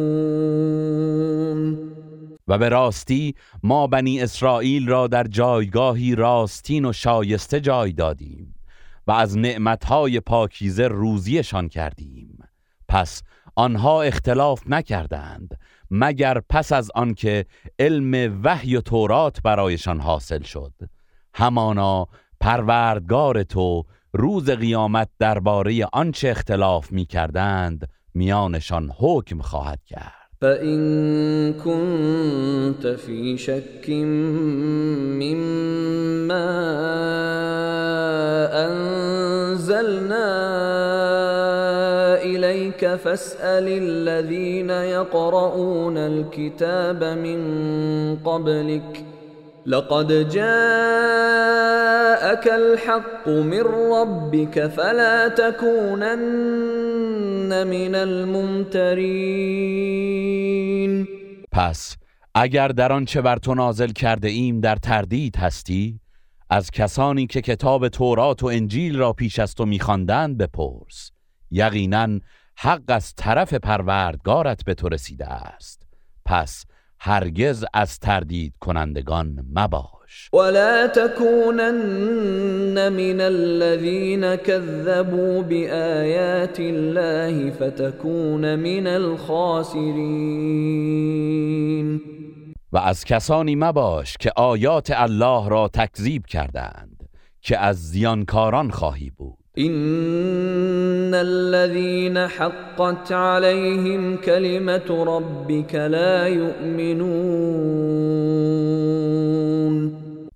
و 2.48 2.58
به 2.58 2.68
راستی 2.68 3.34
ما 3.62 3.86
بنی 3.86 4.20
اسرائیل 4.20 4.88
را 4.88 5.06
در 5.06 5.24
جایگاهی 5.24 6.14
راستین 6.14 6.84
و 6.84 6.92
شایسته 6.92 7.60
جای 7.60 7.92
دادیم 7.92 8.54
و 9.06 9.12
از 9.12 9.38
نعمتهای 9.38 10.20
پاکیزه 10.20 10.88
روزیشان 10.88 11.68
کردیم. 11.68 12.38
پس 12.88 13.22
آنها 13.54 14.02
اختلاف 14.02 14.62
نکردند 14.66 15.58
مگر 15.90 16.40
پس 16.50 16.72
از 16.72 16.90
آنکه 16.94 17.44
علم 17.78 18.40
وحی 18.44 18.76
و 18.76 18.80
تورات 18.80 19.42
برایشان 19.42 20.00
حاصل 20.00 20.42
شد. 20.42 20.72
همانا 21.34 22.08
پروردگار 22.40 23.42
تو 23.42 23.84
روز 24.12 24.50
قیامت 24.50 25.08
درباره 25.18 25.86
آنچه 25.92 26.28
اختلاف 26.28 26.92
می 26.92 27.06
کردند 27.06 27.88
میانشان 28.14 28.90
حکم 28.98 29.38
خواهد 29.38 29.84
کرد. 29.84 30.26
فإن 30.40 31.52
كنت 31.52 32.96
في 32.96 33.38
شك 33.38 33.90
مما 35.20 37.05
فاسأل 42.96 43.68
الذين 43.68 44.70
يقرؤون 44.70 45.96
الكتاب 45.96 47.04
من 47.04 47.40
قبلك. 48.16 49.04
لقد 49.66 50.28
جاءك 50.28 50.46
الحق 52.46 53.28
من 53.28 53.64
ربك 53.92 54.66
فلا 54.66 55.28
تكونن 55.28 56.66
من 57.66 57.94
الممترين. 57.94 59.46
پس 61.52 61.96
اگر 62.34 62.68
در 62.68 62.92
آنچه 62.92 63.22
بر 63.22 63.36
تو 63.36 63.54
نازل 63.54 63.92
کرده 63.92 64.28
ایم 64.28 64.60
در 64.60 64.76
تردید 64.76 65.36
هستی 65.36 66.00
از 66.50 66.70
کسانی 66.70 67.26
که 67.26 67.40
کتاب 67.40 67.88
تورات 67.88 68.42
و 68.42 68.46
انجیل 68.46 68.98
را 68.98 69.12
پیش 69.12 69.38
از 69.38 69.54
تو 69.54 69.66
میخواندند 69.66 70.38
بپرس. 70.38 71.10
یقینا 71.50 72.20
حق 72.58 72.82
از 72.88 73.14
طرف 73.14 73.54
پروردگارت 73.54 74.64
به 74.64 74.74
تو 74.74 74.88
رسیده 74.88 75.26
است. 75.26 75.82
پس 76.24 76.64
هرگز 77.00 77.64
از 77.74 77.98
تردید 77.98 78.54
کنندگان 78.60 79.46
مباش. 79.54 80.30
ولا 80.32 80.86
تكونن 80.86 82.88
من 82.88 83.20
الذين 83.20 84.36
كذبوا 84.36 85.42
بآيات 85.42 86.60
الله 86.60 87.50
فتكون 87.50 88.56
من 88.56 88.86
الخاسرين 88.86 89.96
و 92.72 92.78
از 92.78 93.04
کسانی 93.04 93.56
مباش 93.56 94.16
که 94.16 94.32
آیات 94.36 94.90
الله 94.90 95.48
را 95.48 95.68
تکذیب 95.68 96.26
کردند 96.26 97.08
که 97.40 97.58
از 97.58 97.76
زیانکاران 97.76 98.70
خواهی 98.70 99.10
بود. 99.10 99.45
ان 99.58 101.14
الذين 101.14 102.28
حقت 102.28 103.12
عليهم 103.12 104.16
كلمه 104.16 105.04
ربك 105.04 105.74
لا 105.74 106.28
يؤمنون 106.28 107.86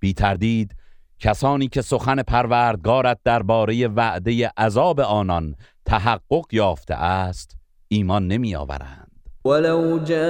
بی 0.01 0.13
تردید 0.13 0.75
کسانی 1.19 1.69
که 1.69 1.83
سخن 1.83 2.23
پروردگارت 2.23 3.19
درباره 3.25 3.89
وعده 3.89 4.53
عذاب 4.57 5.01
آنان 5.01 5.55
تحقق 5.85 6.45
یافته 6.53 6.95
است 6.95 7.57
ایمان 7.89 8.27
نمی 8.29 8.55
آورند 8.57 9.00
ولو 9.45 9.99
جاءتهم 9.99 10.23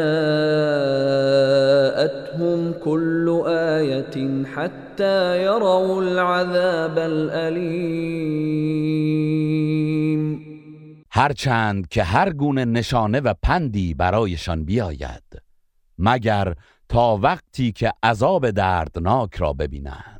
كل 2.72 3.42
آية 3.46 4.44
حتى 4.44 5.42
يروا 5.42 6.02
العذاب 6.02 6.98
الأليم. 6.98 8.40
هرچند 11.10 11.88
که 11.88 12.02
هر 12.02 12.32
گونه 12.32 12.64
نشانه 12.64 13.20
و 13.20 13.34
پندی 13.42 13.94
برایشان 13.94 14.64
بیاید 14.64 15.42
مگر 15.98 16.54
تا 16.88 17.16
وقتی 17.22 17.72
که 17.72 17.92
عذاب 18.02 18.50
دردناک 18.50 19.36
را 19.36 19.52
ببینند. 19.52 20.19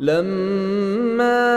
لما 0.00 1.54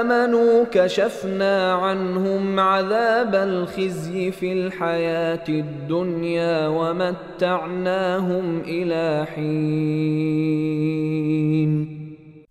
آمنوا 0.00 0.64
كشفنا 0.72 1.72
عنهم 1.72 2.60
عذاب 2.60 3.34
الخزي 3.34 4.30
في 4.30 4.52
الحياة 4.52 5.44
الدنيا 5.48 6.68
ومتعناهم 6.68 8.60
إلى 8.60 9.26
حين. 9.34 10.36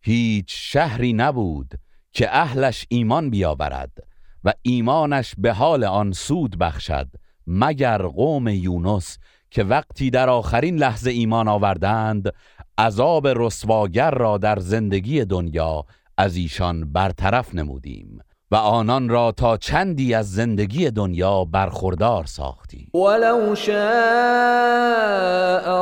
هیچ 0.01 0.45
شهری 0.47 1.13
نبود 1.13 1.73
که 2.13 2.35
اهلش 2.35 2.85
ایمان 2.89 3.30
بیاورد 3.30 3.91
و 4.43 4.53
ایمانش 4.61 5.35
به 5.38 5.53
حال 5.53 5.84
آن 5.84 6.11
سود 6.11 6.57
بخشد 6.57 7.07
مگر 7.47 8.01
قوم 8.01 8.47
یونس 8.47 9.17
که 9.51 9.63
وقتی 9.63 10.09
در 10.09 10.30
آخرین 10.30 10.76
لحظه 10.76 11.11
ایمان 11.11 11.47
آوردند 11.47 12.34
عذاب 12.77 13.27
رسواگر 13.27 14.11
را 14.11 14.38
در 14.38 14.60
زندگی 14.60 15.26
دنیا 15.26 15.85
از 16.18 16.35
ایشان 16.35 16.93
برطرف 16.93 17.56
نمودیم 17.56 18.19
و 18.52 18.56
آنان 18.56 19.10
را 19.10 19.31
تا 19.31 19.57
چندی 19.57 20.14
از 20.14 20.31
زندگی 20.31 20.91
دنیا 20.91 21.45
برخوردار 21.45 22.26
ساختیم. 22.26 22.91
ولو 22.93 23.56
شاء 23.56 23.76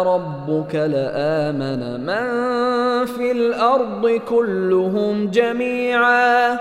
ربك 0.03 0.75
لآمن 0.75 1.99
من 1.99 3.05
في 3.05 3.31
الارض 3.31 4.21
كلهم 4.29 5.27
جميعا 5.27 6.57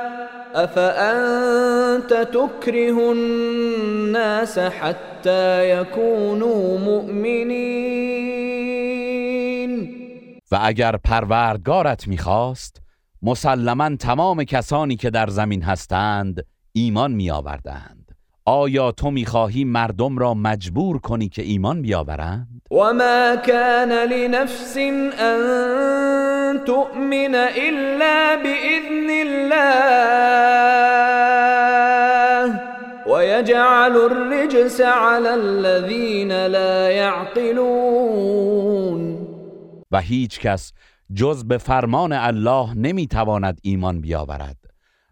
افانت 0.55 2.15
تكره 2.15 3.13
الناس 3.13 4.59
حتى 4.59 5.71
يكونوا 5.71 6.79
مؤمنين 6.79 8.12
و 10.53 10.59
اگر 10.63 10.97
پروردگارت 10.97 12.09
می‌خواست 12.09 12.83
مسلما 13.23 13.97
تمام 13.97 14.45
کسانی 14.45 14.97
که 14.97 15.11
در 15.11 15.27
زمین 15.27 15.63
هستند 15.63 16.47
ایمان 16.73 17.13
میآوردند. 17.13 18.13
آیا 18.45 18.93
تو 18.93 19.11
می‌خواهی 19.11 19.65
مردم 19.65 20.19
را 20.19 20.35
مجبور 20.35 20.99
کنی 20.99 21.29
که 21.29 21.43
ایمان 21.43 21.83
بیاورند؟ 21.83 22.63
و 22.71 22.75
ما 22.75 23.37
کان 23.47 23.93
لنفس 23.93 24.77
ان 24.77 26.59
تؤمن 26.67 27.35
الا 27.35 28.37
باذن 28.37 29.11
الله 29.27 30.03
ويجعل 33.07 33.97
الرجس 33.97 34.81
على 34.81 35.29
الذين 35.29 36.47
لا 36.47 36.91
يعقلون 36.91 38.43
و 39.93 40.01
هیچ 40.01 40.41
کس 40.41 40.73
جز 41.15 41.45
به 41.45 41.59
فرمان 41.59 42.13
الله 42.13 42.75
نمی‌تواند 42.75 43.59
ایمان 43.63 44.01
بیاورد 44.01 44.57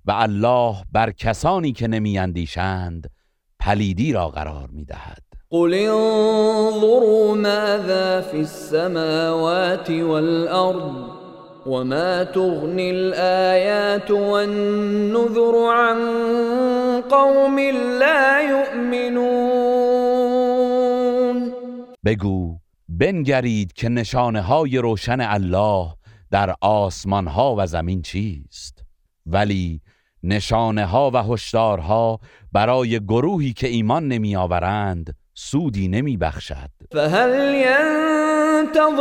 و 0.04 0.10
الله 0.10 0.76
بر 0.92 1.10
کسانی 1.10 1.72
که 1.72 1.88
نمیاندیشند 1.88 3.10
پلیدی 3.60 4.12
را 4.12 4.28
قرار 4.28 4.68
می‌دهد. 4.72 5.22
قل 5.50 5.74
انظروا 5.74 7.34
ماذا 7.34 8.20
في 8.20 8.38
السماوات 8.38 9.90
والارض 9.90 11.20
وما 11.66 12.24
تغني 12.24 12.90
الآيات 12.90 14.10
والنذر 14.10 15.54
عن 15.74 16.00
قوم 17.10 17.58
لا 18.00 18.40
يؤمنون 18.42 19.60
بگو 22.04 22.59
بنگرید 23.00 23.72
که 23.72 23.88
نشانه 23.88 24.40
های 24.40 24.78
روشن 24.78 25.20
الله 25.20 25.86
در 26.30 26.54
آسمان 26.60 27.26
ها 27.26 27.54
و 27.58 27.66
زمین 27.66 28.02
چیست. 28.02 28.84
ولی 29.26 29.80
نشانه 30.22 30.86
ها 30.86 31.10
و 31.14 31.16
هشدارها 31.16 32.20
برای 32.52 33.00
گروهی 33.00 33.52
که 33.52 33.66
ایمان 33.66 34.08
نمی 34.08 34.36
آورند 34.36 35.14
سودی 35.34 35.88
نمی 35.88 36.16
بخشد 36.16 36.70
فهل 36.92 37.54
ينتظرون 37.54 38.94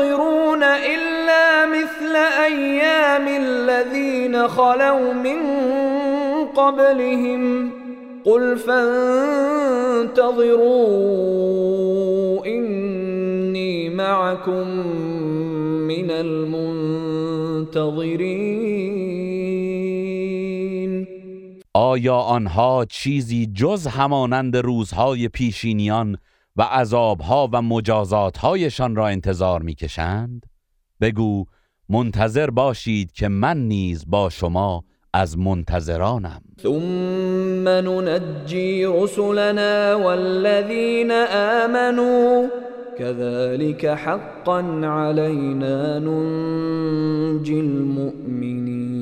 الا 0.63 1.65
مثل 1.65 2.15
ایام 2.47 3.27
الذين 3.27 4.47
خلو 4.47 5.13
من 5.13 5.39
قبلهم. 6.57 7.71
قل 8.25 8.55
فانتظروا 8.55 10.19
معكم 13.89 14.67
من 15.87 16.09
المنتظرین 16.09 17.79
آیا 21.73 22.15
آنها 22.15 22.85
چیزی 22.89 23.47
جز 23.55 23.87
همانند 23.87 24.57
روزهای 24.57 25.27
پیشینیان 25.27 26.17
و 26.55 26.61
عذابها 26.61 27.49
و 27.53 27.61
مجازاتهایشان 27.61 28.95
را 28.95 29.07
انتظار 29.07 29.61
می‌کشند؟ 29.61 30.45
بگو 31.01 31.45
منتظر 31.89 32.49
باشید 32.49 33.11
که 33.11 33.27
من 33.27 33.57
نیز 33.57 34.05
با 34.07 34.29
شما 34.29 34.83
از 35.13 35.37
منتظرانم 35.37 36.41
ثم 36.61 37.67
ننجی 37.67 38.85
رسلنا 38.85 39.99
والذین 40.03 41.11
آمنوا 41.65 42.47
كذلك 42.99 43.85
حقا 43.85 44.61
علينا 44.83 45.99
ننجي 45.99 47.59
المؤمنين. 47.59 48.99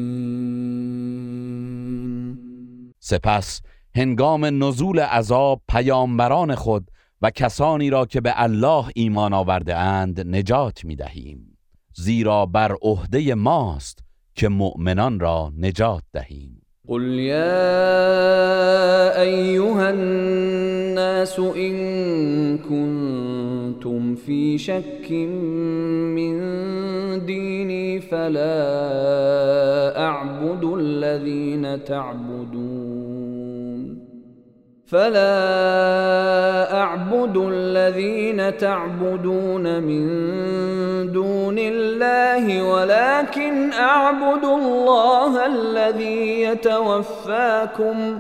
سپس 3.00 3.62
هنگام 3.96 4.46
نزول 4.46 5.00
عذاب 5.00 5.62
پیامبران 5.68 6.56
خود 6.56 6.92
و 7.22 7.30
کسانی 7.30 7.90
را 7.90 8.06
که 8.06 8.22
به 8.22 8.34
الله 8.36 8.86
ایمان 8.96 9.34
آورده 9.34 9.76
اند 9.76 10.36
نجات 10.36 10.86
می 10.86 10.96
دهیم. 10.96 11.58
زیرا 11.96 12.46
بر 12.46 12.76
عهده 12.82 13.36
ماست 13.36 14.00
که 14.36 14.50
مؤمنان 14.50 15.20
را 15.20 15.52
نجات 15.58 16.04
دهیم. 16.14 16.62
قل 16.88 17.04
يا 17.20 17.62
أيها 19.22 19.90
الناس 19.90 21.40
إن 21.40 22.58
كنتم 22.58 23.57
في 24.16 24.58
شك 24.58 25.12
من 26.16 26.36
ديني 27.26 28.00
فلا 28.00 28.60
أعبد 30.00 30.64
الذين 30.64 31.84
تعبدون. 31.84 33.28
فلا 34.86 35.34
أعبد 36.74 37.38
الذين 37.38 38.58
تعبدون 38.58 39.84
من 39.84 40.08
دون 41.12 41.56
الله 41.60 42.64
ولكن 42.72 43.74
أعبد 43.74 44.46
الله 44.46 45.46
الذي 45.46 46.42
يتوفاكم. 46.42 48.18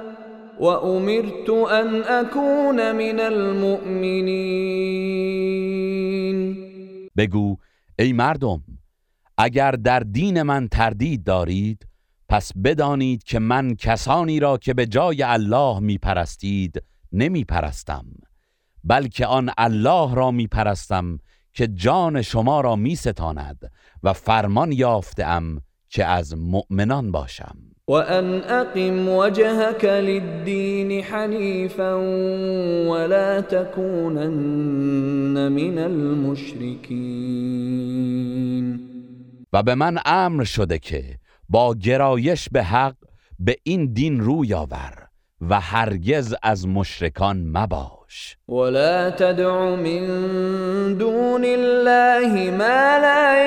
وأمرت 0.59 1.49
أن 1.49 2.03
أكون 2.03 2.91
من 2.91 3.19
المؤمنين. 3.19 4.87
بگو 7.17 7.57
ای 7.99 8.13
مردم 8.13 8.63
اگر 9.37 9.71
در 9.71 9.99
دین 9.99 10.41
من 10.41 10.67
تردید 10.67 11.23
دارید 11.23 11.87
پس 12.29 12.51
بدانید 12.63 13.23
که 13.23 13.39
من 13.39 13.75
کسانی 13.75 14.39
را 14.39 14.57
که 14.57 14.73
به 14.73 14.85
جای 14.85 15.23
الله 15.23 15.79
می 15.79 15.97
پرستید 15.97 16.83
نمی 17.11 17.43
پرستم 17.43 18.05
بلکه 18.83 19.25
آن 19.25 19.51
الله 19.57 20.15
را 20.15 20.31
می 20.31 20.47
پرستم 20.47 21.19
که 21.53 21.67
جان 21.67 22.21
شما 22.21 22.61
را 22.61 22.75
می 22.75 22.95
ستاند 22.95 23.71
و 24.03 24.13
فرمان 24.13 24.71
یافتم 24.71 25.61
که 25.89 26.05
از 26.05 26.37
مؤمنان 26.37 27.11
باشم. 27.11 27.57
وأن 27.89 28.43
أقم 28.43 29.09
وجهك 29.09 29.85
للدين 29.85 31.03
حنيفا 31.03 31.93
ولا 32.87 33.41
تكونن 33.41 35.51
من 35.51 35.77
المشركين. 35.77 36.97
و 39.53 39.63
به 39.63 39.75
من 39.75 39.97
امر 40.05 40.43
شده 40.43 40.79
که 40.79 41.03
با 41.49 41.73
گرایش 41.73 42.49
به 42.49 42.63
حق 42.63 42.95
به 43.39 43.55
این 43.63 43.93
دین 43.93 44.19
روی 44.19 44.53
آور 44.53 45.07
و 45.49 45.59
هرگز 45.59 46.35
از 46.43 46.67
مشرکان 46.67 47.57
مباش. 47.57 48.37
ولا 48.49 49.09
تدع 49.09 49.75
من 49.75 50.07
دون 50.93 51.45
الله 51.45 52.51
ما 52.51 52.97
لا 53.01 53.37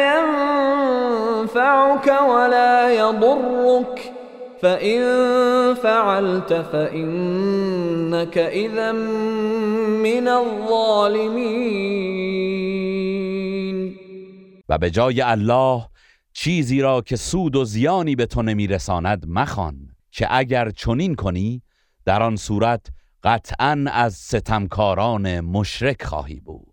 ينفعك 1.40 2.06
ولا 2.06 2.92
يضرك. 2.92 4.09
فإن 4.62 5.00
فعلت 5.74 6.52
فإنك 6.52 8.38
إذا 8.38 8.92
من 10.02 10.28
الظالمين. 10.28 11.80
و 14.68 14.78
به 14.78 14.90
جای 14.90 15.20
الله 15.20 15.86
چیزی 16.32 16.80
را 16.80 17.00
که 17.00 17.16
سود 17.16 17.56
و 17.56 17.64
زیانی 17.64 18.16
به 18.16 18.26
تو 18.26 18.42
نمیرساند 18.42 19.24
مخوان 19.28 19.76
که 20.12 20.26
اگر 20.30 20.70
چنین 20.70 21.14
کنی 21.14 21.62
در 22.04 22.22
آن 22.22 22.36
صورت 22.36 22.86
قطعا 23.24 23.84
از 23.92 24.14
ستمکاران 24.14 25.40
مشرک 25.40 26.02
خواهی 26.02 26.40
بود. 26.40 26.59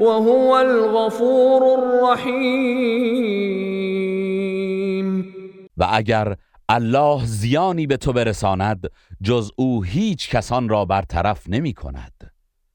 وهو 0.00 0.50
الغفور 0.50 1.62
الرحیم. 1.62 3.10
و 5.76 5.86
اگر 5.92 6.36
الله 6.68 7.26
زیانی 7.26 7.86
به 7.86 7.96
تو 7.96 8.12
برساند 8.12 8.90
جز 9.22 9.50
او 9.56 9.82
هیچ 9.82 10.30
کسان 10.30 10.68
را 10.68 10.84
برطرف 10.84 11.48
نمی 11.48 11.72
کند. 11.72 12.32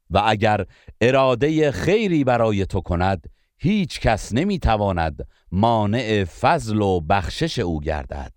و 0.10 0.22
اگر 0.26 0.66
اراده 1.02 1.72
خیری 1.72 2.24
برای 2.24 2.66
تو 2.66 2.82
کند 2.82 3.30
هیچ 3.58 4.00
کس 4.00 4.34
نمی 4.34 4.60
تواند 4.60 5.28
مانع 5.52 6.24
فضل 6.24 6.82
و 6.82 7.00
بخشش 7.00 7.60
او 7.60 7.82
گردد. 7.82 8.34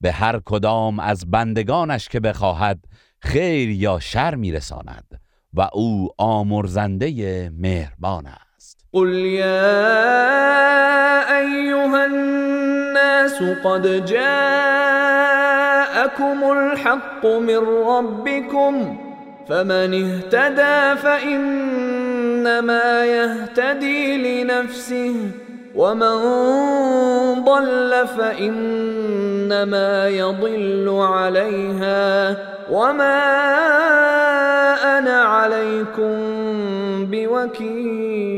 به 0.00 0.12
هر 0.12 0.40
کدام 0.44 0.98
از 1.00 1.30
بندگانش 1.30 2.08
که 2.08 2.20
بخواهد 2.20 2.84
خیر 3.20 3.70
یا 3.70 3.98
شر 3.98 4.34
میرساند 4.34 5.21
و 5.54 5.60
أو 5.60 6.08
آمرزنده 6.18 7.50
مهربان 7.58 8.26
است. 8.56 8.86
قل 8.92 9.08
یا 9.08 9.50
ایها 11.40 12.04
الناس 12.04 13.42
قد 13.64 14.04
جاءكم 14.04 14.24
الحق 16.44 17.26
من 17.26 17.58
ربكم 17.86 18.98
فمن 19.48 20.04
اهتدى 20.04 21.00
فإنما 21.02 23.04
يهتدي 23.04 24.16
لنفسه. 24.16 25.14
ومن 25.74 26.18
ضل 27.44 28.06
فإنما 28.16 30.08
يضل 30.08 30.88
عليها 30.88 32.36
وما 32.70 33.22
أنا 34.98 35.22
عليكم 35.22 36.16
بوكيل. 37.10 38.32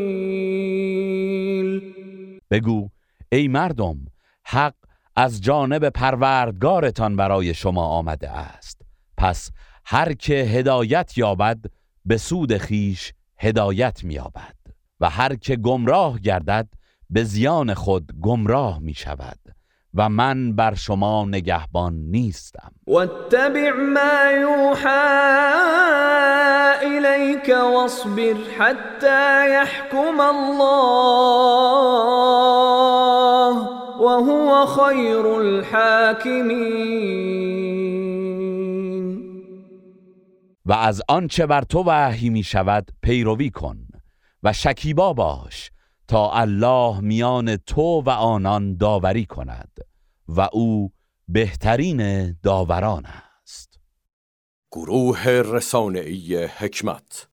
بگو 2.50 2.88
ای 3.32 3.48
مردم 3.48 3.96
حق 4.44 4.74
از 5.16 5.40
جانب 5.40 5.88
پروردگارتان 5.88 7.16
برای 7.16 7.54
شما 7.54 7.86
آمده 7.86 8.30
است. 8.30 8.82
پس 9.16 9.50
هر 9.86 10.12
که 10.12 10.34
هدایت 10.34 11.18
یابد 11.18 11.58
به 12.04 12.16
سود 12.16 12.56
خیش 12.56 13.12
هدایت 13.38 14.04
مییابد. 14.04 14.54
و 15.00 15.10
هر 15.10 15.34
که 15.34 15.56
گمراه 15.56 16.18
گردد 16.18 16.68
به 17.14 17.24
زیان 17.24 17.74
خود 17.74 18.12
گمراه 18.22 18.78
می 18.78 18.94
شود 18.94 19.38
و 19.94 20.08
من 20.08 20.56
بر 20.56 20.74
شما 20.74 21.24
نگهبان 21.24 21.94
نیستم. 21.94 22.72
واتبع 22.86 23.70
ما 23.70 24.32
یوحى 24.40 24.88
الیک 26.82 27.48
واصبر 27.48 28.34
حتی 28.58 29.50
یحکم 29.50 30.20
الله 30.20 30.74
وهو 34.00 34.66
خیر 34.66 35.26
الحاکمین. 35.26 36.54
و 40.66 40.72
از 40.72 41.02
آنچه 41.08 41.46
بر 41.46 41.62
تو 41.62 41.82
وحی 41.86 42.30
می 42.30 42.42
شود 42.42 42.90
پیروی 43.02 43.50
کن 43.50 43.76
و 44.42 44.52
شکیبا 44.52 45.12
باش 45.12 45.70
تا 46.08 46.32
الله 46.32 47.00
میان 47.00 47.56
تو 47.56 48.02
و 48.06 48.10
آنان 48.10 48.76
داوری 48.76 49.26
کند 49.26 49.78
و 50.28 50.48
او 50.52 50.92
بهترین 51.28 52.32
داوران 52.32 53.06
است. 53.06 53.80
گروه 54.72 55.28
رسانه‌ای 55.28 56.44
حکمت 56.44 57.22